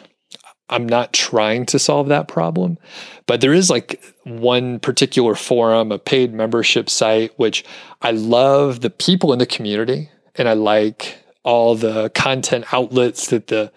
I'm 0.68 0.88
not 0.88 1.12
trying 1.12 1.66
to 1.66 1.78
solve 1.78 2.08
that 2.08 2.28
problem, 2.28 2.78
but 3.26 3.40
there 3.40 3.52
is 3.52 3.70
like 3.70 4.02
one 4.24 4.78
particular 4.80 5.34
forum, 5.34 5.92
a 5.92 5.98
paid 5.98 6.32
membership 6.32 6.90
site, 6.90 7.32
which 7.38 7.64
I 8.00 8.10
love 8.10 8.80
the 8.80 8.90
people 8.90 9.32
in 9.32 9.38
the 9.38 9.46
community 9.46 10.10
and 10.34 10.48
I 10.48 10.54
like 10.54 11.18
all 11.42 11.74
the 11.74 12.10
content 12.10 12.72
outlets 12.72 13.28
that 13.28 13.48
the 13.48 13.72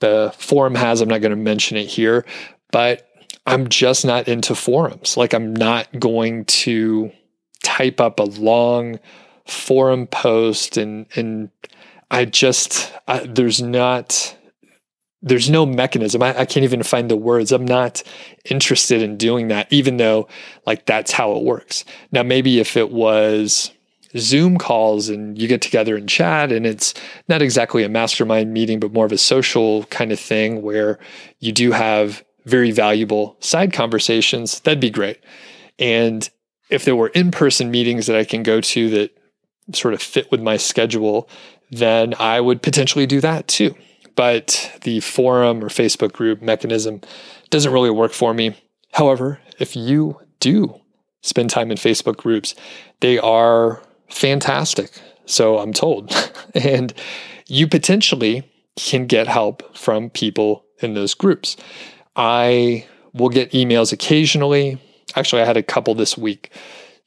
the 0.00 0.34
forum 0.38 0.74
has. 0.74 1.00
I'm 1.00 1.08
not 1.08 1.20
going 1.20 1.30
to 1.30 1.36
mention 1.36 1.76
it 1.76 1.86
here, 1.86 2.24
but 2.72 3.06
I'm 3.46 3.68
just 3.68 4.04
not 4.04 4.28
into 4.28 4.54
forums. 4.54 5.16
Like 5.16 5.34
I'm 5.34 5.54
not 5.54 5.88
going 5.98 6.46
to 6.46 7.12
type 7.62 8.00
up 8.00 8.18
a 8.18 8.24
long 8.24 8.98
forum 9.46 10.06
post 10.06 10.76
and 10.76 11.06
and 11.16 11.50
I 12.10 12.24
just 12.24 12.92
I, 13.06 13.20
there's 13.20 13.60
not 13.60 14.36
there's 15.22 15.50
no 15.50 15.66
mechanism. 15.66 16.22
I, 16.22 16.40
I, 16.40 16.44
can't 16.46 16.64
even 16.64 16.82
find 16.82 17.10
the 17.10 17.16
words. 17.16 17.52
I'm 17.52 17.66
not 17.66 18.02
interested 18.46 19.02
in 19.02 19.16
doing 19.16 19.48
that, 19.48 19.70
even 19.70 19.98
though 19.98 20.28
like 20.66 20.86
that's 20.86 21.12
how 21.12 21.36
it 21.36 21.42
works. 21.42 21.84
Now, 22.10 22.22
maybe 22.22 22.58
if 22.58 22.76
it 22.76 22.90
was 22.90 23.70
Zoom 24.16 24.56
calls 24.56 25.08
and 25.08 25.40
you 25.40 25.46
get 25.46 25.60
together 25.60 25.96
and 25.96 26.08
chat, 26.08 26.50
and 26.52 26.66
it's 26.66 26.94
not 27.28 27.42
exactly 27.42 27.84
a 27.84 27.88
mastermind 27.88 28.52
meeting, 28.52 28.80
but 28.80 28.92
more 28.92 29.04
of 29.04 29.12
a 29.12 29.18
social 29.18 29.84
kind 29.84 30.10
of 30.10 30.18
thing 30.18 30.62
where 30.62 30.98
you 31.38 31.52
do 31.52 31.72
have 31.72 32.24
very 32.46 32.70
valuable 32.70 33.36
side 33.40 33.72
conversations, 33.72 34.60
that'd 34.60 34.80
be 34.80 34.90
great. 34.90 35.18
And 35.78 36.28
if 36.70 36.84
there 36.84 36.96
were 36.96 37.08
in 37.08 37.30
person 37.30 37.70
meetings 37.70 38.06
that 38.06 38.16
I 38.16 38.24
can 38.24 38.42
go 38.42 38.60
to 38.60 38.90
that 38.90 39.10
sort 39.74 39.92
of 39.92 40.00
fit 40.00 40.30
with 40.30 40.40
my 40.40 40.56
schedule, 40.56 41.28
then 41.70 42.14
I 42.18 42.40
would 42.40 42.62
potentially 42.62 43.06
do 43.06 43.20
that 43.20 43.46
too 43.46 43.74
but 44.20 44.78
the 44.82 45.00
forum 45.00 45.64
or 45.64 45.70
Facebook 45.70 46.12
group 46.12 46.42
mechanism 46.42 47.00
doesn't 47.48 47.72
really 47.72 47.88
work 47.88 48.12
for 48.12 48.34
me. 48.34 48.54
However, 48.92 49.40
if 49.58 49.74
you 49.74 50.20
do 50.40 50.78
spend 51.22 51.48
time 51.48 51.70
in 51.70 51.78
Facebook 51.78 52.18
groups, 52.18 52.54
they 53.00 53.18
are 53.18 53.82
fantastic. 54.10 54.90
So 55.24 55.58
I'm 55.58 55.72
told. 55.72 56.12
and 56.54 56.92
you 57.46 57.66
potentially 57.66 58.42
can 58.76 59.06
get 59.06 59.26
help 59.26 59.74
from 59.74 60.10
people 60.10 60.66
in 60.80 60.92
those 60.92 61.14
groups. 61.14 61.56
I 62.14 62.86
will 63.14 63.30
get 63.30 63.52
emails 63.52 63.90
occasionally. 63.90 64.78
Actually, 65.16 65.40
I 65.40 65.46
had 65.46 65.56
a 65.56 65.62
couple 65.62 65.94
this 65.94 66.18
week. 66.18 66.50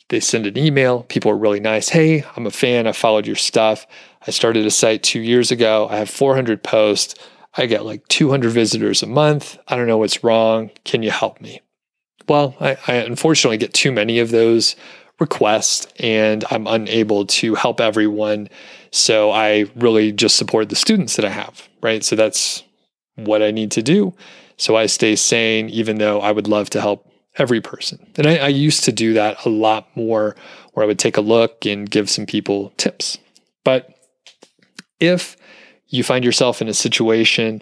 They 0.09 0.19
send 0.19 0.47
an 0.47 0.57
email. 0.57 1.03
People 1.03 1.29
are 1.29 1.37
really 1.37 1.59
nice. 1.59 1.89
Hey, 1.89 2.23
I'm 2.35 2.47
a 2.47 2.51
fan. 2.51 2.87
I 2.87 2.91
followed 2.91 3.27
your 3.27 3.35
stuff. 3.35 3.85
I 4.27 4.31
started 4.31 4.65
a 4.65 4.71
site 4.71 5.03
two 5.03 5.19
years 5.19 5.51
ago. 5.51 5.87
I 5.89 5.97
have 5.97 6.09
400 6.09 6.63
posts. 6.63 7.15
I 7.55 7.65
get 7.65 7.85
like 7.85 8.07
200 8.07 8.51
visitors 8.51 9.03
a 9.03 9.07
month. 9.07 9.57
I 9.67 9.75
don't 9.75 9.87
know 9.87 9.97
what's 9.97 10.23
wrong. 10.23 10.71
Can 10.85 11.03
you 11.03 11.11
help 11.11 11.39
me? 11.41 11.61
Well, 12.27 12.55
I, 12.59 12.77
I 12.87 12.93
unfortunately 12.95 13.57
get 13.57 13.73
too 13.73 13.91
many 13.91 14.19
of 14.19 14.31
those 14.31 14.75
requests 15.19 15.87
and 15.99 16.43
I'm 16.49 16.67
unable 16.67 17.25
to 17.25 17.55
help 17.55 17.79
everyone. 17.79 18.49
So 18.91 19.31
I 19.31 19.65
really 19.75 20.11
just 20.11 20.35
support 20.35 20.69
the 20.69 20.75
students 20.75 21.15
that 21.15 21.25
I 21.25 21.29
have, 21.29 21.67
right? 21.81 22.03
So 22.03 22.15
that's 22.15 22.63
what 23.15 23.41
I 23.43 23.51
need 23.51 23.71
to 23.71 23.83
do. 23.83 24.13
So 24.57 24.75
I 24.75 24.85
stay 24.85 25.15
sane, 25.15 25.69
even 25.69 25.97
though 25.97 26.21
I 26.21 26.31
would 26.31 26.47
love 26.47 26.69
to 26.71 26.81
help 26.81 27.09
every 27.37 27.61
person. 27.61 27.99
And 28.15 28.27
I, 28.27 28.37
I 28.37 28.47
used 28.47 28.83
to 28.85 28.91
do 28.91 29.13
that 29.13 29.45
a 29.45 29.49
lot 29.49 29.87
more, 29.95 30.35
where 30.73 30.83
I 30.83 30.87
would 30.87 30.99
take 30.99 31.17
a 31.17 31.21
look 31.21 31.65
and 31.65 31.89
give 31.89 32.09
some 32.09 32.25
people 32.25 32.71
tips. 32.77 33.17
But 33.63 33.92
if 34.99 35.35
you 35.87 36.03
find 36.03 36.25
yourself 36.25 36.61
in 36.61 36.67
a 36.67 36.73
situation 36.73 37.61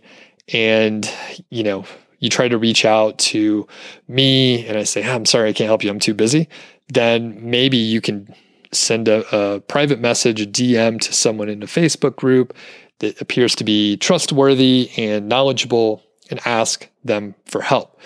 and 0.54 1.10
you 1.50 1.64
know 1.64 1.86
you 2.22 2.30
try 2.30 2.48
to 2.48 2.58
reach 2.58 2.86
out 2.86 3.18
to 3.18 3.68
me 4.08 4.66
and 4.68 4.78
I 4.78 4.84
say, 4.84 5.04
ah, 5.04 5.14
I'm 5.14 5.26
sorry, 5.26 5.50
I 5.50 5.54
can't 5.54 5.68
help 5.68 5.84
you. 5.84 5.90
I'm 5.90 6.00
too 6.00 6.14
busy. 6.14 6.48
Then 6.94 7.38
maybe 7.42 7.78
you 7.78 8.00
can 8.00 8.34
send 8.72 9.08
a, 9.08 9.26
a, 9.36 9.60
private 9.60 10.00
message, 10.00 10.40
a 10.40 10.46
DM 10.46 11.02
to 11.02 11.14
someone 11.14 11.50
in 11.50 11.64
a 11.64 11.68
Facebook 11.68 12.16
group 12.16 12.56
that 13.00 13.20
appears 13.20 13.56
to 13.56 13.64
be 13.64 13.98
trustworthy 13.98 14.92
and 14.98 15.28
knowledgeable 15.28 16.04
and 16.30 16.40
ask 16.46 16.88
them 17.04 17.36
for 17.46 17.62
help. 17.62 18.00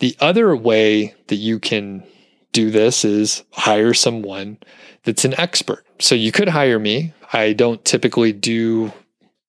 The 0.00 0.16
other 0.20 0.54
way 0.56 1.14
that 1.28 1.36
you 1.36 1.58
can 1.58 2.02
do 2.52 2.70
this 2.70 3.04
is 3.04 3.42
hire 3.52 3.94
someone 3.94 4.58
that's 5.04 5.24
an 5.24 5.38
expert. 5.38 5.84
So 5.98 6.14
you 6.14 6.32
could 6.32 6.48
hire 6.48 6.78
me. 6.78 7.12
I 7.32 7.52
don't 7.52 7.84
typically 7.84 8.32
do 8.32 8.92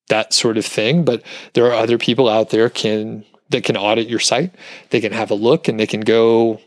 that 0.09 0.33
sort 0.33 0.57
of 0.57 0.65
thing, 0.65 1.03
but 1.03 1.23
there 1.53 1.65
are 1.65 1.73
other 1.73 1.97
people 1.97 2.29
out 2.29 2.49
there 2.49 2.69
can 2.69 3.25
that 3.49 3.63
can 3.63 3.77
audit 3.77 4.07
your 4.07 4.19
site. 4.19 4.53
They 4.89 5.01
can 5.01 5.11
have 5.11 5.31
a 5.31 5.35
look 5.35 5.67
and 5.67 5.79
they 5.79 5.87
can 5.87 6.01
go 6.01 6.61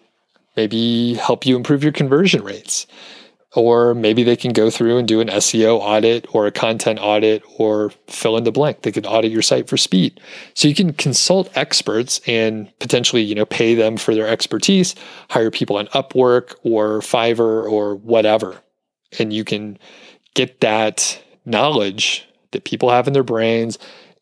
maybe 0.56 1.14
help 1.14 1.46
you 1.46 1.56
improve 1.56 1.82
your 1.82 1.92
conversion 1.92 2.42
rates. 2.42 2.86
Or 3.54 3.94
maybe 3.94 4.24
they 4.24 4.36
can 4.36 4.52
go 4.52 4.68
through 4.68 4.98
and 4.98 5.06
do 5.06 5.20
an 5.20 5.28
SEO 5.28 5.78
audit 5.78 6.26
or 6.34 6.46
a 6.46 6.52
content 6.52 6.98
audit 7.00 7.42
or 7.58 7.90
fill 8.08 8.36
in 8.36 8.44
the 8.44 8.50
blank. 8.50 8.82
They 8.82 8.90
could 8.90 9.06
audit 9.06 9.30
your 9.30 9.42
site 9.42 9.68
for 9.68 9.76
speed. 9.76 10.20
So 10.54 10.66
you 10.66 10.74
can 10.74 10.92
consult 10.92 11.56
experts 11.56 12.20
and 12.26 12.76
potentially, 12.80 13.22
you 13.22 13.34
know, 13.34 13.46
pay 13.46 13.74
them 13.74 13.96
for 13.96 14.14
their 14.14 14.26
expertise, 14.26 14.96
hire 15.30 15.50
people 15.50 15.76
on 15.76 15.86
Upwork 15.88 16.54
or 16.64 16.98
Fiverr 17.00 17.70
or 17.70 17.94
whatever. 17.94 18.60
And 19.18 19.32
you 19.32 19.44
can 19.44 19.78
get 20.34 20.60
that 20.60 21.22
knowledge 21.44 22.26
that 22.50 22.64
people 22.64 22.90
have 22.90 23.06
in 23.06 23.12
their 23.12 23.22
brains 23.22 23.78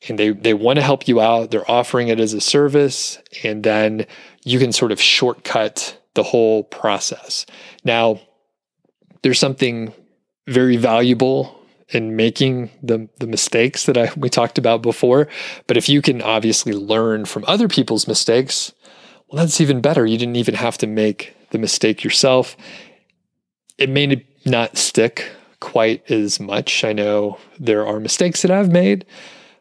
and 0.09 0.18
they, 0.18 0.31
they 0.31 0.55
want 0.55 0.77
to 0.79 0.83
help 0.83 1.07
you 1.07 1.21
out. 1.21 1.51
They're 1.51 1.71
offering 1.71 2.09
it 2.09 2.21
as 2.21 2.33
a 2.33 2.40
service. 2.40 3.18
And 3.45 3.62
then 3.62 4.07
you 4.45 4.59
can 4.59 4.73
sort 4.73 4.92
of 4.92 5.01
shortcut 5.01 5.99
the 6.14 6.23
whole 6.23 6.64
process. 6.64 7.47
Now, 7.85 8.21
there's 9.22 9.38
something 9.38 9.92
very 10.46 10.76
valuable 10.76 11.58
in 11.88 12.16
making 12.16 12.70
the 12.82 13.08
the 13.18 13.26
mistakes 13.26 13.87
that 13.87 13.96
I 13.96 14.11
we 14.16 14.28
talked 14.28 14.58
about 14.58 14.82
before. 14.82 15.28
But 15.66 15.76
if 15.76 15.88
you 15.88 16.02
can 16.02 16.22
obviously 16.22 16.72
learn 16.72 17.24
from 17.24 17.44
other 17.46 17.68
people's 17.68 18.08
mistakes, 18.08 18.72
well, 19.28 19.44
that's 19.44 19.61
even 19.61 19.80
better. 19.80 20.06
You 20.06 20.18
didn't 20.18 20.37
even 20.37 20.54
have 20.54 20.78
to 20.78 20.87
make 20.87 21.35
the 21.50 21.58
mistake 21.58 22.02
yourself. 22.02 22.56
It 23.78 23.88
may 23.88 24.24
not 24.44 24.76
stick 24.76 25.30
quite 25.61 26.11
as 26.11 26.40
much. 26.40 26.85
I 26.85 26.92
know 26.92 27.38
there 27.58 27.87
are 27.87 28.00
mistakes 28.00 28.42
that 28.42 28.50
I've 28.50 28.70
made 28.70 29.06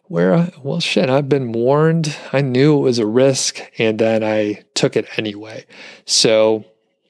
where, 0.05 0.51
well, 0.61 0.81
shit, 0.81 1.09
I've 1.09 1.29
been 1.29 1.53
warned. 1.53 2.17
I 2.33 2.41
knew 2.41 2.77
it 2.77 2.81
was 2.81 2.99
a 2.99 3.05
risk 3.05 3.61
and 3.77 3.97
then 3.97 4.25
I 4.25 4.63
took 4.73 4.97
it 4.97 5.07
anyway. 5.17 5.65
So 6.05 6.65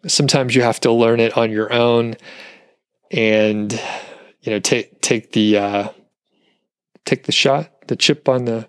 sometimes 0.07 0.55
you 0.55 0.61
have 0.61 0.79
to 0.81 0.91
learn 0.91 1.19
it 1.19 1.37
on 1.37 1.51
your 1.51 1.71
own 1.71 2.15
and 3.11 3.71
you 4.41 4.51
know 4.51 4.59
take 4.59 5.01
take 5.01 5.33
the 5.33 5.57
uh, 5.57 5.89
take 7.05 7.23
the 7.25 7.31
shot, 7.31 7.87
the 7.87 7.95
chip 7.95 8.27
on 8.29 8.45
the 8.45 8.67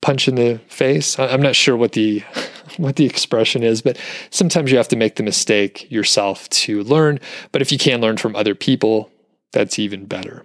punch 0.00 0.28
in 0.28 0.34
the 0.34 0.60
face. 0.68 1.18
I'm 1.18 1.42
not 1.42 1.56
sure 1.56 1.76
what 1.76 1.92
the 1.92 2.20
what 2.76 2.96
the 2.96 3.06
expression 3.06 3.62
is, 3.62 3.82
but 3.82 3.98
sometimes 4.30 4.70
you 4.70 4.76
have 4.76 4.88
to 4.88 4.96
make 4.96 5.16
the 5.16 5.22
mistake 5.22 5.90
yourself 5.90 6.48
to 6.50 6.82
learn. 6.82 7.20
But 7.52 7.62
if 7.62 7.72
you 7.72 7.78
can 7.78 8.00
learn 8.00 8.16
from 8.16 8.36
other 8.36 8.54
people, 8.54 9.10
that's 9.52 9.78
even 9.78 10.06
better. 10.06 10.44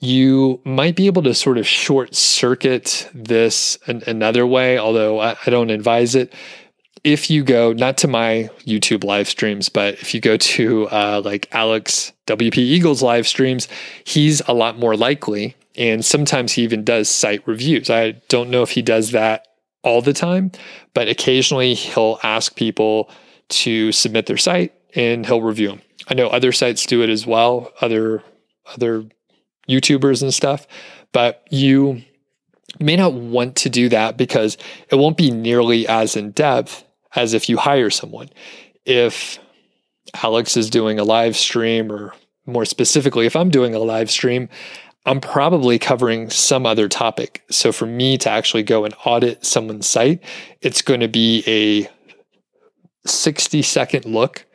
You 0.00 0.60
might 0.64 0.96
be 0.96 1.06
able 1.06 1.22
to 1.22 1.34
sort 1.34 1.56
of 1.56 1.66
short 1.66 2.14
circuit 2.14 3.08
this 3.14 3.78
an, 3.86 4.02
another 4.06 4.46
way, 4.46 4.76
although 4.76 5.20
I, 5.20 5.36
I 5.46 5.50
don't 5.50 5.70
advise 5.70 6.14
it 6.14 6.32
if 7.04 7.28
you 7.28 7.44
go 7.44 7.74
not 7.74 7.98
to 7.98 8.08
my 8.08 8.48
YouTube 8.60 9.04
live 9.04 9.28
streams, 9.28 9.68
but 9.68 9.94
if 9.94 10.14
you 10.14 10.20
go 10.20 10.38
to 10.38 10.88
uh, 10.88 11.20
like 11.22 11.46
Alex 11.52 12.12
WP 12.26 12.56
Eagles 12.56 13.02
live 13.02 13.28
streams, 13.28 13.68
he's 14.04 14.40
a 14.48 14.54
lot 14.54 14.78
more 14.78 14.96
likely. 14.96 15.54
And 15.76 16.04
sometimes 16.04 16.52
he 16.52 16.62
even 16.62 16.82
does 16.82 17.08
site 17.10 17.46
reviews. 17.46 17.90
I 17.90 18.12
don't 18.28 18.48
know 18.48 18.62
if 18.62 18.70
he 18.70 18.80
does 18.80 19.10
that 19.10 19.46
all 19.82 20.00
the 20.00 20.14
time, 20.14 20.50
but 20.94 21.08
occasionally 21.08 21.74
he'll 21.74 22.18
ask 22.22 22.56
people 22.56 23.10
to 23.50 23.92
submit 23.92 24.24
their 24.24 24.38
site 24.38 24.72
and 24.94 25.26
he'll 25.26 25.42
review 25.42 25.68
them. 25.68 25.82
I 26.08 26.14
know 26.14 26.28
other 26.28 26.52
sites 26.52 26.86
do 26.86 27.02
it 27.02 27.10
as 27.10 27.26
well, 27.26 27.72
other 27.80 28.22
other 28.72 29.04
YouTubers 29.68 30.22
and 30.22 30.32
stuff, 30.32 30.66
but 31.12 31.46
you 31.50 32.02
You 32.80 32.86
may 32.86 32.96
not 32.96 33.12
want 33.12 33.56
to 33.56 33.68
do 33.68 33.90
that 33.90 34.16
because 34.16 34.56
it 34.90 34.96
won't 34.96 35.18
be 35.18 35.30
nearly 35.30 35.86
as 35.86 36.16
in 36.16 36.30
depth 36.30 36.84
as 37.14 37.34
if 37.34 37.48
you 37.48 37.56
hire 37.56 37.90
someone. 37.90 38.30
If 38.84 39.38
Alex 40.22 40.56
is 40.56 40.70
doing 40.70 40.98
a 40.98 41.04
live 41.04 41.36
stream, 41.36 41.90
or 41.90 42.14
more 42.46 42.64
specifically, 42.64 43.26
if 43.26 43.36
I'm 43.36 43.50
doing 43.50 43.74
a 43.74 43.78
live 43.78 44.10
stream, 44.10 44.48
I'm 45.06 45.20
probably 45.20 45.78
covering 45.78 46.30
some 46.30 46.64
other 46.64 46.88
topic. 46.88 47.42
So 47.50 47.72
for 47.72 47.86
me 47.86 48.16
to 48.18 48.30
actually 48.30 48.62
go 48.62 48.84
and 48.84 48.94
audit 49.04 49.44
someone's 49.44 49.88
site, 49.88 50.22
it's 50.62 50.82
going 50.82 51.00
to 51.00 51.08
be 51.08 51.44
a 51.46 51.88
60 53.06 53.60
second 53.62 54.06
look 54.06 54.46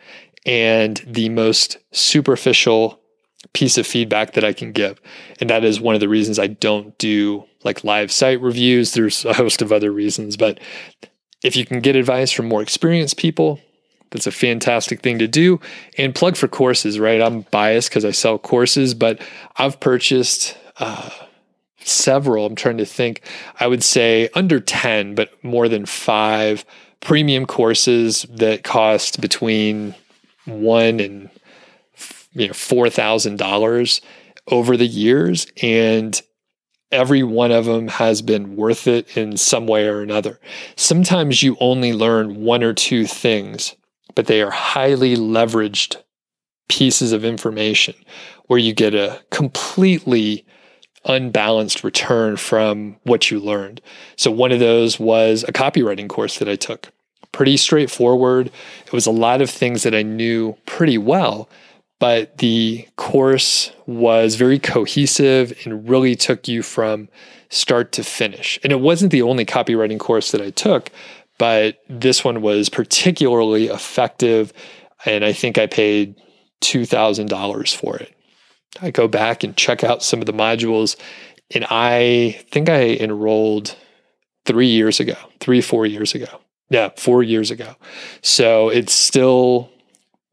and 0.46 1.04
the 1.06 1.30
most 1.30 1.78
superficial 1.92 3.00
piece 3.54 3.78
of 3.78 3.86
feedback 3.88 4.34
that 4.34 4.44
I 4.44 4.54
can 4.54 4.72
give. 4.72 5.00
And 5.40 5.50
that 5.50 5.64
is 5.64 5.80
one 5.80 5.96
of 5.96 6.02
the 6.02 6.10
reasons 6.10 6.40
I 6.40 6.48
don't 6.48 6.98
do 6.98 7.46
like 7.64 7.84
live 7.84 8.12
site 8.12 8.42
reviews. 8.42 8.94
There's 8.94 9.26
a 9.26 9.34
host 9.34 9.62
of 9.62 9.72
other 9.72 9.92
reasons, 9.92 10.36
but 10.36 10.60
if 11.44 11.56
you 11.56 11.66
can 11.66 11.80
get 11.80 11.96
advice 11.96 12.32
from 12.32 12.48
more 12.48 12.62
experienced 12.62 13.18
people, 13.18 13.60
that's 14.12 14.28
a 14.28 14.32
fantastic 14.32 15.02
thing 15.02 15.20
to 15.20 15.28
do. 15.28 15.60
And 15.98 16.16
plug 16.16 16.36
for 16.36 16.48
courses, 16.48 17.00
right? 17.00 17.22
I'm 17.22 17.42
biased 17.52 17.90
because 17.90 18.06
I 18.06 18.12
sell 18.12 18.38
courses, 18.38 18.94
but 18.94 19.22
I've 19.58 19.80
purchased 19.80 20.58
uh, 20.78 21.10
several. 21.80 22.46
I'm 22.46 22.56
trying 22.56 22.78
to 22.78 22.86
think. 22.86 23.22
I 23.60 23.68
would 23.68 23.84
say 23.84 24.30
under 24.34 24.60
10, 24.60 25.16
but 25.16 25.44
more 25.44 25.68
than 25.68 25.86
five 25.86 26.66
premium 27.02 27.46
courses 27.46 28.26
that 28.30 28.64
cost 28.64 29.22
between 29.22 29.96
one 30.46 31.00
and 31.00 31.30
you 32.34 32.48
know 32.48 32.54
four 32.54 32.90
thousand 32.90 33.38
dollars 33.38 34.02
over 34.48 34.76
the 34.76 34.88
years, 34.88 35.48
and 35.62 36.22
every 36.92 37.24
one 37.24 37.52
of 37.52 37.66
them 37.66 37.88
has 37.88 38.22
been 38.22 38.56
worth 38.56 38.88
it 38.88 39.16
in 39.16 39.38
some 39.38 39.68
way 39.68 39.88
or 39.88 40.02
another. 40.02 40.40
Sometimes 40.76 41.44
you 41.44 41.56
only 41.60 41.94
learn 41.94 42.42
one 42.42 42.64
or 42.64 42.74
two 42.74 43.06
things, 43.06 43.76
but 44.16 44.28
they 44.28 44.42
are 44.42 44.52
highly 44.52 45.16
leveraged 45.16 45.98
pieces 46.68 47.12
of 47.12 47.26
information 47.26 47.96
where 48.48 48.60
you 48.60 48.74
get 48.74 48.96
a 48.96 49.22
completely 49.32 50.46
unbalanced 51.06 51.84
return 51.84 52.38
from 52.38 52.98
what 53.04 53.32
you 53.32 53.40
learned. 53.40 53.82
So, 54.16 54.32
one 54.32 54.52
of 54.52 54.60
those 54.60 55.00
was 55.00 55.44
a 55.48 55.54
copywriting 55.54 56.10
course 56.10 56.40
that 56.40 56.50
I 56.50 56.56
took. 56.56 56.92
Pretty 57.32 57.58
straightforward. 57.58 58.52
It 58.86 58.94
was 58.94 59.06
a 59.06 59.12
lot 59.12 59.42
of 59.42 59.50
things 59.50 59.84
that 59.84 59.94
I 59.94 60.02
knew 60.02 60.58
pretty 60.66 60.98
well, 60.98 61.48
but 62.00 62.38
the 62.38 62.88
course 62.96 63.72
was 63.86 64.36
very 64.36 64.58
cohesive 64.58 65.54
and 65.64 65.88
really 65.90 66.16
took 66.16 66.48
you 66.48 66.64
from 66.64 67.10
start 67.50 67.92
to 67.94 68.04
finish. 68.04 68.60
And 68.64 68.72
it 68.72 68.80
wasn't 68.80 69.12
the 69.12 69.22
only 69.22 69.46
copywriting 69.46 70.00
course 70.00 70.32
that 70.32 70.42
I 70.42 70.50
took, 70.52 70.92
but 71.38 71.80
this 71.90 72.24
one 72.24 72.42
was 72.42 72.70
particularly 72.70 73.68
effective. 73.68 74.54
And 75.06 75.26
I 75.26 75.34
think 75.34 75.58
I 75.58 75.68
paid 75.68 76.16
$2,000 76.62 77.76
for 77.76 77.98
it. 77.98 78.14
I 78.82 78.92
go 78.92 79.08
back 79.08 79.44
and 79.44 79.58
check 79.58 79.84
out 79.84 80.04
some 80.04 80.20
of 80.20 80.26
the 80.26 80.34
modules, 80.34 80.96
and 81.54 81.66
I 81.70 82.40
think 82.52 82.70
I 82.70 82.90
enrolled 82.90 83.76
three 84.46 84.68
years 84.68 85.00
ago, 85.00 85.16
three, 85.40 85.62
four 85.62 85.86
years 85.86 86.14
ago. 86.14 86.28
Yeah, 86.70 86.90
four 86.96 87.24
years 87.24 87.50
ago. 87.50 87.76
So 88.22 88.70
it's 88.70 88.94
still 88.94 89.72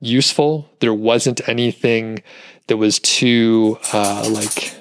useful. 0.07 0.71
There 0.81 0.95
wasn't 0.95 1.47
anything 1.49 2.23
that 2.69 2.77
was 2.77 2.99
too 2.99 3.79
uh, 3.93 4.29
like 4.31 4.75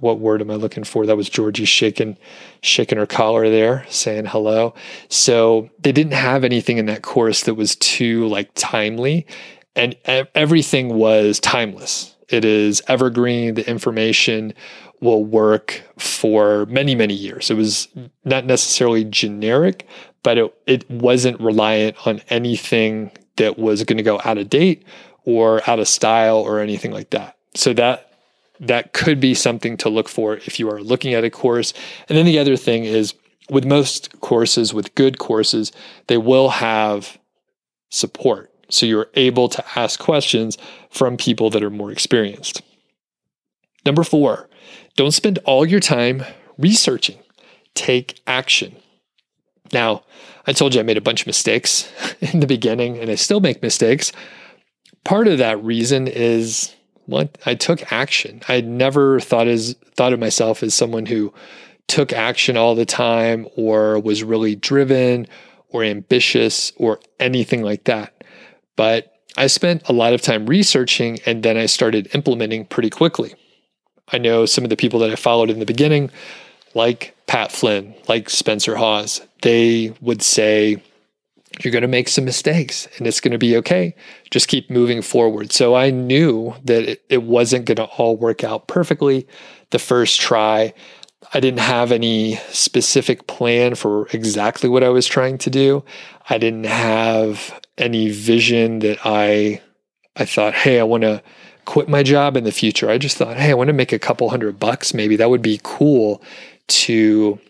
what 0.00 0.18
word 0.18 0.40
am 0.40 0.50
I 0.50 0.54
looking 0.54 0.84
for? 0.84 1.06
That 1.06 1.16
was 1.16 1.28
Georgie 1.28 1.64
shaking 1.64 2.16
shaking 2.62 2.98
her 2.98 3.06
collar 3.06 3.48
there, 3.48 3.86
saying 3.88 4.26
hello. 4.26 4.74
So 5.08 5.70
they 5.80 5.92
didn't 5.92 6.12
have 6.12 6.44
anything 6.44 6.78
in 6.78 6.86
that 6.86 7.02
course 7.02 7.42
that 7.44 7.54
was 7.54 7.76
too 7.76 8.26
like 8.28 8.50
timely, 8.54 9.26
and 9.76 9.96
everything 10.34 10.94
was 10.94 11.40
timeless. 11.40 12.14
It 12.28 12.44
is 12.44 12.82
evergreen. 12.88 13.54
The 13.54 13.68
information 13.68 14.54
will 15.00 15.24
work 15.24 15.82
for 15.98 16.66
many 16.66 16.94
many 16.94 17.14
years. 17.14 17.50
It 17.50 17.54
was 17.54 17.88
not 18.24 18.44
necessarily 18.46 19.04
generic, 19.04 19.86
but 20.22 20.38
it, 20.38 20.54
it 20.66 20.90
wasn't 20.90 21.40
reliant 21.40 22.06
on 22.06 22.20
anything 22.28 23.10
that 23.36 23.58
was 23.58 23.84
going 23.84 23.96
to 23.96 24.02
go 24.02 24.20
out 24.24 24.38
of 24.38 24.50
date 24.50 24.84
or 25.24 25.68
out 25.68 25.78
of 25.78 25.88
style 25.88 26.38
or 26.38 26.60
anything 26.60 26.92
like 26.92 27.10
that. 27.10 27.36
So 27.54 27.72
that 27.74 28.10
that 28.60 28.92
could 28.92 29.20
be 29.20 29.34
something 29.34 29.76
to 29.78 29.88
look 29.88 30.08
for 30.08 30.36
if 30.36 30.60
you 30.60 30.70
are 30.70 30.80
looking 30.80 31.12
at 31.14 31.24
a 31.24 31.30
course. 31.30 31.74
And 32.08 32.16
then 32.16 32.24
the 32.24 32.38
other 32.38 32.56
thing 32.56 32.84
is 32.84 33.14
with 33.50 33.64
most 33.64 34.20
courses, 34.20 34.72
with 34.72 34.94
good 34.94 35.18
courses, 35.18 35.72
they 36.06 36.16
will 36.16 36.50
have 36.50 37.18
support. 37.90 38.50
So 38.70 38.86
you're 38.86 39.10
able 39.14 39.48
to 39.50 39.64
ask 39.78 40.00
questions 40.00 40.56
from 40.90 41.16
people 41.16 41.50
that 41.50 41.62
are 41.62 41.70
more 41.70 41.90
experienced. 41.90 42.62
Number 43.84 44.02
four, 44.04 44.48
don't 44.96 45.12
spend 45.12 45.38
all 45.44 45.66
your 45.66 45.80
time 45.80 46.24
researching, 46.56 47.18
take 47.74 48.20
action. 48.26 48.76
Now, 49.72 50.04
I 50.46 50.52
told 50.52 50.74
you 50.74 50.80
I 50.80 50.84
made 50.84 50.96
a 50.96 51.02
bunch 51.02 51.22
of 51.22 51.26
mistakes 51.26 51.90
in 52.20 52.40
the 52.40 52.46
beginning, 52.46 52.98
and 52.98 53.10
I 53.10 53.14
still 53.14 53.40
make 53.40 53.62
mistakes. 53.62 54.12
Part 55.04 55.28
of 55.28 55.38
that 55.38 55.62
reason 55.62 56.06
is 56.06 56.74
what 57.06 57.36
I 57.44 57.54
took 57.54 57.92
action. 57.92 58.40
I 58.48 58.60
never 58.60 59.20
thought 59.20 59.48
as 59.48 59.74
thought 59.94 60.12
of 60.12 60.20
myself 60.20 60.62
as 60.62 60.74
someone 60.74 61.06
who 61.06 61.32
took 61.86 62.12
action 62.12 62.56
all 62.56 62.74
the 62.74 62.86
time 62.86 63.46
or 63.56 63.98
was 64.00 64.24
really 64.24 64.54
driven 64.54 65.26
or 65.68 65.84
ambitious 65.84 66.72
or 66.76 67.00
anything 67.20 67.62
like 67.62 67.84
that. 67.84 68.24
But 68.76 69.12
I 69.36 69.48
spent 69.48 69.88
a 69.88 69.92
lot 69.92 70.14
of 70.14 70.22
time 70.22 70.46
researching 70.46 71.18
and 71.26 71.42
then 71.42 71.56
I 71.56 71.66
started 71.66 72.14
implementing 72.14 72.64
pretty 72.64 72.90
quickly. 72.90 73.34
I 74.12 74.18
know 74.18 74.46
some 74.46 74.64
of 74.64 74.70
the 74.70 74.76
people 74.76 75.00
that 75.00 75.10
I 75.10 75.16
followed 75.16 75.50
in 75.50 75.58
the 75.58 75.66
beginning, 75.66 76.10
like 76.74 77.16
Pat 77.26 77.50
Flynn, 77.50 77.94
like 78.08 78.30
Spencer 78.30 78.76
Haws, 78.76 79.20
they 79.44 79.94
would 80.00 80.22
say, 80.22 80.82
you're 81.62 81.72
going 81.72 81.82
to 81.82 81.88
make 81.88 82.08
some 82.08 82.24
mistakes 82.24 82.88
and 82.96 83.06
it's 83.06 83.20
going 83.20 83.32
to 83.32 83.38
be 83.38 83.56
okay. 83.58 83.94
Just 84.30 84.48
keep 84.48 84.70
moving 84.70 85.02
forward. 85.02 85.52
So 85.52 85.74
I 85.74 85.90
knew 85.90 86.54
that 86.64 86.82
it, 86.82 87.04
it 87.08 87.22
wasn't 87.22 87.66
going 87.66 87.76
to 87.76 87.84
all 87.84 88.16
work 88.16 88.42
out 88.42 88.66
perfectly 88.66 89.28
the 89.70 89.78
first 89.78 90.20
try. 90.20 90.72
I 91.32 91.40
didn't 91.40 91.60
have 91.60 91.92
any 91.92 92.36
specific 92.48 93.26
plan 93.26 93.74
for 93.74 94.08
exactly 94.12 94.68
what 94.68 94.82
I 94.82 94.88
was 94.88 95.06
trying 95.06 95.38
to 95.38 95.50
do. 95.50 95.84
I 96.28 96.38
didn't 96.38 96.66
have 96.66 97.60
any 97.78 98.10
vision 98.10 98.80
that 98.80 98.98
I 99.04 99.60
I 100.16 100.24
thought, 100.26 100.54
"Hey, 100.54 100.78
I 100.78 100.84
want 100.84 101.02
to 101.02 101.22
quit 101.64 101.88
my 101.88 102.02
job 102.02 102.36
in 102.36 102.44
the 102.44 102.52
future." 102.52 102.88
I 102.88 102.98
just 102.98 103.16
thought, 103.16 103.36
"Hey, 103.36 103.50
I 103.50 103.54
want 103.54 103.68
to 103.68 103.74
make 103.74 103.92
a 103.92 103.98
couple 103.98 104.30
hundred 104.30 104.60
bucks 104.60 104.94
maybe. 104.94 105.16
That 105.16 105.30
would 105.30 105.42
be 105.42 105.60
cool 105.64 106.22
to 106.68 107.40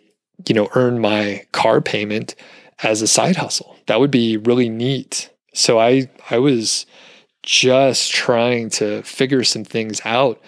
you 0.48 0.54
know, 0.54 0.68
earn 0.74 1.00
my 1.00 1.46
car 1.52 1.80
payment 1.80 2.34
as 2.82 3.02
a 3.02 3.06
side 3.06 3.36
hustle. 3.36 3.76
That 3.86 4.00
would 4.00 4.10
be 4.10 4.36
really 4.36 4.68
neat. 4.68 5.30
So 5.52 5.78
I 5.78 6.10
I 6.30 6.38
was 6.38 6.86
just 7.42 8.10
trying 8.12 8.70
to 8.70 9.02
figure 9.02 9.44
some 9.44 9.64
things 9.64 10.00
out. 10.04 10.40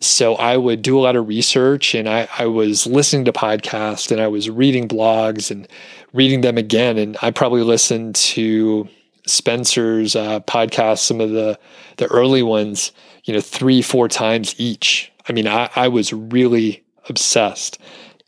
So 0.00 0.34
I 0.34 0.56
would 0.56 0.82
do 0.82 0.98
a 0.98 1.02
lot 1.02 1.16
of 1.16 1.28
research 1.28 1.94
and 1.94 2.08
I, 2.08 2.28
I 2.38 2.46
was 2.46 2.86
listening 2.86 3.24
to 3.24 3.32
podcasts 3.32 4.10
and 4.12 4.20
I 4.20 4.28
was 4.28 4.50
reading 4.50 4.86
blogs 4.86 5.50
and 5.50 5.66
reading 6.12 6.42
them 6.42 6.58
again. 6.58 6.98
And 6.98 7.16
I 7.22 7.30
probably 7.30 7.62
listened 7.62 8.14
to 8.16 8.88
Spencer's 9.26 10.14
uh, 10.14 10.40
podcast, 10.40 10.98
some 10.98 11.20
of 11.20 11.30
the 11.30 11.58
the 11.96 12.06
early 12.06 12.42
ones, 12.42 12.92
you 13.24 13.32
know, 13.34 13.40
three, 13.40 13.82
four 13.82 14.08
times 14.08 14.54
each. 14.58 15.10
I 15.28 15.32
mean, 15.32 15.48
I, 15.48 15.70
I 15.74 15.88
was 15.88 16.12
really 16.12 16.84
obsessed. 17.08 17.78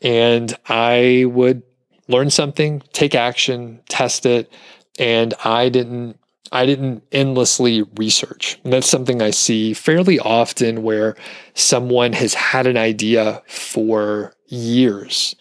And 0.01 0.55
I 0.67 1.25
would 1.27 1.63
learn 2.07 2.29
something, 2.29 2.81
take 2.93 3.15
action, 3.15 3.81
test 3.89 4.25
it, 4.25 4.51
and 4.99 5.33
I 5.43 5.69
didn't 5.69 6.19
I 6.51 6.65
didn't 6.65 7.03
endlessly 7.11 7.83
research. 7.97 8.57
And 8.63 8.71
that's 8.71 8.89
something 8.89 9.21
I 9.21 9.31
see 9.31 9.73
fairly 9.73 10.17
often 10.17 10.81
where 10.81 11.15
someone 11.55 12.13
has 12.13 12.33
had 12.33 12.67
an 12.67 12.77
idea 12.77 13.43
for 13.47 14.33
years. 14.47 15.35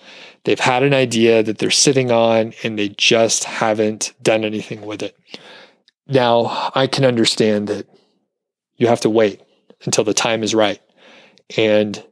They've 0.45 0.59
had 0.59 0.83
an 0.83 0.95
idea 0.95 1.42
that 1.42 1.59
they're 1.59 1.71
sitting 1.71 2.11
on 2.11 2.55
and 2.62 2.79
they 2.79 2.88
just 2.88 3.45
haven't 3.45 4.14
done 4.23 4.45
anything 4.45 4.83
with 4.83 5.03
it. 5.03 5.16
Now, 6.09 6.71
I 6.75 6.87
can 6.87 7.05
understand 7.05 7.69
that 7.69 7.88
you 8.77 8.87
have 8.87 9.01
to 9.03 9.11
wait 9.11 9.42
until 9.85 10.05
the 10.05 10.14
time 10.14 10.42
is 10.42 10.55
right. 10.55 10.81
And 11.57 12.05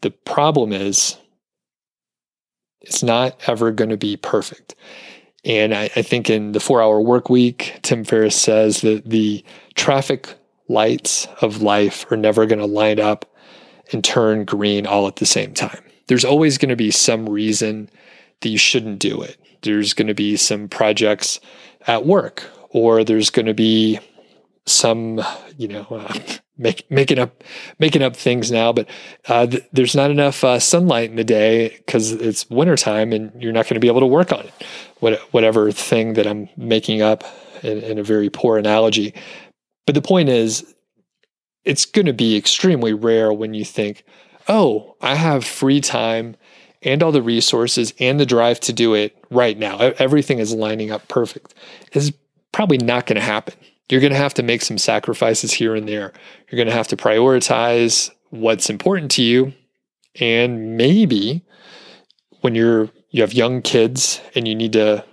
the 0.00 0.10
problem 0.10 0.72
is 0.72 1.16
it's 2.82 3.02
not 3.02 3.40
ever 3.46 3.70
going 3.70 3.90
to 3.90 3.96
be 3.96 4.16
perfect. 4.16 4.74
And 5.44 5.74
I, 5.74 5.84
I, 5.96 6.02
think 6.02 6.30
in 6.30 6.52
the 6.52 6.60
four 6.60 6.80
hour 6.80 7.00
work 7.00 7.28
week, 7.28 7.78
Tim 7.82 8.04
Ferriss 8.04 8.40
says 8.40 8.82
that 8.82 9.08
the 9.08 9.44
traffic 9.74 10.28
lights 10.68 11.26
of 11.40 11.62
life 11.62 12.10
are 12.12 12.16
never 12.16 12.46
going 12.46 12.60
to 12.60 12.66
line 12.66 13.00
up 13.00 13.24
and 13.92 14.04
turn 14.04 14.44
green 14.44 14.86
all 14.86 15.08
at 15.08 15.16
the 15.16 15.26
same 15.26 15.52
time. 15.52 15.82
there's 16.06 16.24
always 16.24 16.58
going 16.58 16.68
to 16.68 16.76
be 16.76 16.90
some 16.90 17.28
reason 17.28 17.88
that 18.40 18.48
you 18.48 18.58
shouldn't 18.58 18.98
do 18.98 19.22
it. 19.22 19.36
There's 19.62 19.94
going 19.94 20.08
to 20.08 20.14
be 20.14 20.36
some 20.36 20.68
projects 20.68 21.40
at 21.86 22.04
work, 22.06 22.48
or 22.70 23.04
there's 23.04 23.30
going 23.30 23.46
to 23.46 23.54
be 23.54 23.98
some, 24.66 25.20
you 25.56 25.68
know, 25.68 25.86
uh, 25.90 26.14
make, 26.58 26.90
making 26.90 27.18
up 27.18 27.42
making 27.78 28.02
up 28.02 28.16
things 28.16 28.50
now. 28.50 28.72
But 28.72 28.88
uh, 29.28 29.46
th- 29.46 29.64
there's 29.72 29.94
not 29.94 30.10
enough 30.10 30.44
uh, 30.44 30.58
sunlight 30.58 31.10
in 31.10 31.16
the 31.16 31.24
day 31.24 31.70
because 31.78 32.12
it's 32.12 32.48
wintertime, 32.50 33.12
and 33.12 33.32
you're 33.40 33.52
not 33.52 33.64
going 33.64 33.74
to 33.74 33.80
be 33.80 33.88
able 33.88 34.00
to 34.00 34.06
work 34.06 34.32
on 34.32 34.40
it. 34.40 34.52
What, 35.00 35.18
whatever 35.32 35.72
thing 35.72 36.14
that 36.14 36.26
I'm 36.26 36.48
making 36.56 37.02
up 37.02 37.24
in, 37.62 37.78
in 37.78 37.98
a 37.98 38.02
very 38.02 38.30
poor 38.30 38.58
analogy. 38.58 39.14
But 39.86 39.94
the 39.94 40.02
point 40.02 40.28
is, 40.28 40.74
it's 41.64 41.84
going 41.84 42.06
to 42.06 42.12
be 42.12 42.36
extremely 42.36 42.92
rare 42.92 43.32
when 43.32 43.54
you 43.54 43.64
think, 43.64 44.04
oh, 44.48 44.96
I 45.00 45.14
have 45.14 45.44
free 45.44 45.80
time 45.80 46.36
and 46.82 47.02
all 47.02 47.12
the 47.12 47.22
resources 47.22 47.94
and 48.00 48.18
the 48.18 48.26
drive 48.26 48.60
to 48.60 48.72
do 48.72 48.94
it 48.94 49.16
right 49.30 49.56
now. 49.56 49.78
Everything 49.78 50.38
is 50.38 50.52
lining 50.52 50.90
up 50.90 51.06
perfect. 51.08 51.54
It's 51.92 52.10
probably 52.50 52.78
not 52.78 53.06
going 53.06 53.16
to 53.16 53.22
happen. 53.22 53.54
You're 53.90 54.00
going 54.00 54.12
to 54.12 54.18
have 54.18 54.34
to 54.34 54.42
make 54.42 54.62
some 54.62 54.78
sacrifices 54.78 55.52
here 55.52 55.74
and 55.74 55.88
there. 55.88 56.12
You're 56.48 56.56
going 56.56 56.68
to 56.68 56.74
have 56.74 56.88
to 56.88 56.96
prioritize 56.96 58.10
what's 58.30 58.70
important 58.70 59.10
to 59.12 59.22
you. 59.22 59.52
And 60.20 60.76
maybe 60.76 61.44
when 62.40 62.54
you're 62.54 62.90
you 63.12 63.22
have 63.22 63.32
young 63.32 63.62
kids 63.62 64.20
and 64.34 64.48
you 64.48 64.54
need 64.54 64.72
to 64.72 65.04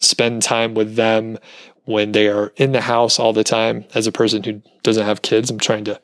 spend 0.00 0.42
time 0.42 0.74
with 0.74 0.94
them 0.94 1.38
when 1.84 2.12
they 2.12 2.28
are 2.28 2.52
in 2.56 2.72
the 2.72 2.80
house 2.80 3.18
all 3.18 3.32
the 3.32 3.44
time 3.44 3.84
as 3.94 4.06
a 4.06 4.12
person 4.12 4.42
who 4.42 4.62
doesn't 4.82 5.06
have 5.06 5.22
kids 5.22 5.50
i'm 5.50 5.58
trying 5.58 5.84
to 5.84 6.00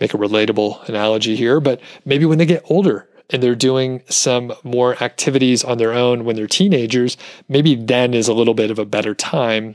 make 0.00 0.14
a 0.14 0.18
relatable 0.18 0.86
analogy 0.88 1.34
here 1.34 1.60
but 1.60 1.80
maybe 2.04 2.24
when 2.24 2.38
they 2.38 2.46
get 2.46 2.62
older 2.70 3.08
and 3.30 3.42
they're 3.42 3.54
doing 3.54 4.02
some 4.08 4.52
more 4.62 5.02
activities 5.02 5.64
on 5.64 5.78
their 5.78 5.92
own 5.92 6.24
when 6.24 6.36
they're 6.36 6.46
teenagers 6.46 7.16
maybe 7.48 7.74
then 7.74 8.14
is 8.14 8.28
a 8.28 8.34
little 8.34 8.54
bit 8.54 8.70
of 8.70 8.78
a 8.78 8.84
better 8.84 9.14
time 9.14 9.74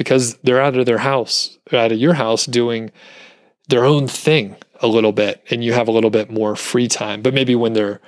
because 0.00 0.34
they're 0.42 0.60
out 0.60 0.76
of 0.76 0.86
their 0.86 0.98
house 0.98 1.58
out 1.72 1.92
of 1.92 1.98
your 1.98 2.14
house 2.14 2.46
doing 2.46 2.90
their 3.68 3.84
own 3.84 4.08
thing 4.08 4.56
a 4.80 4.86
little 4.86 5.12
bit 5.12 5.44
and 5.50 5.62
you 5.62 5.74
have 5.74 5.88
a 5.88 5.92
little 5.92 6.10
bit 6.10 6.30
more 6.30 6.56
free 6.56 6.88
time 6.88 7.20
but 7.20 7.34
maybe 7.34 7.54
when 7.54 7.74
they're 7.74 8.00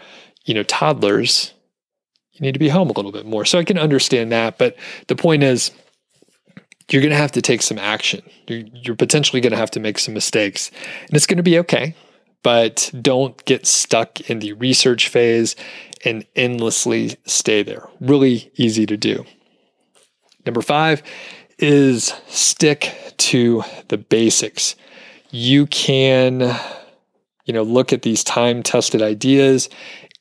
you 0.46 0.54
know 0.54 0.62
toddlers 0.62 1.52
you 2.32 2.40
need 2.40 2.52
to 2.52 2.58
be 2.58 2.70
home 2.70 2.88
a 2.88 2.94
little 2.94 3.12
bit 3.12 3.26
more 3.26 3.44
so 3.44 3.58
i 3.58 3.64
can 3.64 3.78
understand 3.78 4.32
that 4.32 4.56
but 4.56 4.74
the 5.08 5.16
point 5.16 5.42
is 5.42 5.70
you're 6.90 7.02
going 7.02 7.10
to 7.10 7.16
have 7.16 7.32
to 7.32 7.42
take 7.42 7.62
some 7.62 7.78
action. 7.78 8.22
You're, 8.46 8.64
you're 8.74 8.96
potentially 8.96 9.40
going 9.40 9.52
to 9.52 9.56
have 9.56 9.70
to 9.72 9.80
make 9.80 9.98
some 9.98 10.14
mistakes, 10.14 10.70
and 11.06 11.14
it's 11.14 11.26
going 11.26 11.38
to 11.38 11.42
be 11.42 11.58
okay. 11.60 11.94
But 12.42 12.90
don't 13.00 13.42
get 13.44 13.66
stuck 13.66 14.20
in 14.28 14.40
the 14.40 14.52
research 14.54 15.08
phase 15.08 15.54
and 16.04 16.26
endlessly 16.34 17.16
stay 17.24 17.62
there. 17.62 17.88
Really 18.00 18.50
easy 18.56 18.84
to 18.86 18.96
do. 18.96 19.24
Number 20.44 20.60
five 20.60 21.04
is 21.62 22.12
stick 22.26 23.14
to 23.16 23.62
the 23.88 23.96
basics. 23.98 24.74
You 25.30 25.66
can, 25.66 26.54
you 27.44 27.54
know, 27.54 27.62
look 27.62 27.92
at 27.92 28.02
these 28.02 28.24
time 28.24 28.62
tested 28.62 29.00
ideas 29.00 29.70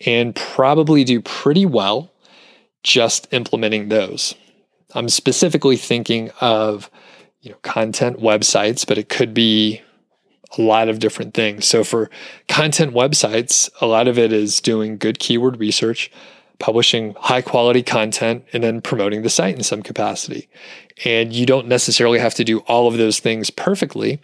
and 0.06 0.36
probably 0.36 1.04
do 1.04 1.22
pretty 1.22 1.66
well 1.66 2.12
just 2.84 3.28
implementing 3.32 3.90
those. 3.90 4.36
I'm 4.94 5.10
specifically 5.10 5.78
thinking 5.78 6.32
of 6.42 6.90
you 7.42 7.52
know 7.52 7.58
content 7.62 8.20
websites, 8.20 8.86
but 8.86 8.98
it 8.98 9.10
could 9.10 9.34
be 9.34 9.82
a 10.58 10.62
lot 10.62 10.90
of 10.90 11.00
different 11.00 11.34
things. 11.34 11.66
So 11.66 11.84
for 11.84 12.10
content 12.48 12.94
websites, 12.94 13.70
a 13.80 13.86
lot 13.86 14.08
of 14.08 14.18
it 14.20 14.34
is 14.34 14.60
doing 14.60 14.98
good 14.98 15.20
keyword 15.20 15.60
research, 15.60 16.12
publishing 16.62 17.16
high 17.20 17.42
quality 17.42 17.84
content, 17.84 18.46
and 18.54 18.64
then 18.64 18.80
promoting 18.80 19.24
the 19.24 19.30
site 19.30 19.58
in 19.58 19.64
some 19.64 19.82
capacity. 19.82 20.48
And 21.04 21.34
you 21.34 21.46
don't 21.46 21.68
necessarily 21.68 22.20
have 22.20 22.36
to 22.36 22.46
do 22.46 22.60
all 22.60 22.88
of 22.88 22.98
those 22.98 23.20
things 23.20 23.50
perfectly, 23.50 24.22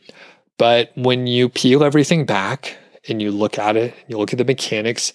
but 0.58 0.92
when 0.96 1.28
you 1.28 1.50
peel 1.50 1.84
everything 1.84 2.26
back 2.26 2.78
and 3.10 3.22
you 3.22 3.32
look 3.32 3.58
at 3.60 3.76
it, 3.76 3.94
you 4.08 4.18
look 4.18 4.32
at 4.32 4.38
the 4.38 4.46
mechanics, 4.46 5.12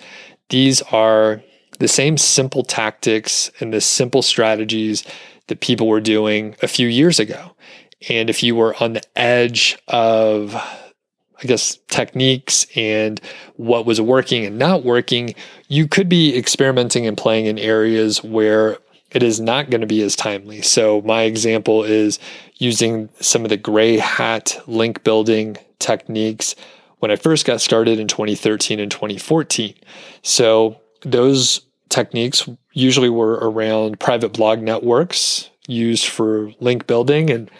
these 0.50 0.82
are 0.82 1.42
the 1.78 1.88
same 1.88 2.18
simple 2.18 2.64
tactics 2.64 3.50
and 3.60 3.72
the 3.72 3.80
simple 3.80 4.22
strategies 4.22 5.04
that 5.46 5.60
people 5.60 5.88
were 5.88 6.00
doing 6.00 6.54
a 6.62 6.68
few 6.68 6.86
years 6.86 7.18
ago. 7.18 7.54
And 8.08 8.28
if 8.28 8.42
you 8.42 8.56
were 8.56 8.74
on 8.82 8.94
the 8.94 9.02
edge 9.16 9.78
of, 9.88 10.54
I 11.42 11.46
guess, 11.46 11.78
techniques 11.88 12.66
and 12.76 13.20
what 13.56 13.84
was 13.84 14.00
working 14.00 14.44
and 14.44 14.58
not 14.58 14.84
working, 14.84 15.34
you 15.68 15.88
could 15.88 16.08
be 16.08 16.36
experimenting 16.36 17.06
and 17.06 17.16
playing 17.16 17.46
in 17.46 17.58
areas 17.58 18.22
where 18.22 18.78
it 19.10 19.22
is 19.22 19.40
not 19.40 19.68
going 19.68 19.80
to 19.80 19.86
be 19.86 20.02
as 20.02 20.16
timely. 20.16 20.62
So, 20.62 21.02
my 21.02 21.22
example 21.22 21.82
is 21.82 22.18
using 22.56 23.08
some 23.20 23.44
of 23.44 23.50
the 23.50 23.56
gray 23.56 23.98
hat 23.98 24.60
link 24.66 25.04
building 25.04 25.56
techniques 25.78 26.54
when 27.00 27.10
I 27.10 27.16
first 27.16 27.44
got 27.44 27.60
started 27.60 27.98
in 27.98 28.08
2013 28.08 28.80
and 28.80 28.90
2014. 28.90 29.74
So, 30.22 30.80
those 31.02 31.60
techniques 31.88 32.48
usually 32.72 33.10
were 33.10 33.34
around 33.34 34.00
private 34.00 34.32
blog 34.32 34.60
networks 34.60 35.50
used 35.68 36.06
for 36.06 36.52
link 36.60 36.86
building. 36.86 37.30
And 37.30 37.50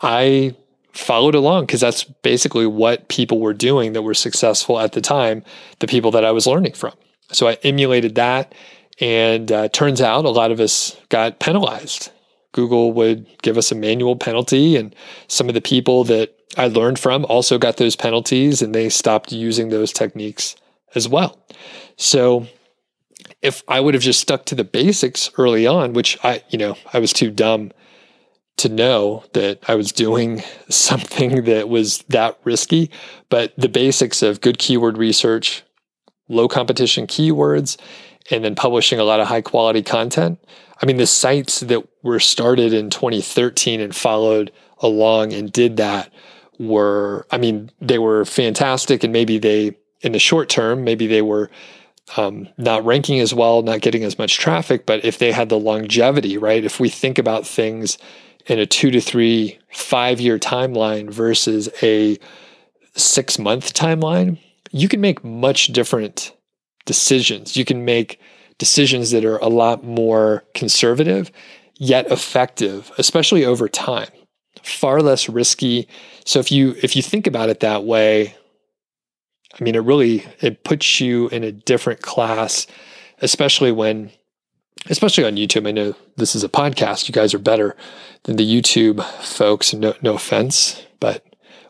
I 0.00 0.56
followed 0.96 1.34
along 1.34 1.66
because 1.66 1.80
that's 1.80 2.04
basically 2.04 2.66
what 2.66 3.08
people 3.08 3.40
were 3.40 3.54
doing 3.54 3.92
that 3.92 4.02
were 4.02 4.14
successful 4.14 4.78
at 4.80 4.92
the 4.92 5.00
time, 5.00 5.44
the 5.80 5.86
people 5.86 6.10
that 6.12 6.24
I 6.24 6.32
was 6.32 6.46
learning 6.46 6.72
from. 6.72 6.92
So 7.32 7.48
I 7.48 7.54
emulated 7.62 8.14
that. 8.14 8.54
And 8.98 9.52
uh, 9.52 9.68
turns 9.68 10.00
out 10.00 10.24
a 10.24 10.30
lot 10.30 10.50
of 10.50 10.58
us 10.58 10.96
got 11.10 11.38
penalized. 11.38 12.10
Google 12.52 12.92
would 12.92 13.26
give 13.42 13.58
us 13.58 13.70
a 13.70 13.74
manual 13.74 14.16
penalty, 14.16 14.76
and 14.76 14.96
some 15.28 15.48
of 15.48 15.54
the 15.54 15.60
people 15.60 16.04
that 16.04 16.34
I 16.56 16.68
learned 16.68 16.98
from 16.98 17.26
also 17.26 17.58
got 17.58 17.76
those 17.76 17.96
penalties 17.96 18.62
and 18.62 18.74
they 18.74 18.88
stopped 18.88 19.32
using 19.32 19.68
those 19.68 19.92
techniques 19.92 20.56
as 20.94 21.06
well. 21.06 21.38
So 21.96 22.46
if 23.42 23.62
I 23.68 23.80
would 23.80 23.92
have 23.92 24.02
just 24.02 24.20
stuck 24.20 24.46
to 24.46 24.54
the 24.54 24.64
basics 24.64 25.30
early 25.36 25.66
on, 25.66 25.92
which 25.92 26.18
I, 26.24 26.42
you 26.48 26.58
know, 26.58 26.76
I 26.94 26.98
was 26.98 27.12
too 27.12 27.30
dumb 27.30 27.72
to 28.58 28.68
know 28.68 29.24
that 29.34 29.60
I 29.68 29.74
was 29.74 29.92
doing 29.92 30.42
something 30.68 31.44
that 31.44 31.68
was 31.68 31.98
that 32.08 32.38
risky, 32.44 32.90
but 33.28 33.52
the 33.56 33.68
basics 33.68 34.22
of 34.22 34.40
good 34.40 34.58
keyword 34.58 34.96
research, 34.96 35.62
low 36.28 36.48
competition 36.48 37.06
keywords, 37.06 37.76
and 38.30 38.44
then 38.44 38.54
publishing 38.54 38.98
a 38.98 39.04
lot 39.04 39.20
of 39.20 39.28
high 39.28 39.42
quality 39.42 39.82
content. 39.82 40.38
I 40.82 40.86
mean, 40.86 40.96
the 40.96 41.06
sites 41.06 41.60
that 41.60 41.86
were 42.02 42.20
started 42.20 42.72
in 42.72 42.90
2013 42.90 43.80
and 43.80 43.94
followed 43.94 44.52
along 44.78 45.32
and 45.32 45.50
did 45.50 45.76
that 45.78 46.12
were, 46.58 47.26
I 47.30 47.38
mean, 47.38 47.70
they 47.80 47.98
were 47.98 48.24
fantastic. 48.24 49.04
And 49.04 49.12
maybe 49.12 49.38
they, 49.38 49.76
in 50.00 50.12
the 50.12 50.18
short 50.18 50.48
term, 50.48 50.84
maybe 50.84 51.06
they 51.06 51.22
were 51.22 51.50
um, 52.16 52.48
not 52.58 52.84
ranking 52.84 53.20
as 53.20 53.32
well, 53.32 53.62
not 53.62 53.80
getting 53.80 54.04
as 54.04 54.18
much 54.18 54.38
traffic. 54.38 54.86
But 54.86 55.04
if 55.04 55.18
they 55.18 55.32
had 55.32 55.48
the 55.48 55.58
longevity, 55.58 56.36
right? 56.36 56.64
If 56.64 56.78
we 56.78 56.88
think 56.88 57.18
about 57.18 57.46
things 57.46 57.96
in 58.46 58.58
a 58.58 58.66
two 58.66 58.90
to 58.90 59.00
three, 59.00 59.58
five 59.72 60.20
year 60.20 60.38
timeline 60.38 61.10
versus 61.10 61.68
a 61.82 62.18
six 62.94 63.38
month 63.38 63.74
timeline, 63.74 64.38
you 64.70 64.88
can 64.88 65.00
make 65.00 65.24
much 65.24 65.68
different 65.68 66.32
decisions. 66.84 67.56
You 67.56 67.64
can 67.64 67.84
make 67.84 68.20
decisions 68.58 69.10
that 69.10 69.24
are 69.24 69.38
a 69.38 69.48
lot 69.48 69.84
more 69.84 70.44
conservative, 70.54 71.30
yet 71.74 72.10
effective, 72.10 72.90
especially 72.98 73.44
over 73.44 73.68
time. 73.68 74.08
Far 74.62 75.02
less 75.02 75.28
risky. 75.28 75.86
So 76.24 76.40
if 76.40 76.50
you 76.50 76.74
if 76.82 76.96
you 76.96 77.02
think 77.02 77.26
about 77.26 77.50
it 77.50 77.60
that 77.60 77.84
way, 77.84 78.34
I 79.58 79.64
mean, 79.64 79.74
it 79.74 79.80
really 79.80 80.24
it 80.40 80.64
puts 80.64 81.00
you 81.00 81.28
in 81.28 81.44
a 81.44 81.52
different 81.52 82.02
class, 82.02 82.66
especially 83.20 83.72
when, 83.72 84.10
especially 84.88 85.24
on 85.24 85.36
YouTube. 85.36 85.66
I 85.66 85.72
know 85.72 85.94
this 86.16 86.34
is 86.34 86.44
a 86.44 86.48
podcast. 86.48 87.08
You 87.08 87.12
guys 87.12 87.34
are 87.34 87.38
better 87.38 87.76
than 88.24 88.36
the 88.36 88.46
YouTube 88.46 89.04
folks. 89.22 89.72
No, 89.74 89.94
no 90.02 90.14
offense, 90.14 90.82
but 91.00 91.24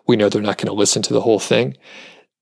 we 0.07 0.17
know 0.17 0.29
they're 0.29 0.43
not 0.43 0.59
going 0.59 0.69
to 0.69 0.73
listen 0.73 1.03
to 1.03 1.13
the 1.13 1.23
whole 1.23 1.41
thing. 1.41 1.77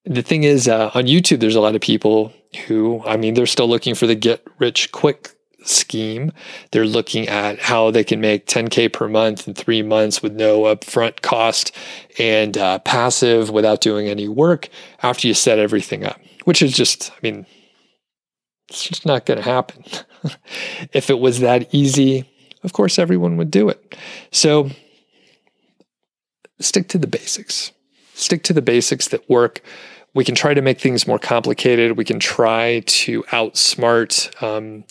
The 0.04 0.22
thing 0.22 0.44
is, 0.44 0.68
uh, 0.68 0.90
on 0.94 1.04
YouTube, 1.04 1.40
there's 1.40 1.54
a 1.54 1.60
lot 1.60 1.74
of 1.74 1.80
people 1.80 2.32
who, 2.66 3.02
I 3.06 3.16
mean, 3.16 3.34
they're 3.34 3.46
still 3.46 3.68
looking 3.68 3.94
for 3.94 4.06
the 4.06 4.14
get 4.14 4.46
rich 4.58 4.92
quick 4.92 5.34
scheme. 5.64 6.30
They're 6.72 6.86
looking 6.86 7.26
at 7.28 7.58
how 7.58 7.90
they 7.90 8.04
can 8.04 8.20
make 8.20 8.46
10K 8.46 8.92
per 8.92 9.08
month 9.08 9.48
in 9.48 9.54
three 9.54 9.82
months 9.82 10.22
with 10.22 10.34
no 10.34 10.62
upfront 10.62 11.22
cost 11.22 11.72
and 12.18 12.56
uh, 12.58 12.80
passive 12.80 13.50
without 13.50 13.80
doing 13.80 14.08
any 14.08 14.28
work 14.28 14.68
after 15.02 15.26
you 15.26 15.32
set 15.32 15.58
everything 15.58 16.04
up, 16.04 16.20
which 16.44 16.60
is 16.60 16.72
just, 16.72 17.10
I 17.12 17.16
mean, 17.22 17.46
it's 18.74 18.84
just 18.84 19.06
not 19.06 19.26
going 19.26 19.38
to 19.38 19.44
happen. 19.44 19.84
if 20.92 21.10
it 21.10 21.18
was 21.18 21.40
that 21.40 21.72
easy, 21.74 22.30
of 22.62 22.72
course, 22.72 22.98
everyone 22.98 23.36
would 23.36 23.50
do 23.50 23.68
it. 23.68 23.96
So 24.30 24.70
stick 26.60 26.88
to 26.88 26.98
the 26.98 27.06
basics. 27.06 27.72
Stick 28.14 28.42
to 28.44 28.52
the 28.52 28.62
basics 28.62 29.08
that 29.08 29.28
work 29.28 29.62
we 30.14 30.24
can 30.24 30.34
try 30.34 30.54
to 30.54 30.62
make 30.62 30.80
things 30.80 31.06
more 31.06 31.18
complicated. 31.18 31.96
We 31.96 32.04
can 32.04 32.20
try 32.20 32.80
to 32.86 33.24
outsmart 33.24 34.42
um, 34.42 34.84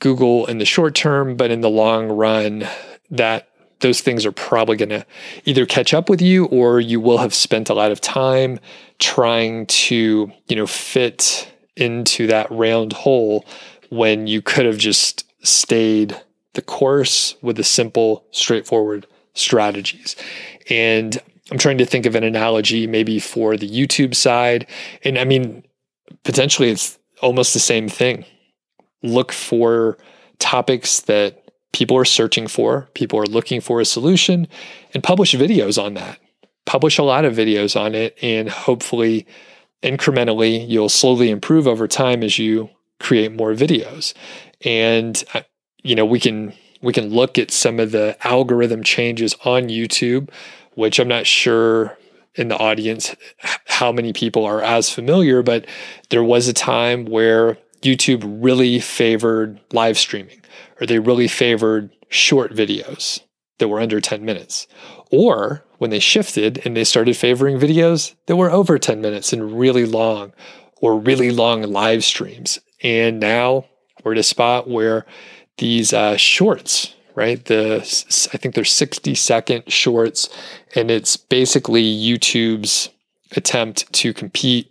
Google 0.00 0.46
in 0.46 0.58
the 0.58 0.64
short 0.64 0.94
term, 0.94 1.36
but 1.36 1.50
in 1.50 1.60
the 1.60 1.70
long 1.70 2.08
run, 2.08 2.68
that 3.10 3.48
those 3.80 4.00
things 4.00 4.26
are 4.26 4.32
probably 4.32 4.76
going 4.76 4.88
to 4.88 5.06
either 5.44 5.64
catch 5.64 5.94
up 5.94 6.10
with 6.10 6.20
you 6.20 6.46
or 6.46 6.80
you 6.80 7.00
will 7.00 7.18
have 7.18 7.32
spent 7.32 7.70
a 7.70 7.74
lot 7.74 7.92
of 7.92 8.00
time 8.00 8.58
trying 8.98 9.66
to, 9.66 10.30
you 10.48 10.56
know, 10.56 10.66
fit 10.66 11.52
into 11.80 12.26
that 12.26 12.50
round 12.50 12.92
hole 12.92 13.44
when 13.90 14.26
you 14.26 14.42
could 14.42 14.66
have 14.66 14.78
just 14.78 15.24
stayed 15.46 16.20
the 16.54 16.62
course 16.62 17.36
with 17.42 17.56
the 17.56 17.64
simple, 17.64 18.24
straightforward 18.30 19.06
strategies. 19.34 20.16
And 20.68 21.18
I'm 21.50 21.58
trying 21.58 21.78
to 21.78 21.86
think 21.86 22.06
of 22.06 22.14
an 22.14 22.24
analogy 22.24 22.86
maybe 22.86 23.18
for 23.20 23.56
the 23.56 23.68
YouTube 23.68 24.14
side. 24.14 24.66
And 25.04 25.18
I 25.18 25.24
mean, 25.24 25.64
potentially 26.24 26.70
it's 26.70 26.98
almost 27.22 27.54
the 27.54 27.60
same 27.60 27.88
thing. 27.88 28.24
Look 29.02 29.32
for 29.32 29.98
topics 30.38 31.00
that 31.02 31.50
people 31.72 31.96
are 31.96 32.04
searching 32.04 32.48
for, 32.48 32.88
people 32.94 33.18
are 33.18 33.26
looking 33.26 33.60
for 33.60 33.80
a 33.80 33.84
solution, 33.84 34.48
and 34.94 35.02
publish 35.02 35.34
videos 35.34 35.82
on 35.82 35.94
that. 35.94 36.18
Publish 36.66 36.98
a 36.98 37.02
lot 37.02 37.24
of 37.24 37.34
videos 37.34 37.80
on 37.80 37.94
it, 37.94 38.18
and 38.20 38.48
hopefully, 38.48 39.26
incrementally, 39.82 40.68
you'll 40.68 40.88
slowly 40.88 41.30
improve 41.30 41.66
over 41.66 41.86
time 41.88 42.22
as 42.22 42.38
you 42.38 42.70
create 43.00 43.32
more 43.32 43.52
videos. 43.52 44.14
And 44.64 45.22
uh, 45.34 45.42
you 45.82 45.94
know, 45.94 46.04
we 46.04 46.20
can 46.20 46.52
we 46.82 46.92
can 46.92 47.10
look 47.10 47.38
at 47.38 47.50
some 47.50 47.80
of 47.80 47.92
the 47.92 48.16
algorithm 48.26 48.82
changes 48.82 49.34
on 49.44 49.64
YouTube, 49.64 50.30
which 50.74 50.98
I'm 50.98 51.08
not 51.08 51.26
sure 51.26 51.96
in 52.34 52.48
the 52.48 52.56
audience 52.56 53.14
how 53.66 53.90
many 53.92 54.12
people 54.12 54.44
are 54.44 54.62
as 54.62 54.90
familiar, 54.90 55.42
but 55.42 55.66
there 56.10 56.22
was 56.22 56.46
a 56.46 56.52
time 56.52 57.04
where 57.06 57.58
YouTube 57.82 58.22
really 58.42 58.80
favored 58.80 59.60
live 59.72 59.98
streaming 59.98 60.40
or 60.80 60.86
they 60.86 60.98
really 60.98 61.28
favored 61.28 61.90
short 62.08 62.52
videos 62.52 63.20
that 63.58 63.68
were 63.68 63.80
under 63.80 64.00
10 64.00 64.24
minutes. 64.24 64.66
Or 65.10 65.64
when 65.78 65.90
they 65.90 65.98
shifted 65.98 66.60
and 66.64 66.76
they 66.76 66.84
started 66.84 67.16
favoring 67.16 67.58
videos 67.58 68.14
that 68.26 68.36
were 68.36 68.50
over 68.50 68.78
10 68.78 69.00
minutes 69.00 69.32
and 69.32 69.58
really 69.58 69.84
long 69.84 70.32
or 70.80 70.98
really 70.98 71.30
long 71.30 71.62
live 71.62 72.04
streams. 72.04 72.58
And 72.82 73.20
now 73.20 73.66
we're 74.04 74.12
at 74.12 74.18
a 74.18 74.22
spot 74.22 74.68
where 74.68 75.06
these 75.58 75.92
uh, 75.92 76.16
shorts, 76.16 76.94
right? 77.14 77.44
The 77.44 77.78
I 78.32 78.36
think 78.38 78.54
they're 78.54 78.64
60 78.64 79.14
second 79.14 79.70
shorts, 79.72 80.28
and 80.74 80.90
it's 80.90 81.16
basically 81.16 81.82
YouTube's 81.82 82.90
attempt 83.36 83.92
to 83.92 84.14
compete 84.14 84.70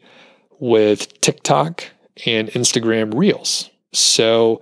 with 0.60 1.20
TikTok 1.22 1.84
and 2.26 2.48
Instagram 2.50 3.14
Reels. 3.16 3.70
So 3.94 4.62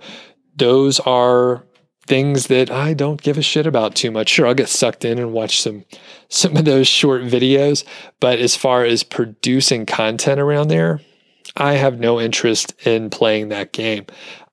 those 0.56 1.00
are 1.00 1.65
things 2.06 2.46
that 2.48 2.70
I 2.70 2.94
don't 2.94 3.20
give 3.20 3.38
a 3.38 3.42
shit 3.42 3.66
about 3.66 3.94
too 3.94 4.10
much. 4.10 4.28
Sure, 4.28 4.46
I'll 4.46 4.54
get 4.54 4.68
sucked 4.68 5.04
in 5.04 5.18
and 5.18 5.32
watch 5.32 5.60
some 5.60 5.84
some 6.28 6.56
of 6.56 6.64
those 6.64 6.88
short 6.88 7.22
videos, 7.22 7.84
but 8.20 8.38
as 8.38 8.56
far 8.56 8.84
as 8.84 9.02
producing 9.02 9.86
content 9.86 10.40
around 10.40 10.68
there, 10.68 11.00
I 11.56 11.74
have 11.74 12.00
no 12.00 12.20
interest 12.20 12.74
in 12.86 13.10
playing 13.10 13.48
that 13.48 13.72
game. 13.72 14.06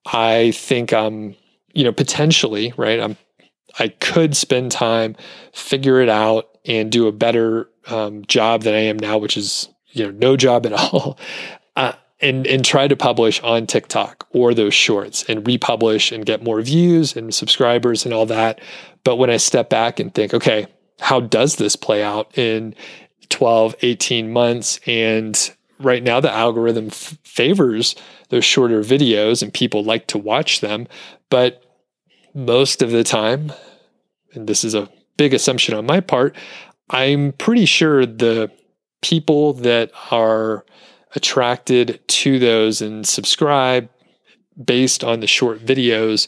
I 0.05 0.51
think 0.51 0.93
I'm 0.93 1.35
you 1.73 1.83
know, 1.83 1.91
potentially, 1.91 2.73
right? 2.77 2.99
I'm 2.99 3.17
I 3.79 3.87
could 3.87 4.37
spend 4.37 4.71
time, 4.71 5.15
figure 5.51 5.99
it 5.99 6.09
out, 6.09 6.47
and 6.65 6.91
do 6.91 7.07
a 7.07 7.11
better 7.11 7.67
um, 7.87 8.23
job 8.25 8.61
than 8.61 8.75
I 8.75 8.81
am 8.81 8.97
now, 8.97 9.17
which 9.17 9.35
is 9.35 9.67
you 9.91 10.05
know 10.05 10.11
no 10.11 10.37
job 10.37 10.65
at 10.65 10.73
all. 10.93 11.17
And 12.21 12.47
and 12.47 12.63
try 12.63 12.87
to 12.87 12.95
publish 12.95 13.41
on 13.41 13.67
TikTok 13.67 14.27
or 14.31 14.53
those 14.53 14.73
shorts 14.73 15.25
and 15.27 15.45
republish 15.45 16.11
and 16.11 16.25
get 16.25 16.41
more 16.41 16.61
views 16.61 17.17
and 17.17 17.33
subscribers 17.33 18.05
and 18.05 18.13
all 18.13 18.25
that. 18.27 18.61
But 19.03 19.17
when 19.17 19.29
I 19.29 19.37
step 19.37 19.69
back 19.69 19.99
and 19.99 20.13
think, 20.13 20.33
okay, 20.33 20.67
how 20.99 21.19
does 21.19 21.57
this 21.57 21.75
play 21.75 22.01
out 22.01 22.37
in 22.37 22.75
12, 23.27 23.75
18 23.81 24.31
months? 24.31 24.79
And 24.85 25.37
right 25.79 26.01
now 26.01 26.19
the 26.19 26.31
algorithm 26.31 26.87
f- 26.87 27.17
favors 27.23 27.95
those 28.29 28.45
shorter 28.45 28.81
videos 28.81 29.43
and 29.43 29.53
people 29.53 29.83
like 29.83 30.07
to 30.07 30.17
watch 30.17 30.61
them. 30.61 30.87
But 31.29 31.63
most 32.33 32.81
of 32.81 32.91
the 32.91 33.03
time, 33.03 33.51
and 34.33 34.47
this 34.47 34.63
is 34.63 34.73
a 34.73 34.89
big 35.17 35.33
assumption 35.33 35.75
on 35.75 35.85
my 35.85 35.99
part, 35.99 36.35
I'm 36.89 37.33
pretty 37.33 37.65
sure 37.65 38.05
the 38.05 38.51
people 39.01 39.53
that 39.53 39.91
are 40.11 40.65
attracted 41.15 42.01
to 42.07 42.39
those 42.39 42.81
and 42.81 43.07
subscribe 43.07 43.89
based 44.63 45.03
on 45.03 45.19
the 45.19 45.27
short 45.27 45.59
videos, 45.59 46.27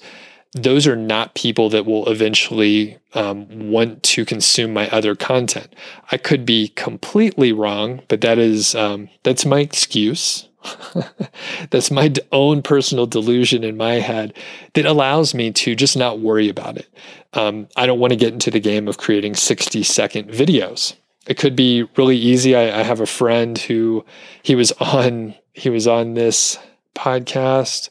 those 0.53 0.87
are 0.87 0.95
not 0.95 1.35
people 1.35 1.69
that 1.69 1.85
will 1.85 2.07
eventually 2.09 2.97
um, 3.13 3.69
want 3.69 4.01
to 4.03 4.25
consume 4.25 4.73
my 4.73 4.89
other 4.89 5.15
content. 5.15 5.75
I 6.11 6.17
could 6.17 6.45
be 6.45 6.69
completely 6.69 7.51
wrong, 7.51 8.01
but 8.07 8.21
that 8.21 8.37
is 8.37 8.73
um, 8.73 9.09
that's 9.23 9.45
my 9.45 9.59
excuse. 9.59 10.47
That's 11.69 11.91
my 11.91 12.11
own 12.31 12.63
personal 12.63 13.05
delusion 13.05 13.63
in 13.63 13.77
my 13.77 13.93
head 13.95 14.35
that 14.73 14.87
allows 14.87 15.35
me 15.35 15.51
to 15.51 15.75
just 15.75 15.95
not 15.95 16.21
worry 16.21 16.49
about 16.49 16.77
it. 16.77 16.87
Um, 17.33 17.67
I 17.75 17.85
don't 17.85 17.99
want 17.99 18.13
to 18.13 18.17
get 18.17 18.33
into 18.33 18.49
the 18.49 18.59
game 18.59 18.87
of 18.87 18.97
creating 18.97 19.35
60 19.35 19.83
second 19.83 20.29
videos. 20.29 20.95
It 21.27 21.37
could 21.37 21.55
be 21.55 21.83
really 21.95 22.17
easy. 22.17 22.55
I, 22.55 22.79
I 22.79 22.83
have 22.83 22.99
a 23.01 23.05
friend 23.05 23.57
who 23.57 24.05
he 24.43 24.55
was 24.55 24.71
on 24.73 25.35
he 25.53 25.69
was 25.69 25.87
on 25.87 26.13
this 26.13 26.59
podcast 26.95 27.89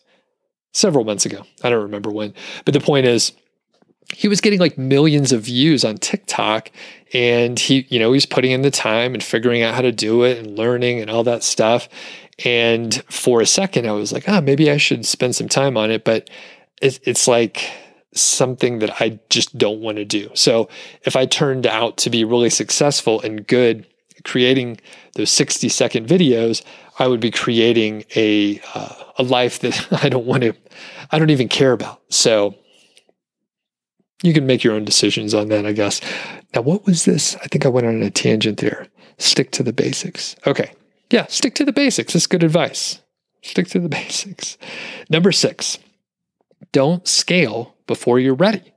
several 0.72 1.04
months 1.04 1.24
ago. 1.24 1.44
I 1.62 1.70
don't 1.70 1.82
remember 1.82 2.10
when, 2.10 2.34
but 2.64 2.74
the 2.74 2.80
point 2.80 3.06
is 3.06 3.32
he 4.12 4.28
was 4.28 4.40
getting 4.40 4.60
like 4.60 4.76
millions 4.76 5.32
of 5.32 5.42
views 5.42 5.84
on 5.84 5.96
TikTok 5.96 6.70
and 7.12 7.58
he, 7.58 7.86
you 7.88 7.98
know, 7.98 8.12
he's 8.12 8.26
putting 8.26 8.50
in 8.50 8.62
the 8.62 8.70
time 8.70 9.14
and 9.14 9.22
figuring 9.22 9.62
out 9.62 9.74
how 9.74 9.80
to 9.80 9.92
do 9.92 10.24
it 10.24 10.38
and 10.38 10.58
learning 10.58 11.00
and 11.00 11.10
all 11.10 11.24
that 11.24 11.42
stuff. 11.42 11.88
And 12.44 13.02
for 13.04 13.40
a 13.40 13.46
second, 13.46 13.86
I 13.86 13.92
was 13.92 14.12
like, 14.12 14.24
ah, 14.28 14.38
oh, 14.38 14.40
maybe 14.40 14.70
I 14.70 14.76
should 14.76 15.06
spend 15.06 15.36
some 15.36 15.48
time 15.48 15.76
on 15.76 15.90
it. 15.90 16.04
But 16.04 16.28
it, 16.82 17.00
it's 17.04 17.26
like 17.26 17.70
something 18.14 18.78
that 18.78 19.00
I 19.00 19.18
just 19.30 19.56
don't 19.58 19.80
want 19.80 19.96
to 19.96 20.04
do. 20.04 20.30
So 20.34 20.68
if 21.02 21.16
I 21.16 21.26
turned 21.26 21.66
out 21.66 21.96
to 21.98 22.10
be 22.10 22.24
really 22.24 22.50
successful 22.50 23.20
and 23.20 23.46
good 23.46 23.86
creating 24.24 24.80
those 25.16 25.30
60 25.30 25.68
second 25.68 26.08
videos, 26.08 26.62
I 26.98 27.08
would 27.08 27.20
be 27.20 27.30
creating 27.30 28.04
a, 28.14 28.60
uh, 28.74 28.94
a 29.18 29.22
life 29.22 29.58
that 29.60 29.86
I 30.04 30.08
don't 30.08 30.26
want 30.26 30.42
to, 30.44 30.54
I 31.10 31.18
don't 31.18 31.30
even 31.30 31.48
care 31.48 31.72
about. 31.72 32.00
So 32.08 32.54
you 34.22 34.32
can 34.32 34.46
make 34.46 34.64
your 34.64 34.74
own 34.74 34.84
decisions 34.84 35.34
on 35.34 35.48
that, 35.48 35.66
I 35.66 35.72
guess. 35.72 36.00
Now, 36.54 36.62
what 36.62 36.86
was 36.86 37.04
this? 37.04 37.36
I 37.36 37.46
think 37.48 37.66
I 37.66 37.68
went 37.68 37.86
on 37.86 38.02
a 38.02 38.10
tangent 38.10 38.58
there. 38.58 38.86
Stick 39.18 39.50
to 39.52 39.62
the 39.62 39.72
basics. 39.72 40.36
Okay 40.46 40.72
yeah, 41.10 41.26
stick 41.26 41.54
to 41.56 41.64
the 41.64 41.72
basics. 41.72 42.12
That's 42.12 42.26
good 42.26 42.42
advice. 42.42 43.00
Stick 43.42 43.68
to 43.68 43.78
the 43.78 43.88
basics. 44.00 44.58
Number 45.08 45.32
six, 45.32 45.78
don't 46.72 47.06
scale 47.06 47.73
before 47.86 48.18
you're 48.18 48.34
ready. 48.34 48.72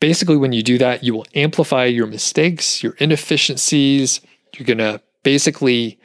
Basically, 0.00 0.36
when 0.36 0.52
you 0.52 0.62
do 0.62 0.78
that, 0.78 1.04
you 1.04 1.14
will 1.14 1.26
amplify 1.34 1.84
your 1.84 2.06
mistakes, 2.06 2.82
your 2.82 2.94
inefficiencies. 2.94 4.20
You're 4.56 4.66
going 4.66 4.78
to 4.78 5.02
basically 5.22 5.98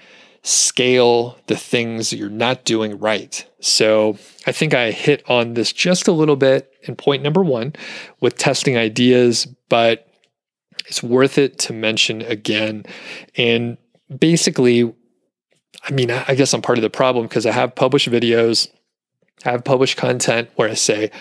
scale 0.44 1.40
the 1.48 1.56
things 1.56 2.14
you're 2.14 2.30
not 2.30 2.66
doing 2.66 3.00
right. 3.00 3.50
So 3.62 4.18
I 4.46 4.52
think 4.52 4.74
I 4.74 4.92
hit 4.92 5.24
on 5.28 5.56
this 5.56 5.74
just 5.74 6.08
a 6.08 6.12
little 6.12 6.36
bit 6.36 6.72
in 6.84 6.96
point 6.96 7.24
number 7.24 7.44
one 7.44 7.74
with 8.20 8.38
testing 8.38 8.78
ideas, 8.78 9.48
but 9.70 10.08
it's 10.88 11.02
worth 11.02 11.40
it 11.40 11.58
to 11.60 11.74
mention 11.74 12.22
again. 12.22 12.86
And 13.38 13.78
basically, 14.20 14.94
I 15.84 15.92
mean, 15.92 16.12
I 16.12 16.36
guess 16.36 16.54
I'm 16.54 16.62
part 16.62 16.78
of 16.78 16.84
the 16.84 16.90
problem 16.90 17.28
because 17.28 17.46
I 17.46 17.52
have 17.52 17.74
published 17.74 18.10
videos, 18.10 18.70
I 19.46 19.52
have 19.52 19.64
published 19.64 19.98
content 19.98 20.50
where 20.56 20.70
I 20.70 20.76
say, 20.76 21.12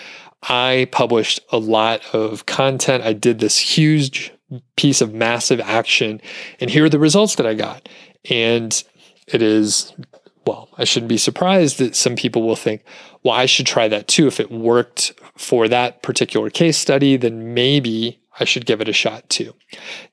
I 0.43 0.87
published 0.91 1.39
a 1.51 1.57
lot 1.57 2.01
of 2.13 2.45
content. 2.45 3.03
I 3.03 3.13
did 3.13 3.39
this 3.39 3.57
huge 3.57 4.31
piece 4.75 5.01
of 5.01 5.13
massive 5.13 5.59
action, 5.61 6.21
and 6.59 6.69
here 6.69 6.85
are 6.85 6.89
the 6.89 6.99
results 6.99 7.35
that 7.35 7.47
I 7.47 7.53
got. 7.55 7.89
And 8.29 8.83
it 9.27 9.41
is, 9.41 9.93
well, 10.45 10.69
I 10.77 10.83
shouldn't 10.83 11.09
be 11.09 11.17
surprised 11.17 11.79
that 11.79 11.95
some 11.95 12.15
people 12.15 12.43
will 12.43 12.55
think, 12.55 12.83
well, 13.23 13.33
I 13.33 13.47
should 13.47 13.65
try 13.65 13.87
that 13.87 14.07
too. 14.07 14.27
If 14.27 14.39
it 14.39 14.51
worked 14.51 15.13
for 15.35 15.67
that 15.67 16.03
particular 16.03 16.49
case 16.49 16.77
study, 16.77 17.17
then 17.17 17.53
maybe 17.55 18.19
I 18.39 18.43
should 18.43 18.65
give 18.67 18.81
it 18.81 18.89
a 18.89 18.93
shot 18.93 19.27
too. 19.29 19.55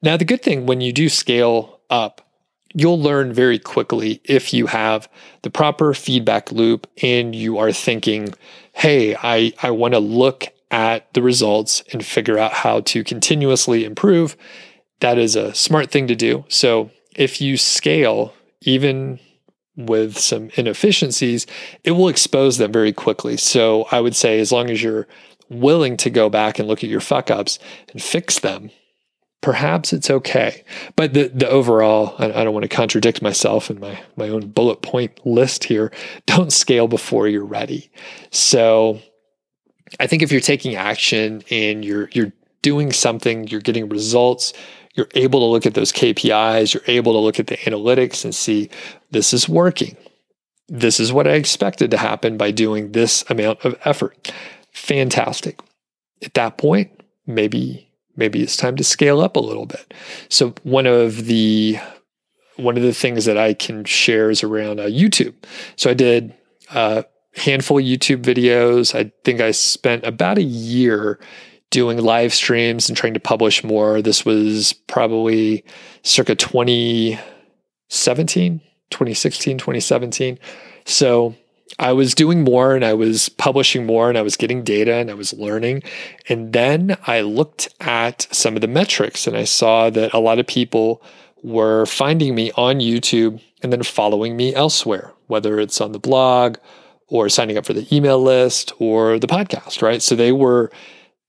Now, 0.01 0.17
the 0.17 0.25
good 0.25 0.43
thing 0.43 0.65
when 0.65 0.81
you 0.81 0.93
do 0.93 1.09
scale 1.09 1.81
up, 1.91 2.27
you'll 2.75 3.01
learn 3.01 3.33
very 3.33 3.59
quickly 3.59 4.21
if 4.25 4.53
you 4.53 4.67
have 4.67 5.09
the 5.43 5.51
proper 5.51 5.95
feedback 5.95 6.53
loop 6.53 6.87
and 7.03 7.35
you 7.35 7.59
are 7.59 7.73
thinking, 7.73 8.35
hey, 8.73 9.17
I, 9.17 9.53
I 9.63 9.71
want 9.71 9.95
to 9.95 10.01
look 10.01 10.49
at 10.71 11.13
the 11.13 11.23
results 11.23 11.83
and 11.93 12.05
figure 12.05 12.39
out 12.39 12.53
how 12.53 12.81
to 12.81 13.05
continuously 13.05 13.85
improve. 13.85 14.37
That 15.01 15.19
is 15.19 15.37
a 15.37 15.55
smart 15.55 15.91
thing 15.91 16.07
to 16.07 16.15
do. 16.15 16.45
So 16.49 16.91
if 17.15 17.41
you 17.41 17.57
scale, 17.57 18.33
even 18.63 19.19
with 19.77 20.19
some 20.19 20.51
inefficiencies, 20.55 21.47
it 21.85 21.93
will 21.93 22.09
expose 22.09 22.59
them 22.59 22.73
very 22.73 22.93
quickly. 22.93 23.37
So 23.37 23.87
I 23.91 24.01
would 24.01 24.17
say, 24.17 24.41
as 24.41 24.53
long 24.53 24.71
as 24.71 24.83
you're 24.83 25.07
willing 25.49 25.97
to 25.99 26.11
go 26.11 26.31
back 26.31 26.59
and 26.59 26.69
look 26.69 26.83
at 26.83 26.91
your 26.91 27.01
fuck 27.01 27.31
ups 27.31 27.59
and 27.91 28.03
fix 28.03 28.39
them, 28.39 28.71
perhaps 29.43 29.93
it's 29.93 30.09
okay. 30.09 30.65
But 30.97 31.13
the, 31.13 31.29
the 31.29 31.49
overall, 31.49 32.15
I, 32.19 32.27
I 32.27 32.45
don't 32.45 32.55
want 32.55 32.63
to 32.63 32.69
contradict 32.69 33.21
myself 33.21 33.71
in 33.71 33.79
my, 33.79 34.01
my 34.17 34.31
own 34.31 34.49
bullet 34.49 34.81
point 34.81 35.27
list 35.27 35.65
here. 35.65 35.93
Don't 36.27 36.53
scale 36.53 36.89
before 36.89 37.29
you're 37.29 37.45
ready. 37.45 37.91
So 38.31 39.01
I 40.01 40.07
think 40.07 40.23
if 40.23 40.33
you're 40.33 40.41
taking 40.41 40.77
action 40.77 41.43
and 41.51 41.85
you're, 41.85 42.09
you're 42.13 42.33
doing 42.63 42.93
something, 42.93 43.49
you're 43.49 43.61
getting 43.61 43.89
results, 43.89 44.55
you're 44.95 45.09
able 45.15 45.41
to 45.41 45.47
look 45.47 45.67
at 45.67 45.75
those 45.75 45.93
KPIs, 45.93 46.73
you're 46.73 46.83
able 46.87 47.13
to 47.13 47.19
look 47.19 47.41
at 47.41 47.49
the 47.49 47.57
analytics 47.59 48.25
and 48.25 48.35
see 48.35 48.71
this 49.11 49.35
is 49.35 49.49
working. 49.49 49.97
This 50.69 51.01
is 51.01 51.13
what 51.13 51.27
I 51.27 51.33
expected 51.33 51.91
to 51.91 51.99
happen 51.99 52.37
by 52.37 52.53
doing 52.53 52.93
this 52.93 53.25
amount 53.29 53.65
of 53.65 53.79
effort. 53.85 54.33
Fantastic. 54.73 55.61
At 56.23 56.35
that 56.35 56.57
point, 56.57 57.03
maybe 57.27 57.92
maybe 58.17 58.43
it's 58.43 58.57
time 58.57 58.77
to 58.77 58.85
scale 58.85 59.21
up 59.21 59.37
a 59.37 59.41
little 59.41 59.67
bit. 59.67 59.93
So 60.29 60.55
one 60.63 60.87
of 60.87 61.27
the 61.27 61.79
one 62.57 62.77
of 62.77 62.83
the 62.83 62.93
things 62.93 63.25
that 63.25 63.39
I 63.39 63.55
can 63.55 63.85
share 63.85 64.29
is 64.31 64.43
around 64.43 64.81
uh, 64.81 64.85
YouTube. 64.85 65.35
So 65.77 65.91
I 65.91 65.95
did 65.95 66.35
a 66.71 67.07
handful 67.35 67.79
of 67.79 67.85
YouTube 67.85 68.23
videos. 68.23 68.95
I 68.95 69.11
think 69.25 69.41
I 69.41 69.51
spent 69.53 70.05
about 70.05 70.37
a 70.39 70.43
year 70.43 71.19
doing 71.71 71.99
live 71.99 72.35
streams 72.35 72.89
and 72.89 72.97
trying 72.97 73.15
to 73.15 73.21
publish 73.21 73.65
more. 73.65 74.03
This 74.03 74.27
was 74.27 74.75
probably 74.87 75.65
circa 76.03 76.35
2017, 76.35 78.61
2016, 78.91 79.59
2017. 79.59 80.39
So 80.85 81.35
I 81.79 81.93
was 81.93 82.15
doing 82.15 82.45
more 82.45 82.75
and 82.75 82.85
I 82.85 82.95
was 82.95 83.29
publishing 83.29 83.87
more 83.87 84.09
and 84.09 84.19
I 84.19 84.23
was 84.23 84.37
getting 84.37 84.63
data 84.63 84.95
and 84.95 85.11
I 85.11 85.15
was 85.15 85.33
learning. 85.33 85.83
And 86.29 86.53
then 86.53 86.97
I 87.07 87.23
looked 87.23 87.69
at 87.81 88.27
some 88.31 88.55
of 88.55 88.61
the 88.61 88.69
metrics 88.69 89.27
and 89.27 89.37
I 89.37 89.45
saw 89.45 89.91
that 89.91 90.13
a 90.13 90.19
lot 90.19 90.39
of 90.39 90.47
people 90.47 91.03
were 91.43 91.87
finding 91.87 92.35
me 92.35 92.53
on 92.53 92.77
YouTube 92.77 93.41
and 93.63 93.73
then 93.73 93.83
following 93.83 94.37
me 94.37 94.55
elsewhere, 94.55 95.13
whether 95.27 95.59
it's 95.59 95.81
on 95.81 95.93
the 95.93 95.99
blog 95.99 96.59
or 97.09 97.29
signing 97.29 97.57
up 97.57 97.67
for 97.67 97.73
the 97.73 97.87
email 97.95 98.23
list 98.23 98.73
or 98.79 99.19
the 99.19 99.27
podcast, 99.27 99.83
right? 99.83 100.03
So 100.03 100.15
they 100.15 100.33
were 100.33 100.71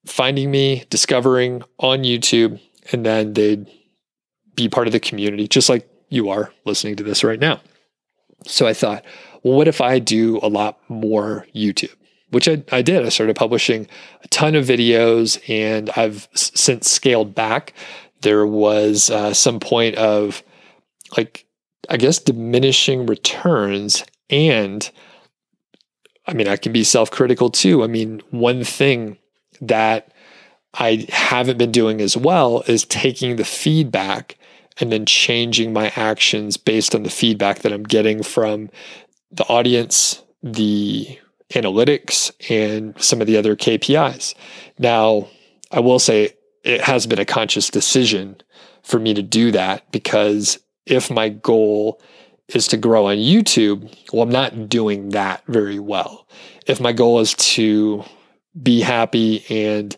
finding 0.05 0.51
me, 0.51 0.85
discovering 0.89 1.63
on 1.79 2.03
YouTube, 2.03 2.59
and 2.91 3.05
then 3.05 3.33
they'd 3.33 3.67
be 4.55 4.69
part 4.69 4.87
of 4.87 4.93
the 4.93 4.99
community, 4.99 5.47
just 5.47 5.69
like 5.69 5.89
you 6.09 6.29
are 6.29 6.53
listening 6.65 6.95
to 6.97 7.03
this 7.03 7.23
right 7.23 7.39
now. 7.39 7.59
So 8.45 8.67
I 8.67 8.73
thought, 8.73 9.03
well, 9.43 9.57
what 9.57 9.67
if 9.67 9.81
I 9.81 9.99
do 9.99 10.39
a 10.41 10.47
lot 10.47 10.79
more 10.89 11.45
YouTube? 11.55 11.93
Which 12.29 12.47
I, 12.47 12.63
I 12.71 12.81
did. 12.81 13.05
I 13.05 13.09
started 13.09 13.35
publishing 13.35 13.87
a 14.23 14.27
ton 14.29 14.55
of 14.55 14.65
videos 14.65 15.39
and 15.47 15.89
I've 15.95 16.27
since 16.33 16.89
scaled 16.89 17.35
back. 17.35 17.73
There 18.21 18.47
was 18.47 19.09
uh, 19.09 19.33
some 19.33 19.59
point 19.59 19.95
of 19.95 20.41
like, 21.15 21.45
I 21.89 21.97
guess, 21.97 22.17
diminishing 22.17 23.05
returns. 23.05 24.03
And 24.29 24.89
I 26.25 26.33
mean, 26.33 26.47
I 26.47 26.55
can 26.55 26.71
be 26.71 26.83
self 26.83 27.11
critical 27.11 27.49
too. 27.49 27.83
I 27.83 27.87
mean, 27.87 28.21
one 28.31 28.63
thing 28.63 29.17
that 29.61 30.11
I 30.73 31.05
haven't 31.09 31.57
been 31.57 31.71
doing 31.71 32.01
as 32.01 32.17
well 32.17 32.63
is 32.67 32.85
taking 32.85 33.35
the 33.35 33.45
feedback 33.45 34.37
and 34.79 34.91
then 34.91 35.05
changing 35.05 35.71
my 35.71 35.91
actions 35.95 36.57
based 36.57 36.95
on 36.95 37.03
the 37.03 37.09
feedback 37.09 37.59
that 37.59 37.71
I'm 37.71 37.83
getting 37.83 38.23
from 38.23 38.69
the 39.33 39.45
audience, 39.45 40.23
the 40.41 41.19
analytics, 41.53 42.31
and 42.49 42.99
some 43.01 43.21
of 43.21 43.27
the 43.27 43.37
other 43.37 43.55
KPIs. 43.55 44.33
Now, 44.79 45.27
I 45.71 45.79
will 45.79 45.99
say 45.99 46.31
it 46.63 46.81
has 46.81 47.05
been 47.05 47.19
a 47.19 47.25
conscious 47.25 47.69
decision 47.69 48.37
for 48.83 48.99
me 48.99 49.13
to 49.13 49.21
do 49.21 49.51
that 49.51 49.91
because 49.91 50.59
if 50.85 51.09
my 51.09 51.29
goal 51.29 52.01
is 52.49 52.67
to 52.67 52.77
grow 52.77 53.07
on 53.07 53.17
YouTube, 53.17 53.93
well, 54.11 54.23
I'm 54.23 54.29
not 54.29 54.69
doing 54.69 55.09
that 55.09 55.43
very 55.47 55.79
well. 55.79 56.27
If 56.67 56.79
my 56.79 56.91
goal 56.91 57.19
is 57.19 57.33
to 57.33 58.03
be 58.61 58.81
happy 58.81 59.45
and 59.49 59.95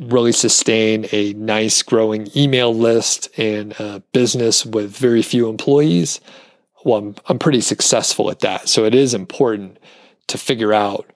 really 0.00 0.32
sustain 0.32 1.06
a 1.12 1.32
nice 1.34 1.82
growing 1.82 2.28
email 2.36 2.74
list 2.74 3.28
and 3.38 3.72
a 3.78 4.02
business 4.12 4.64
with 4.64 4.96
very 4.96 5.22
few 5.22 5.48
employees, 5.48 6.20
well, 6.84 6.98
I'm, 6.98 7.14
I'm 7.26 7.38
pretty 7.38 7.60
successful 7.60 8.30
at 8.30 8.40
that. 8.40 8.68
So 8.68 8.84
it 8.84 8.94
is 8.94 9.14
important 9.14 9.78
to 10.28 10.38
figure 10.38 10.72
out 10.72 11.06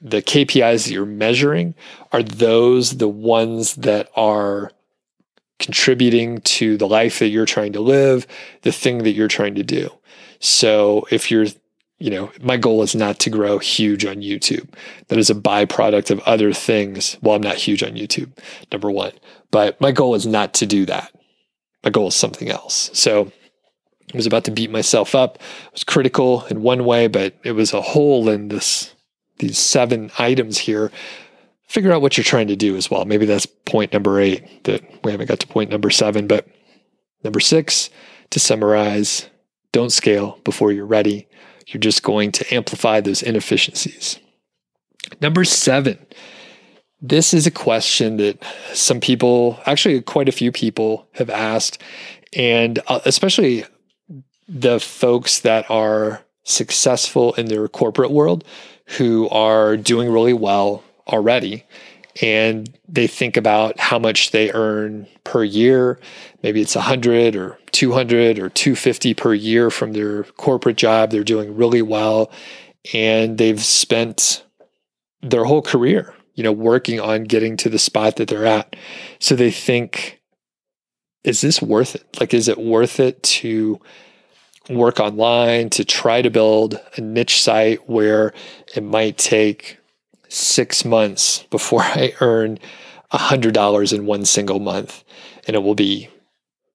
the 0.00 0.22
KPIs 0.22 0.84
that 0.84 0.92
you're 0.92 1.06
measuring. 1.06 1.74
Are 2.10 2.22
those 2.22 2.98
the 2.98 3.08
ones 3.08 3.76
that 3.76 4.10
are 4.16 4.72
contributing 5.58 6.40
to 6.40 6.76
the 6.76 6.88
life 6.88 7.20
that 7.20 7.28
you're 7.28 7.46
trying 7.46 7.72
to 7.74 7.80
live, 7.80 8.26
the 8.62 8.72
thing 8.72 9.04
that 9.04 9.12
you're 9.12 9.28
trying 9.28 9.54
to 9.54 9.62
do? 9.62 9.90
So 10.40 11.06
if 11.10 11.30
you're 11.30 11.46
you 12.02 12.10
know, 12.10 12.32
my 12.40 12.56
goal 12.56 12.82
is 12.82 12.96
not 12.96 13.20
to 13.20 13.30
grow 13.30 13.58
huge 13.58 14.04
on 14.04 14.16
YouTube. 14.16 14.68
That 15.06 15.20
is 15.20 15.30
a 15.30 15.36
byproduct 15.36 16.10
of 16.10 16.18
other 16.20 16.52
things. 16.52 17.16
Well, 17.22 17.36
I'm 17.36 17.42
not 17.42 17.54
huge 17.54 17.84
on 17.84 17.92
YouTube, 17.92 18.36
number 18.72 18.90
one, 18.90 19.12
but 19.52 19.80
my 19.80 19.92
goal 19.92 20.16
is 20.16 20.26
not 20.26 20.52
to 20.54 20.66
do 20.66 20.84
that. 20.86 21.12
My 21.84 21.90
goal 21.90 22.08
is 22.08 22.16
something 22.16 22.50
else. 22.50 22.90
So 22.92 23.30
I 24.12 24.16
was 24.16 24.26
about 24.26 24.44
to 24.44 24.50
beat 24.50 24.70
myself 24.70 25.14
up. 25.14 25.38
I 25.40 25.70
was 25.72 25.84
critical 25.84 26.44
in 26.46 26.62
one 26.62 26.84
way, 26.84 27.06
but 27.08 27.34
it 27.44 27.52
was 27.52 27.72
a 27.72 27.80
hole 27.80 28.28
in 28.28 28.48
this 28.48 28.94
these 29.38 29.58
seven 29.58 30.10
items 30.18 30.58
here. 30.58 30.90
Figure 31.66 31.92
out 31.92 32.02
what 32.02 32.16
you're 32.16 32.24
trying 32.24 32.48
to 32.48 32.56
do 32.56 32.76
as 32.76 32.90
well. 32.90 33.04
Maybe 33.06 33.24
that's 33.24 33.46
point 33.46 33.92
number 33.92 34.20
eight 34.20 34.64
that 34.64 34.82
we 35.02 35.10
haven't 35.10 35.28
got 35.28 35.40
to 35.40 35.46
point 35.46 35.70
number 35.70 35.90
seven, 35.90 36.26
but 36.26 36.46
number 37.24 37.40
six, 37.40 37.88
to 38.30 38.38
summarize, 38.38 39.30
don't 39.72 39.90
scale 39.90 40.38
before 40.44 40.70
you're 40.70 40.86
ready 40.86 41.26
you're 41.72 41.80
just 41.80 42.02
going 42.02 42.32
to 42.32 42.54
amplify 42.54 43.00
those 43.00 43.22
inefficiencies. 43.22 44.18
Number 45.20 45.44
seven, 45.44 45.98
this 47.00 47.34
is 47.34 47.46
a 47.46 47.50
question 47.50 48.18
that 48.18 48.42
some 48.72 49.00
people, 49.00 49.60
actually, 49.66 50.00
quite 50.02 50.28
a 50.28 50.32
few 50.32 50.52
people 50.52 51.08
have 51.14 51.30
asked, 51.30 51.80
and 52.34 52.78
uh, 52.88 53.00
especially 53.04 53.64
the 54.52 54.78
folks 54.78 55.40
that 55.40 55.70
are 55.70 56.22
successful 56.44 57.32
in 57.34 57.46
their 57.46 57.68
corporate 57.68 58.10
world 58.10 58.44
who 58.98 59.28
are 59.30 59.76
doing 59.76 60.10
really 60.10 60.34
well 60.34 60.84
already 61.08 61.64
and 62.20 62.70
they 62.86 63.06
think 63.06 63.38
about 63.38 63.80
how 63.80 63.98
much 63.98 64.32
they 64.32 64.52
earn 64.52 65.06
per 65.24 65.42
year. 65.42 65.98
Maybe 66.42 66.60
it's 66.60 66.74
100 66.74 67.36
or 67.36 67.58
200 67.70 68.38
or 68.38 68.50
250 68.50 69.14
per 69.14 69.32
year 69.32 69.70
from 69.70 69.92
their 69.92 70.24
corporate 70.24 70.76
job. 70.76 71.10
They're 71.10 71.24
doing 71.24 71.56
really 71.56 71.80
well 71.80 72.30
and 72.92 73.38
they've 73.38 73.62
spent 73.62 74.44
their 75.22 75.44
whole 75.44 75.62
career, 75.62 76.14
you 76.34 76.42
know, 76.42 76.52
working 76.52 77.00
on 77.00 77.24
getting 77.24 77.56
to 77.58 77.70
the 77.70 77.78
spot 77.78 78.16
that 78.16 78.28
they're 78.28 78.44
at. 78.44 78.76
So 79.18 79.34
they 79.34 79.50
think 79.50 80.20
is 81.24 81.40
this 81.40 81.62
worth 81.62 81.94
it? 81.94 82.04
Like 82.20 82.34
is 82.34 82.48
it 82.48 82.58
worth 82.58 82.98
it 83.00 83.22
to 83.22 83.80
work 84.68 85.00
online 85.00 85.70
to 85.70 85.84
try 85.84 86.22
to 86.22 86.30
build 86.30 86.80
a 86.96 87.00
niche 87.00 87.42
site 87.42 87.88
where 87.88 88.32
it 88.74 88.82
might 88.82 89.18
take 89.18 89.78
six 90.28 90.84
months 90.84 91.44
before 91.50 91.82
I 91.82 92.14
earn 92.20 92.58
$100 93.12 93.92
in 93.92 94.06
one 94.06 94.24
single 94.24 94.58
month. 94.58 95.04
And 95.46 95.56
it 95.56 95.62
will 95.62 95.74
be 95.74 96.08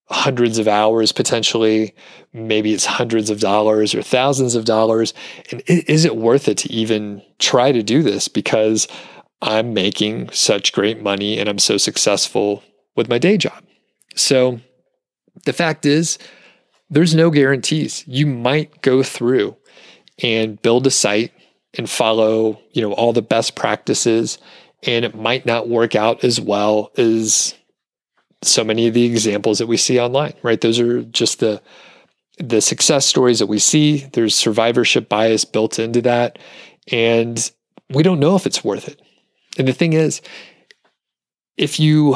hundreds 0.10 0.58
of 0.58 0.68
hours 0.68 1.12
potentially. 1.12 1.94
Maybe 2.34 2.74
it's 2.74 2.86
hundreds 2.86 3.30
of 3.30 3.40
dollars 3.40 3.94
or 3.94 4.02
thousands 4.02 4.56
of 4.56 4.66
dollars. 4.66 5.14
And 5.52 5.62
is 5.68 6.06
it 6.06 6.16
worth 6.16 6.48
it 6.48 6.58
to 6.60 6.72
even 6.72 7.22
try 7.40 7.72
to 7.72 7.84
do 7.84 8.04
this 8.04 8.28
because 8.28 8.88
I'm 9.42 9.74
making 9.74 10.30
such 10.32 10.74
great 10.74 11.02
money 11.02 11.40
and 11.40 11.50
I'm 11.50 11.60
so 11.60 11.78
successful 11.78 12.64
with 12.96 13.10
my 13.10 13.18
day 13.18 13.38
job? 13.38 13.64
So 14.16 14.60
the 15.46 15.54
fact 15.54 15.86
is, 15.86 16.18
there's 16.90 17.16
no 17.16 17.30
guarantees. 17.30 18.04
You 18.08 18.26
might 18.26 18.82
go 18.82 19.04
through 19.04 19.58
and 20.24 20.62
build 20.62 20.88
a 20.88 20.92
site 20.92 21.32
and 21.74 21.90
follow, 21.90 22.60
you 22.72 22.82
know, 22.82 22.94
all 22.94 23.14
the 23.14 23.22
best 23.22 23.56
practices 23.56 24.38
and 24.84 25.04
it 25.04 25.16
might 25.16 25.46
not 25.46 25.68
work 25.68 25.96
out 25.96 26.24
as 26.24 26.40
well 26.40 26.92
as 26.98 27.56
so 28.44 28.64
many 28.64 28.88
of 28.88 28.94
the 28.94 29.06
examples 29.06 29.58
that 29.58 29.68
we 29.68 29.78
see 29.78 30.00
online, 30.00 30.34
right? 30.44 30.62
Those 30.62 30.80
are 30.80 31.04
just 31.04 31.40
the 31.40 31.62
the 32.40 32.62
success 32.62 33.04
stories 33.04 33.40
that 33.40 33.48
we 33.48 33.58
see. 33.58 34.06
There's 34.14 34.36
survivorship 34.36 35.10
bias 35.10 35.44
built 35.44 35.80
into 35.80 36.02
that 36.04 36.38
and 36.92 37.52
we 37.90 38.04
don't 38.04 38.20
know 38.20 38.36
if 38.36 38.46
it's 38.46 38.64
worth 38.64 38.88
it. 38.88 39.02
And 39.58 39.68
the 39.68 39.74
thing 39.74 39.94
is 39.94 40.22
if 41.58 41.80
you 41.80 42.16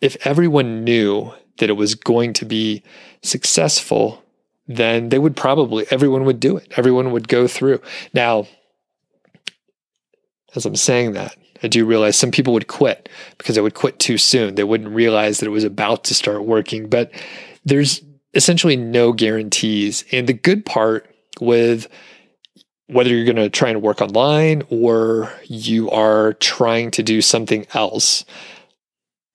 if 0.00 0.26
everyone 0.26 0.84
knew 0.84 1.32
that 1.58 1.70
it 1.70 1.74
was 1.74 1.94
going 1.94 2.34
to 2.34 2.44
be 2.44 2.82
successful, 3.22 4.22
then 4.66 5.08
they 5.08 5.18
would 5.18 5.36
probably, 5.36 5.86
everyone 5.90 6.24
would 6.24 6.40
do 6.40 6.56
it. 6.56 6.72
Everyone 6.76 7.12
would 7.12 7.28
go 7.28 7.46
through. 7.46 7.80
Now, 8.14 8.46
as 10.54 10.66
I'm 10.66 10.76
saying 10.76 11.12
that, 11.12 11.36
I 11.62 11.68
do 11.68 11.86
realize 11.86 12.16
some 12.16 12.30
people 12.30 12.52
would 12.54 12.66
quit 12.66 13.08
because 13.38 13.54
they 13.54 13.60
would 13.60 13.74
quit 13.74 13.98
too 13.98 14.18
soon. 14.18 14.56
They 14.56 14.64
wouldn't 14.64 14.94
realize 14.94 15.38
that 15.38 15.46
it 15.46 15.50
was 15.50 15.64
about 15.64 16.04
to 16.04 16.14
start 16.14 16.44
working. 16.44 16.88
But 16.88 17.12
there's 17.64 18.02
essentially 18.34 18.76
no 18.76 19.12
guarantees. 19.12 20.04
And 20.12 20.26
the 20.26 20.32
good 20.32 20.64
part 20.64 21.08
with 21.40 21.88
whether 22.88 23.10
you're 23.10 23.24
going 23.24 23.36
to 23.36 23.48
try 23.48 23.70
and 23.70 23.80
work 23.80 24.00
online 24.00 24.62
or 24.68 25.32
you 25.44 25.90
are 25.90 26.34
trying 26.34 26.90
to 26.92 27.02
do 27.02 27.22
something 27.22 27.66
else, 27.74 28.24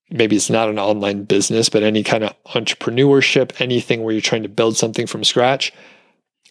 maybe 0.09 0.35
it's 0.35 0.49
not 0.49 0.69
an 0.69 0.79
online 0.79 1.23
business, 1.23 1.69
but 1.69 1.83
any 1.83 2.03
kind 2.03 2.23
of 2.23 2.33
entrepreneurship, 2.45 3.59
anything 3.59 4.03
where 4.03 4.13
you're 4.13 4.21
trying 4.21 4.43
to 4.43 4.49
build 4.49 4.77
something 4.77 5.07
from 5.07 5.23
scratch, 5.23 5.73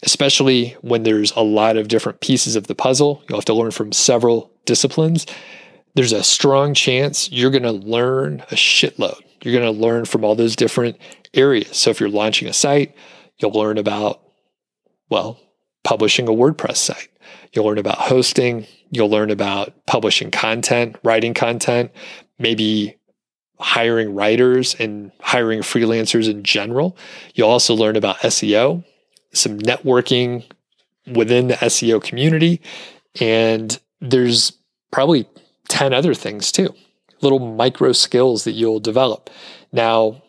especially 0.03 0.75
when 0.81 1.03
there's 1.03 1.31
a 1.31 1.41
lot 1.41 1.77
of 1.77 1.87
different 1.87 2.21
pieces 2.21 2.55
of 2.55 2.67
the 2.67 2.75
puzzle, 2.75 3.23
you'll 3.27 3.39
have 3.39 3.45
to 3.45 3.53
learn 3.53 3.71
from 3.71 3.91
several 3.91 4.51
disciplines. 4.65 5.25
There's 5.95 6.13
a 6.13 6.23
strong 6.23 6.73
chance 6.73 7.31
you're 7.31 7.51
going 7.51 7.63
to 7.63 7.71
learn 7.71 8.41
a 8.51 8.55
shitload. 8.55 9.19
You're 9.41 9.59
going 9.59 9.73
to 9.73 9.81
learn 9.81 10.05
from 10.05 10.23
all 10.23 10.35
those 10.35 10.55
different 10.55 10.97
areas. 11.33 11.77
So 11.77 11.89
if 11.89 11.99
you're 11.99 12.09
launching 12.09 12.47
a 12.47 12.53
site, 12.53 12.95
you'll 13.39 13.51
learn 13.51 13.77
about, 13.77 14.21
well, 15.09 15.39
publishing 15.83 16.27
a 16.27 16.31
WordPress 16.31 16.77
site. 16.77 17.09
You'll 17.53 17.65
learn 17.65 17.77
about 17.77 17.97
hosting. 17.97 18.67
You'll 18.91 19.09
learn 19.09 19.31
about 19.31 19.73
publishing 19.85 20.31
content, 20.31 20.97
writing 21.03 21.33
content, 21.33 21.91
maybe 22.37 22.97
hiring 23.59 24.13
writers 24.13 24.75
and 24.79 25.11
hiring 25.19 25.61
freelancers 25.61 26.29
in 26.29 26.43
general. 26.43 26.97
You'll 27.33 27.49
also 27.49 27.73
learn 27.73 27.95
about 27.95 28.17
SEO, 28.17 28.83
some 29.33 29.59
networking 29.59 30.43
within 31.13 31.47
the 31.47 31.55
SEO 31.55 32.03
community, 32.03 32.61
and 33.19 33.79
there's 34.01 34.53
probably 34.91 35.27
10 35.69 35.93
other 35.93 36.13
things 36.13 36.51
too, 36.51 36.73
little 37.21 37.39
micro 37.39 37.91
skills 37.91 38.43
that 38.43 38.51
you'll 38.51 38.79
develop. 38.79 39.29
Now, 39.71 40.21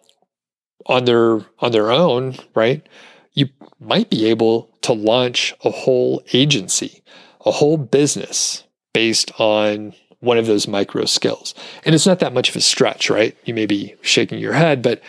on 0.87 1.05
their 1.05 1.41
on 1.59 1.73
their 1.73 1.91
own, 1.91 2.37
right? 2.55 2.87
You 3.33 3.49
might 3.79 4.11
be 4.11 4.27
able 4.27 4.71
to 4.83 4.93
launch 4.93 5.55
a 5.65 5.71
whole 5.71 6.23
agency, 6.33 7.03
a 7.45 7.51
whole 7.51 7.77
business 7.77 8.65
based 8.93 9.31
on 9.39 9.95
one 10.21 10.39
of 10.39 10.47
those 10.47 10.67
micro 10.67 11.05
skills. 11.05 11.55
And 11.85 11.95
it's 11.95 12.07
not 12.07 12.19
that 12.21 12.35
much 12.35 12.49
of 12.49 12.57
a 12.57 12.61
stretch, 12.61 13.11
right? 13.11 13.37
You 13.45 13.55
may 13.55 13.67
be 13.67 13.95
shaking 14.03 14.39
your 14.39 14.53
head, 14.53 14.83
but 14.83 15.01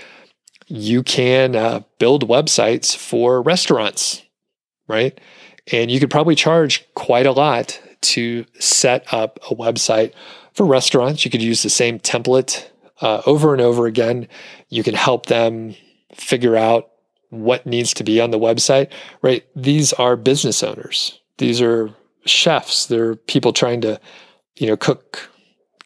you 0.68 1.02
can 1.02 1.56
uh, 1.56 1.82
build 1.98 2.28
websites 2.28 2.96
for 2.96 3.42
restaurants, 3.42 4.22
right? 4.88 5.20
And 5.72 5.90
you 5.90 6.00
could 6.00 6.12
probably 6.12 6.36
charge 6.36 6.86
quite 6.94 7.26
a 7.26 7.32
lot 7.32 7.82
to 8.02 8.46
set 8.60 9.12
up 9.12 9.40
a 9.50 9.56
website 9.56 10.14
for 10.54 10.66
restaurants. 10.66 11.26
You 11.26 11.32
could 11.32 11.42
use 11.42 11.64
the 11.64 11.70
same 11.70 12.00
template 12.00 12.68
uh, 13.02 13.22
over 13.26 13.54
and 13.54 13.62
over 13.62 13.88
again. 13.88 14.28
You 14.70 14.84
can 14.84 14.94
help 14.94 15.26
them 15.26 15.76
figure 16.14 16.56
out 16.56 16.90
what 17.30 17.66
needs 17.66 17.94
to 17.96 18.04
be 18.04 18.20
on 18.20 18.32
the 18.32 18.40
website, 18.40 18.92
right? 19.22 19.46
These 19.56 19.94
are 19.94 20.16
business 20.16 20.64
owners. 20.64 21.20
These 21.38 21.62
are 21.62 21.94
chefs. 22.26 22.88
They're 22.88 23.16
people 23.16 23.54
trying 23.54 23.82
to, 23.82 24.00
you 24.60 24.68
know, 24.68 24.78
cook 24.78 25.30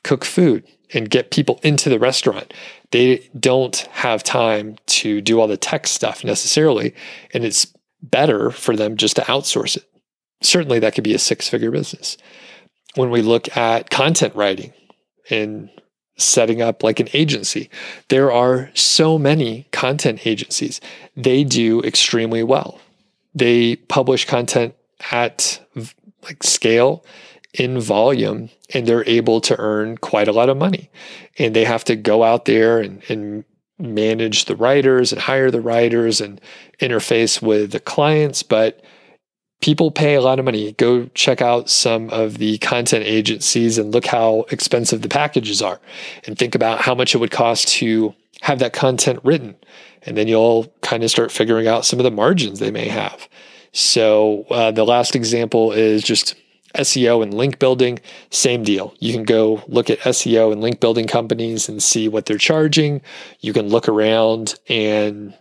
cook 0.03 0.25
food 0.25 0.67
and 0.93 1.09
get 1.09 1.31
people 1.31 1.59
into 1.63 1.89
the 1.89 1.97
restaurant. 1.97 2.53
They 2.91 3.29
don't 3.39 3.77
have 3.91 4.21
time 4.21 4.77
to 4.87 5.21
do 5.21 5.39
all 5.39 5.47
the 5.47 5.57
tech 5.57 5.87
stuff 5.87 6.23
necessarily, 6.23 6.93
and 7.33 7.45
it's 7.45 7.73
better 8.01 8.51
for 8.51 8.75
them 8.75 8.97
just 8.97 9.15
to 9.15 9.21
outsource 9.23 9.77
it. 9.77 9.85
Certainly 10.41 10.79
that 10.79 10.93
could 10.93 11.05
be 11.05 11.13
a 11.13 11.19
six-figure 11.19 11.71
business. 11.71 12.17
When 12.95 13.09
we 13.09 13.21
look 13.21 13.55
at 13.55 13.89
content 13.89 14.35
writing 14.35 14.73
and 15.29 15.69
setting 16.17 16.61
up 16.61 16.83
like 16.83 16.99
an 16.99 17.09
agency. 17.13 17.69
There 18.09 18.31
are 18.31 18.69
so 18.73 19.17
many 19.17 19.67
content 19.71 20.25
agencies. 20.27 20.79
They 21.15 21.43
do 21.43 21.81
extremely 21.81 22.43
well. 22.43 22.79
They 23.33 23.77
publish 23.77 24.25
content 24.25 24.75
at 25.11 25.59
like 26.23 26.43
scale 26.43 27.03
in 27.53 27.79
volume 27.79 28.49
and 28.73 28.87
they're 28.87 29.07
able 29.07 29.39
to 29.41 29.55
earn 29.59 29.97
quite 29.97 30.27
a 30.27 30.31
lot 30.31 30.49
of 30.49 30.57
money. 30.57 30.89
And 31.37 31.55
they 31.55 31.65
have 31.65 31.83
to 31.85 31.95
go 31.95 32.23
out 32.23 32.45
there 32.45 32.79
and, 32.79 33.03
and 33.09 33.45
manage 33.79 34.45
the 34.45 34.55
writers 34.55 35.11
and 35.11 35.21
hire 35.21 35.51
the 35.51 35.61
writers 35.61 36.21
and 36.21 36.41
interface 36.79 37.41
with 37.41 37.71
the 37.71 37.79
clients. 37.79 38.43
But 38.43 38.83
people 39.61 39.91
pay 39.91 40.15
a 40.15 40.21
lot 40.21 40.39
of 40.39 40.45
money. 40.45 40.73
Go 40.73 41.05
check 41.13 41.41
out 41.41 41.69
some 41.69 42.09
of 42.09 42.37
the 42.37 42.57
content 42.57 43.05
agencies 43.05 43.77
and 43.77 43.93
look 43.93 44.05
how 44.05 44.45
expensive 44.49 45.01
the 45.01 45.09
packages 45.09 45.61
are 45.61 45.79
and 46.25 46.37
think 46.37 46.55
about 46.55 46.81
how 46.81 46.95
much 46.95 47.13
it 47.13 47.19
would 47.19 47.31
cost 47.31 47.67
to 47.69 48.13
have 48.41 48.59
that 48.59 48.73
content 48.73 49.19
written. 49.23 49.55
And 50.01 50.17
then 50.17 50.27
you'll 50.27 50.65
kind 50.81 51.03
of 51.03 51.09
start 51.09 51.31
figuring 51.31 51.67
out 51.67 51.85
some 51.85 51.99
of 51.99 52.03
the 52.03 52.11
margins 52.11 52.59
they 52.59 52.71
may 52.71 52.87
have. 52.87 53.29
So 53.71 54.43
uh, 54.49 54.71
the 54.71 54.83
last 54.83 55.15
example 55.15 55.71
is 55.71 56.03
just 56.03 56.35
SEO 56.75 57.21
and 57.21 57.33
link 57.33 57.59
building, 57.59 57.99
same 58.29 58.63
deal. 58.63 58.93
You 58.99 59.13
can 59.13 59.23
go 59.23 59.63
look 59.67 59.89
at 59.89 59.99
SEO 59.99 60.51
and 60.51 60.61
link 60.61 60.79
building 60.79 61.07
companies 61.07 61.69
and 61.69 61.81
see 61.81 62.07
what 62.07 62.25
they're 62.25 62.37
charging. 62.37 63.01
You 63.39 63.53
can 63.53 63.69
look 63.69 63.87
around 63.87 64.55
and 64.67 65.33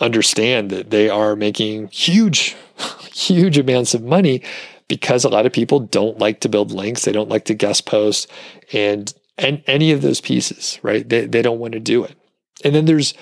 understand 0.00 0.70
that 0.70 0.90
they 0.90 1.08
are 1.08 1.36
making 1.36 1.88
huge, 1.88 2.56
huge 3.12 3.58
amounts 3.58 3.94
of 3.94 4.02
money 4.02 4.42
because 4.88 5.24
a 5.24 5.28
lot 5.28 5.46
of 5.46 5.52
people 5.52 5.80
don't 5.80 6.18
like 6.18 6.40
to 6.40 6.48
build 6.48 6.72
links. 6.72 7.04
They 7.04 7.12
don't 7.12 7.28
like 7.28 7.44
to 7.46 7.54
guest 7.54 7.84
post 7.84 8.30
and, 8.72 9.12
and 9.36 9.62
any 9.66 9.92
of 9.92 10.02
those 10.02 10.20
pieces, 10.20 10.78
right? 10.82 11.06
They, 11.06 11.26
they 11.26 11.42
don't 11.42 11.58
want 11.58 11.72
to 11.72 11.80
do 11.80 12.04
it. 12.04 12.16
And 12.64 12.74
then 12.74 12.86
there's, 12.86 13.14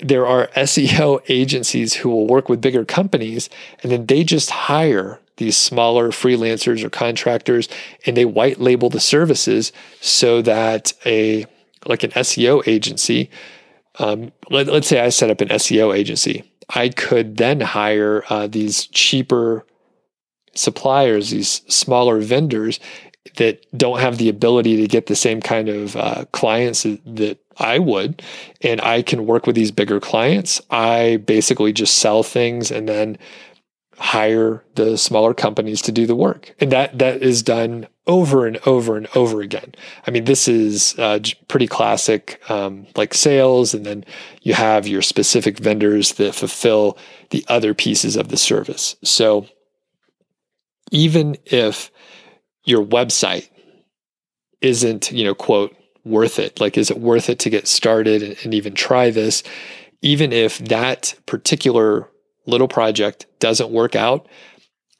there 0.00 0.26
are 0.26 0.48
SEO 0.48 1.22
agencies 1.28 1.94
who 1.94 2.10
will 2.10 2.26
work 2.26 2.48
with 2.48 2.60
bigger 2.60 2.84
companies 2.84 3.48
and 3.82 3.92
then 3.92 4.06
they 4.06 4.24
just 4.24 4.50
hire 4.50 5.20
these 5.38 5.56
smaller 5.56 6.10
freelancers 6.10 6.84
or 6.84 6.90
contractors 6.90 7.68
and 8.06 8.16
they 8.16 8.24
white 8.24 8.60
label 8.60 8.90
the 8.90 9.00
services 9.00 9.72
so 10.00 10.42
that 10.42 10.92
a 11.06 11.46
like 11.86 12.02
an 12.02 12.10
SEO 12.10 12.66
agency 12.66 13.30
um, 13.98 14.32
let, 14.50 14.68
us 14.68 14.86
say 14.86 15.00
I 15.00 15.08
set 15.08 15.30
up 15.30 15.40
an 15.40 15.48
SEO 15.48 15.96
agency. 15.96 16.44
I 16.74 16.88
could 16.88 17.36
then 17.36 17.60
hire 17.60 18.24
uh, 18.28 18.46
these 18.46 18.86
cheaper 18.86 19.64
suppliers, 20.54 21.30
these 21.30 21.62
smaller 21.68 22.20
vendors 22.20 22.78
that 23.36 23.64
don't 23.76 24.00
have 24.00 24.18
the 24.18 24.28
ability 24.28 24.76
to 24.76 24.86
get 24.86 25.06
the 25.06 25.16
same 25.16 25.40
kind 25.40 25.68
of 25.68 25.96
uh, 25.96 26.24
clients 26.32 26.82
that 26.82 27.38
I 27.58 27.78
would. 27.78 28.22
And 28.62 28.80
I 28.80 29.02
can 29.02 29.26
work 29.26 29.46
with 29.46 29.56
these 29.56 29.70
bigger 29.70 30.00
clients. 30.00 30.60
I 30.70 31.22
basically 31.26 31.72
just 31.72 31.98
sell 31.98 32.22
things 32.22 32.70
and 32.70 32.88
then 32.88 33.18
hire 33.98 34.64
the 34.76 34.96
smaller 34.96 35.34
companies 35.34 35.82
to 35.82 35.92
do 35.92 36.06
the 36.06 36.14
work. 36.14 36.54
And 36.60 36.70
that 36.72 36.98
that 36.98 37.22
is 37.22 37.42
done 37.42 37.88
over 38.06 38.46
and 38.46 38.58
over 38.66 38.96
and 38.96 39.08
over 39.14 39.40
again. 39.40 39.74
I 40.06 40.10
mean, 40.10 40.24
this 40.24 40.48
is 40.48 40.98
uh, 40.98 41.18
pretty 41.48 41.66
classic, 41.66 42.40
um, 42.48 42.86
like 42.96 43.12
sales, 43.12 43.74
and 43.74 43.84
then 43.84 44.04
you 44.42 44.54
have 44.54 44.86
your 44.86 45.02
specific 45.02 45.58
vendors 45.58 46.14
that 46.14 46.34
fulfill 46.34 46.96
the 47.30 47.44
other 47.48 47.74
pieces 47.74 48.16
of 48.16 48.28
the 48.28 48.36
service. 48.36 48.96
So 49.04 49.46
even 50.90 51.36
if 51.44 51.90
your 52.64 52.84
website 52.84 53.50
isn't, 54.62 55.12
you 55.12 55.24
know, 55.24 55.34
quote, 55.34 55.76
worth 56.04 56.38
it, 56.38 56.60
like, 56.60 56.78
is 56.78 56.90
it 56.90 56.98
worth 56.98 57.28
it 57.28 57.38
to 57.40 57.50
get 57.50 57.68
started 57.68 58.22
and, 58.22 58.36
and 58.42 58.54
even 58.54 58.74
try 58.74 59.10
this? 59.10 59.42
Even 60.00 60.32
if 60.32 60.58
that 60.58 61.14
particular 61.26 62.08
little 62.48 62.68
project 62.68 63.26
doesn't 63.38 63.70
work 63.70 63.94
out, 63.94 64.26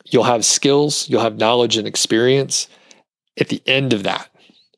you'll 0.05 0.25
have 0.25 0.45
skills, 0.45 1.09
you'll 1.09 1.23
have 1.23 1.39
knowledge 1.39 1.77
and 1.77 1.87
experience 1.87 2.69
at 3.41 3.49
the 3.49 3.63
end 3.67 3.93
of 3.93 4.03
that. 4.03 4.29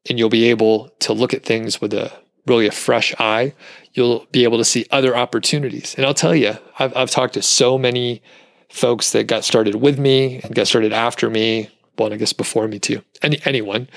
And 0.09 0.19
you'll 0.19 0.31
be 0.31 0.49
able 0.49 0.89
to 1.01 1.13
look 1.13 1.35
at 1.35 1.45
things 1.45 1.81
with 1.81 1.93
a 1.93 2.13
really 2.47 2.67
a 2.67 2.73
fresh 2.73 3.15
eye. 3.19 3.55
You'll 3.93 4.27
be 4.33 4.45
able 4.45 4.59
to 4.59 4.65
see 4.65 4.87
other 4.91 5.17
opportunities. 5.17 5.95
And 5.97 6.07
I'll 6.07 6.15
tell 6.15 6.35
you, 6.35 6.55
I've, 6.79 6.97
I've 6.97 7.11
talked 7.11 7.35
to 7.35 7.43
so 7.43 7.77
many 7.77 8.23
folks 8.71 9.13
that 9.13 9.27
got 9.27 9.45
started 9.45 9.75
with 9.77 9.99
me 9.99 10.41
and 10.41 10.55
got 10.55 10.67
started 10.67 10.93
after 10.93 11.29
me. 11.29 11.69
Well, 11.99 12.13
I 12.13 12.17
guess 12.17 12.33
before 12.33 12.67
me 12.67 12.79
too. 12.79 13.03
Any, 13.23 13.41
anyone 13.45 13.89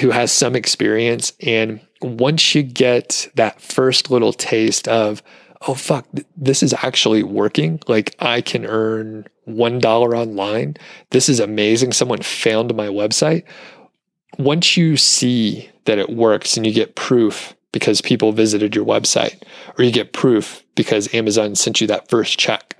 who 0.00 0.10
has 0.10 0.32
some 0.32 0.56
experience. 0.56 1.32
And 1.40 1.80
once 2.00 2.54
you 2.54 2.62
get 2.62 3.28
that 3.34 3.60
first 3.60 4.10
little 4.10 4.32
taste 4.32 4.88
of, 4.88 5.22
oh 5.66 5.74
fuck 5.74 6.06
this 6.36 6.62
is 6.62 6.74
actually 6.82 7.22
working 7.22 7.80
like 7.88 8.14
i 8.20 8.40
can 8.40 8.64
earn 8.64 9.26
one 9.44 9.78
dollar 9.78 10.16
online 10.16 10.76
this 11.10 11.28
is 11.28 11.40
amazing 11.40 11.92
someone 11.92 12.22
found 12.22 12.74
my 12.74 12.86
website 12.86 13.44
once 14.38 14.76
you 14.76 14.96
see 14.96 15.70
that 15.84 15.98
it 15.98 16.10
works 16.10 16.56
and 16.56 16.66
you 16.66 16.72
get 16.72 16.94
proof 16.94 17.54
because 17.72 18.00
people 18.00 18.32
visited 18.32 18.74
your 18.74 18.86
website, 18.86 19.42
or 19.76 19.84
you 19.84 19.92
get 19.92 20.14
proof 20.14 20.62
because 20.74 21.12
Amazon 21.14 21.54
sent 21.54 21.78
you 21.78 21.86
that 21.86 22.08
first 22.08 22.38
check, 22.38 22.74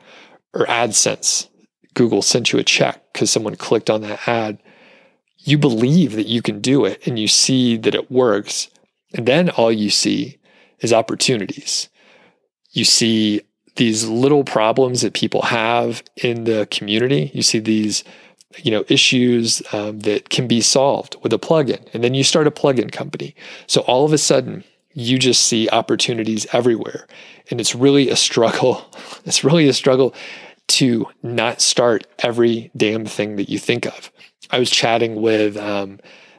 or 0.54 0.64
AdSense, 0.64 1.48
Google 1.92 2.22
sent 2.22 2.50
you 2.50 2.58
a 2.58 2.64
check 2.64 3.02
because 3.12 3.30
someone 3.30 3.56
clicked 3.56 3.90
on 3.90 4.00
that 4.02 4.26
ad. 4.26 4.58
You 5.38 5.58
believe 5.58 6.12
that 6.12 6.26
you 6.26 6.42
can 6.42 6.62
do 6.62 6.84
it 6.84 7.06
and 7.06 7.18
you 7.18 7.28
see 7.28 7.76
that 7.76 7.94
it 7.94 8.10
works. 8.10 8.68
And 9.12 9.26
then 9.26 9.50
all 9.50 9.70
you 9.70 9.90
see 9.90 10.38
is 10.80 10.94
opportunities. 10.94 11.90
You 12.76 12.84
see 12.84 13.40
these 13.76 14.06
little 14.06 14.44
problems 14.44 15.00
that 15.02 15.14
people 15.14 15.42
have 15.42 16.02
in 16.16 16.44
the 16.44 16.66
community. 16.70 17.30
You 17.34 17.42
see 17.42 17.58
these 17.58 18.04
you 18.58 18.70
know 18.70 18.84
issues 18.88 19.62
um, 19.72 20.00
that 20.00 20.28
can 20.28 20.46
be 20.46 20.60
solved 20.60 21.16
with 21.22 21.32
a 21.32 21.38
plugin 21.38 21.86
and 21.92 22.02
then 22.02 22.14
you 22.14 22.24
start 22.24 22.46
a 22.46 22.50
plugin 22.50 22.90
company 22.90 23.34
so 23.66 23.82
all 23.82 24.04
of 24.04 24.12
a 24.12 24.18
sudden 24.18 24.64
you 24.94 25.18
just 25.18 25.42
see 25.46 25.68
opportunities 25.70 26.46
everywhere 26.52 27.06
and 27.50 27.60
it's 27.60 27.74
really 27.74 28.08
a 28.08 28.16
struggle 28.16 28.86
it's 29.26 29.44
really 29.44 29.68
a 29.68 29.74
struggle 29.74 30.14
to 30.68 31.06
not 31.22 31.60
start 31.60 32.06
every 32.20 32.70
damn 32.76 33.04
thing 33.04 33.36
that 33.36 33.50
you 33.50 33.58
think 33.58 33.84
of 33.84 34.10
i 34.50 34.58
was 34.58 34.70
chatting 34.70 35.20
with 35.20 35.56
um, 35.56 35.98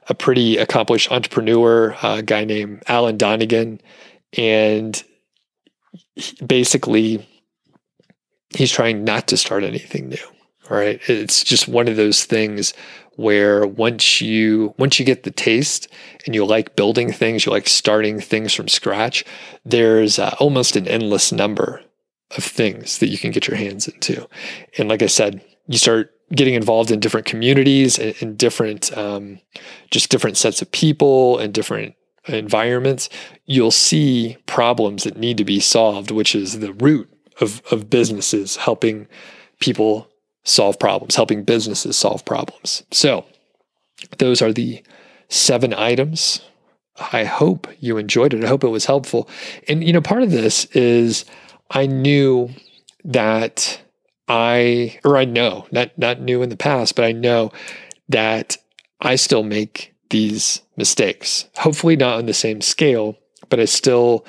a 0.09 0.15
pretty 0.15 0.57
accomplished 0.57 1.11
entrepreneur 1.11 1.95
a 2.01 2.23
guy 2.23 2.43
named 2.45 2.81
alan 2.87 3.17
donegan 3.17 3.79
and 4.37 5.03
basically 6.45 7.27
he's 8.55 8.71
trying 8.71 9.03
not 9.03 9.27
to 9.27 9.37
start 9.37 9.63
anything 9.63 10.09
new 10.09 10.17
right? 10.69 10.99
It's 11.07 11.43
just 11.43 11.67
one 11.67 11.87
of 11.87 11.95
those 11.95 12.25
things 12.25 12.73
where 13.15 13.65
once 13.65 14.21
you 14.21 14.75
once 14.77 14.99
you 14.99 15.05
get 15.05 15.23
the 15.23 15.31
taste 15.31 15.87
and 16.25 16.35
you 16.35 16.45
like 16.45 16.75
building 16.75 17.11
things 17.11 17.45
you 17.45 17.51
like 17.51 17.67
starting 17.67 18.19
things 18.19 18.53
from 18.53 18.67
scratch 18.67 19.25
there's 19.65 20.19
uh, 20.19 20.35
almost 20.39 20.75
an 20.75 20.87
endless 20.87 21.31
number 21.31 21.81
of 22.37 22.43
things 22.43 22.99
that 22.99 23.07
you 23.07 23.17
can 23.17 23.31
get 23.31 23.47
your 23.47 23.57
hands 23.57 23.87
into. 23.87 24.27
And 24.77 24.87
like 24.87 25.01
i 25.01 25.07
said 25.07 25.43
you 25.65 25.79
start 25.79 26.11
getting 26.31 26.53
involved 26.53 26.91
in 26.91 26.99
different 26.99 27.25
communities 27.25 27.97
and, 27.97 28.13
and 28.21 28.37
different 28.37 28.95
um, 28.95 29.39
just 29.89 30.11
different 30.11 30.37
sets 30.37 30.61
of 30.61 30.71
people 30.71 31.39
and 31.39 31.53
different 31.53 31.95
environments 32.27 33.09
you'll 33.47 33.71
see 33.71 34.37
problems 34.45 35.03
that 35.03 35.17
need 35.17 35.37
to 35.37 35.45
be 35.45 35.59
solved 35.59 36.11
which 36.11 36.35
is 36.35 36.59
the 36.59 36.73
root 36.73 37.09
of, 37.41 37.61
of 37.71 37.89
businesses 37.89 38.57
helping 38.57 39.07
people 39.59 40.07
solve 40.43 40.79
problems, 40.79 41.15
helping 41.15 41.43
businesses 41.43 41.97
solve 41.97 42.23
problems. 42.23 42.83
So, 42.91 43.25
those 44.19 44.41
are 44.41 44.53
the 44.53 44.83
seven 45.29 45.73
items. 45.73 46.41
I 47.11 47.25
hope 47.25 47.67
you 47.79 47.97
enjoyed 47.97 48.33
it. 48.33 48.43
I 48.43 48.47
hope 48.47 48.63
it 48.63 48.69
was 48.69 48.85
helpful. 48.85 49.29
And, 49.67 49.83
you 49.83 49.93
know, 49.93 50.01
part 50.01 50.23
of 50.23 50.31
this 50.31 50.65
is 50.65 51.25
I 51.69 51.85
knew 51.85 52.49
that 53.03 53.81
I, 54.27 54.99
or 55.03 55.17
I 55.17 55.25
know, 55.25 55.67
not, 55.71 55.97
not 55.97 56.21
new 56.21 56.41
in 56.41 56.49
the 56.49 56.57
past, 56.57 56.95
but 56.95 57.05
I 57.05 57.11
know 57.11 57.51
that 58.09 58.57
I 59.01 59.15
still 59.15 59.43
make 59.43 59.93
these 60.09 60.61
mistakes. 60.75 61.47
Hopefully, 61.57 61.95
not 61.95 62.17
on 62.17 62.25
the 62.25 62.33
same 62.33 62.61
scale, 62.61 63.17
but 63.49 63.59
I 63.59 63.65
still 63.65 64.25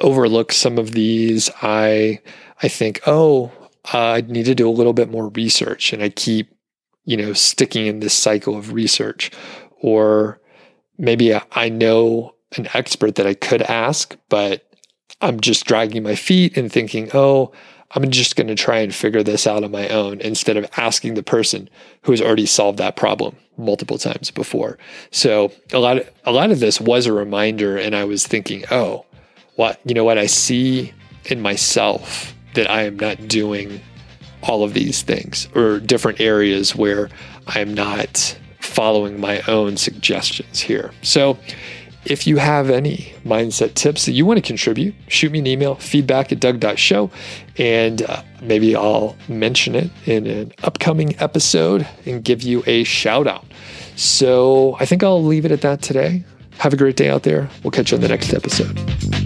overlook 0.00 0.52
some 0.52 0.78
of 0.78 0.92
these. 0.92 1.50
I, 1.62 2.20
I 2.62 2.68
think, 2.68 3.00
oh, 3.06 3.52
uh, 3.92 3.98
I 3.98 4.20
need 4.22 4.46
to 4.46 4.54
do 4.54 4.68
a 4.68 4.70
little 4.70 4.92
bit 4.92 5.10
more 5.10 5.28
research 5.28 5.92
and 5.92 6.02
I 6.02 6.08
keep, 6.08 6.54
you 7.04 7.16
know, 7.16 7.32
sticking 7.32 7.86
in 7.86 8.00
this 8.00 8.14
cycle 8.14 8.56
of 8.56 8.72
research. 8.72 9.30
Or 9.80 10.40
maybe 10.98 11.34
I 11.52 11.68
know 11.68 12.34
an 12.56 12.68
expert 12.74 13.16
that 13.16 13.26
I 13.26 13.34
could 13.34 13.62
ask, 13.62 14.16
but 14.28 14.70
I'm 15.20 15.40
just 15.40 15.64
dragging 15.66 16.02
my 16.02 16.14
feet 16.14 16.56
and 16.56 16.70
thinking, 16.70 17.10
oh, 17.14 17.52
I'm 17.92 18.10
just 18.10 18.36
going 18.36 18.46
to 18.48 18.54
try 18.54 18.78
and 18.78 18.94
figure 18.94 19.22
this 19.22 19.46
out 19.46 19.64
on 19.64 19.70
my 19.70 19.88
own 19.88 20.20
instead 20.20 20.56
of 20.56 20.70
asking 20.76 21.14
the 21.14 21.22
person 21.22 21.68
who 22.02 22.12
has 22.12 22.22
already 22.22 22.46
solved 22.46 22.78
that 22.78 22.96
problem 22.96 23.36
multiple 23.56 23.98
times 23.98 24.30
before. 24.30 24.78
So 25.10 25.52
a 25.72 25.78
lot 25.78 25.98
of, 25.98 26.10
a 26.24 26.32
lot 26.32 26.50
of 26.50 26.60
this 26.60 26.80
was 26.80 27.06
a 27.06 27.12
reminder 27.12 27.76
and 27.76 27.94
I 27.94 28.04
was 28.04 28.26
thinking, 28.26 28.64
oh, 28.70 29.04
what, 29.56 29.80
you 29.84 29.94
know 29.94 30.04
what 30.04 30.18
I 30.18 30.26
see 30.26 30.92
in 31.26 31.40
myself 31.40 32.34
that 32.54 32.70
I 32.70 32.82
am 32.82 32.98
not 32.98 33.28
doing 33.28 33.80
all 34.42 34.64
of 34.64 34.74
these 34.74 35.02
things 35.02 35.48
or 35.54 35.78
different 35.78 36.20
areas 36.20 36.74
where 36.74 37.08
I'm 37.46 37.72
not 37.74 38.36
following 38.60 39.20
my 39.20 39.40
own 39.48 39.76
suggestions 39.76 40.60
here. 40.60 40.92
So, 41.02 41.38
if 42.04 42.26
you 42.26 42.38
have 42.38 42.70
any 42.70 43.12
mindset 43.24 43.74
tips 43.74 44.06
that 44.06 44.12
you 44.12 44.26
want 44.26 44.38
to 44.38 44.42
contribute, 44.46 44.94
shoot 45.08 45.30
me 45.32 45.38
an 45.38 45.46
email, 45.46 45.76
feedback 45.76 46.32
at 46.32 46.40
doug.show, 46.40 47.10
and 47.58 48.02
uh, 48.02 48.22
maybe 48.40 48.74
I'll 48.74 49.16
mention 49.28 49.74
it 49.74 49.90
in 50.06 50.26
an 50.26 50.52
upcoming 50.62 51.18
episode 51.20 51.86
and 52.04 52.24
give 52.24 52.42
you 52.42 52.62
a 52.66 52.84
shout 52.84 53.26
out. 53.26 53.44
So 53.96 54.76
I 54.80 54.86
think 54.86 55.02
I'll 55.02 55.22
leave 55.22 55.44
it 55.44 55.52
at 55.52 55.60
that 55.60 55.82
today. 55.82 56.24
Have 56.58 56.72
a 56.72 56.76
great 56.76 56.96
day 56.96 57.08
out 57.08 57.22
there. 57.22 57.48
We'll 57.62 57.70
catch 57.70 57.92
you 57.92 57.96
on 57.96 58.02
the 58.02 58.08
next 58.08 58.32
episode. 58.34 59.21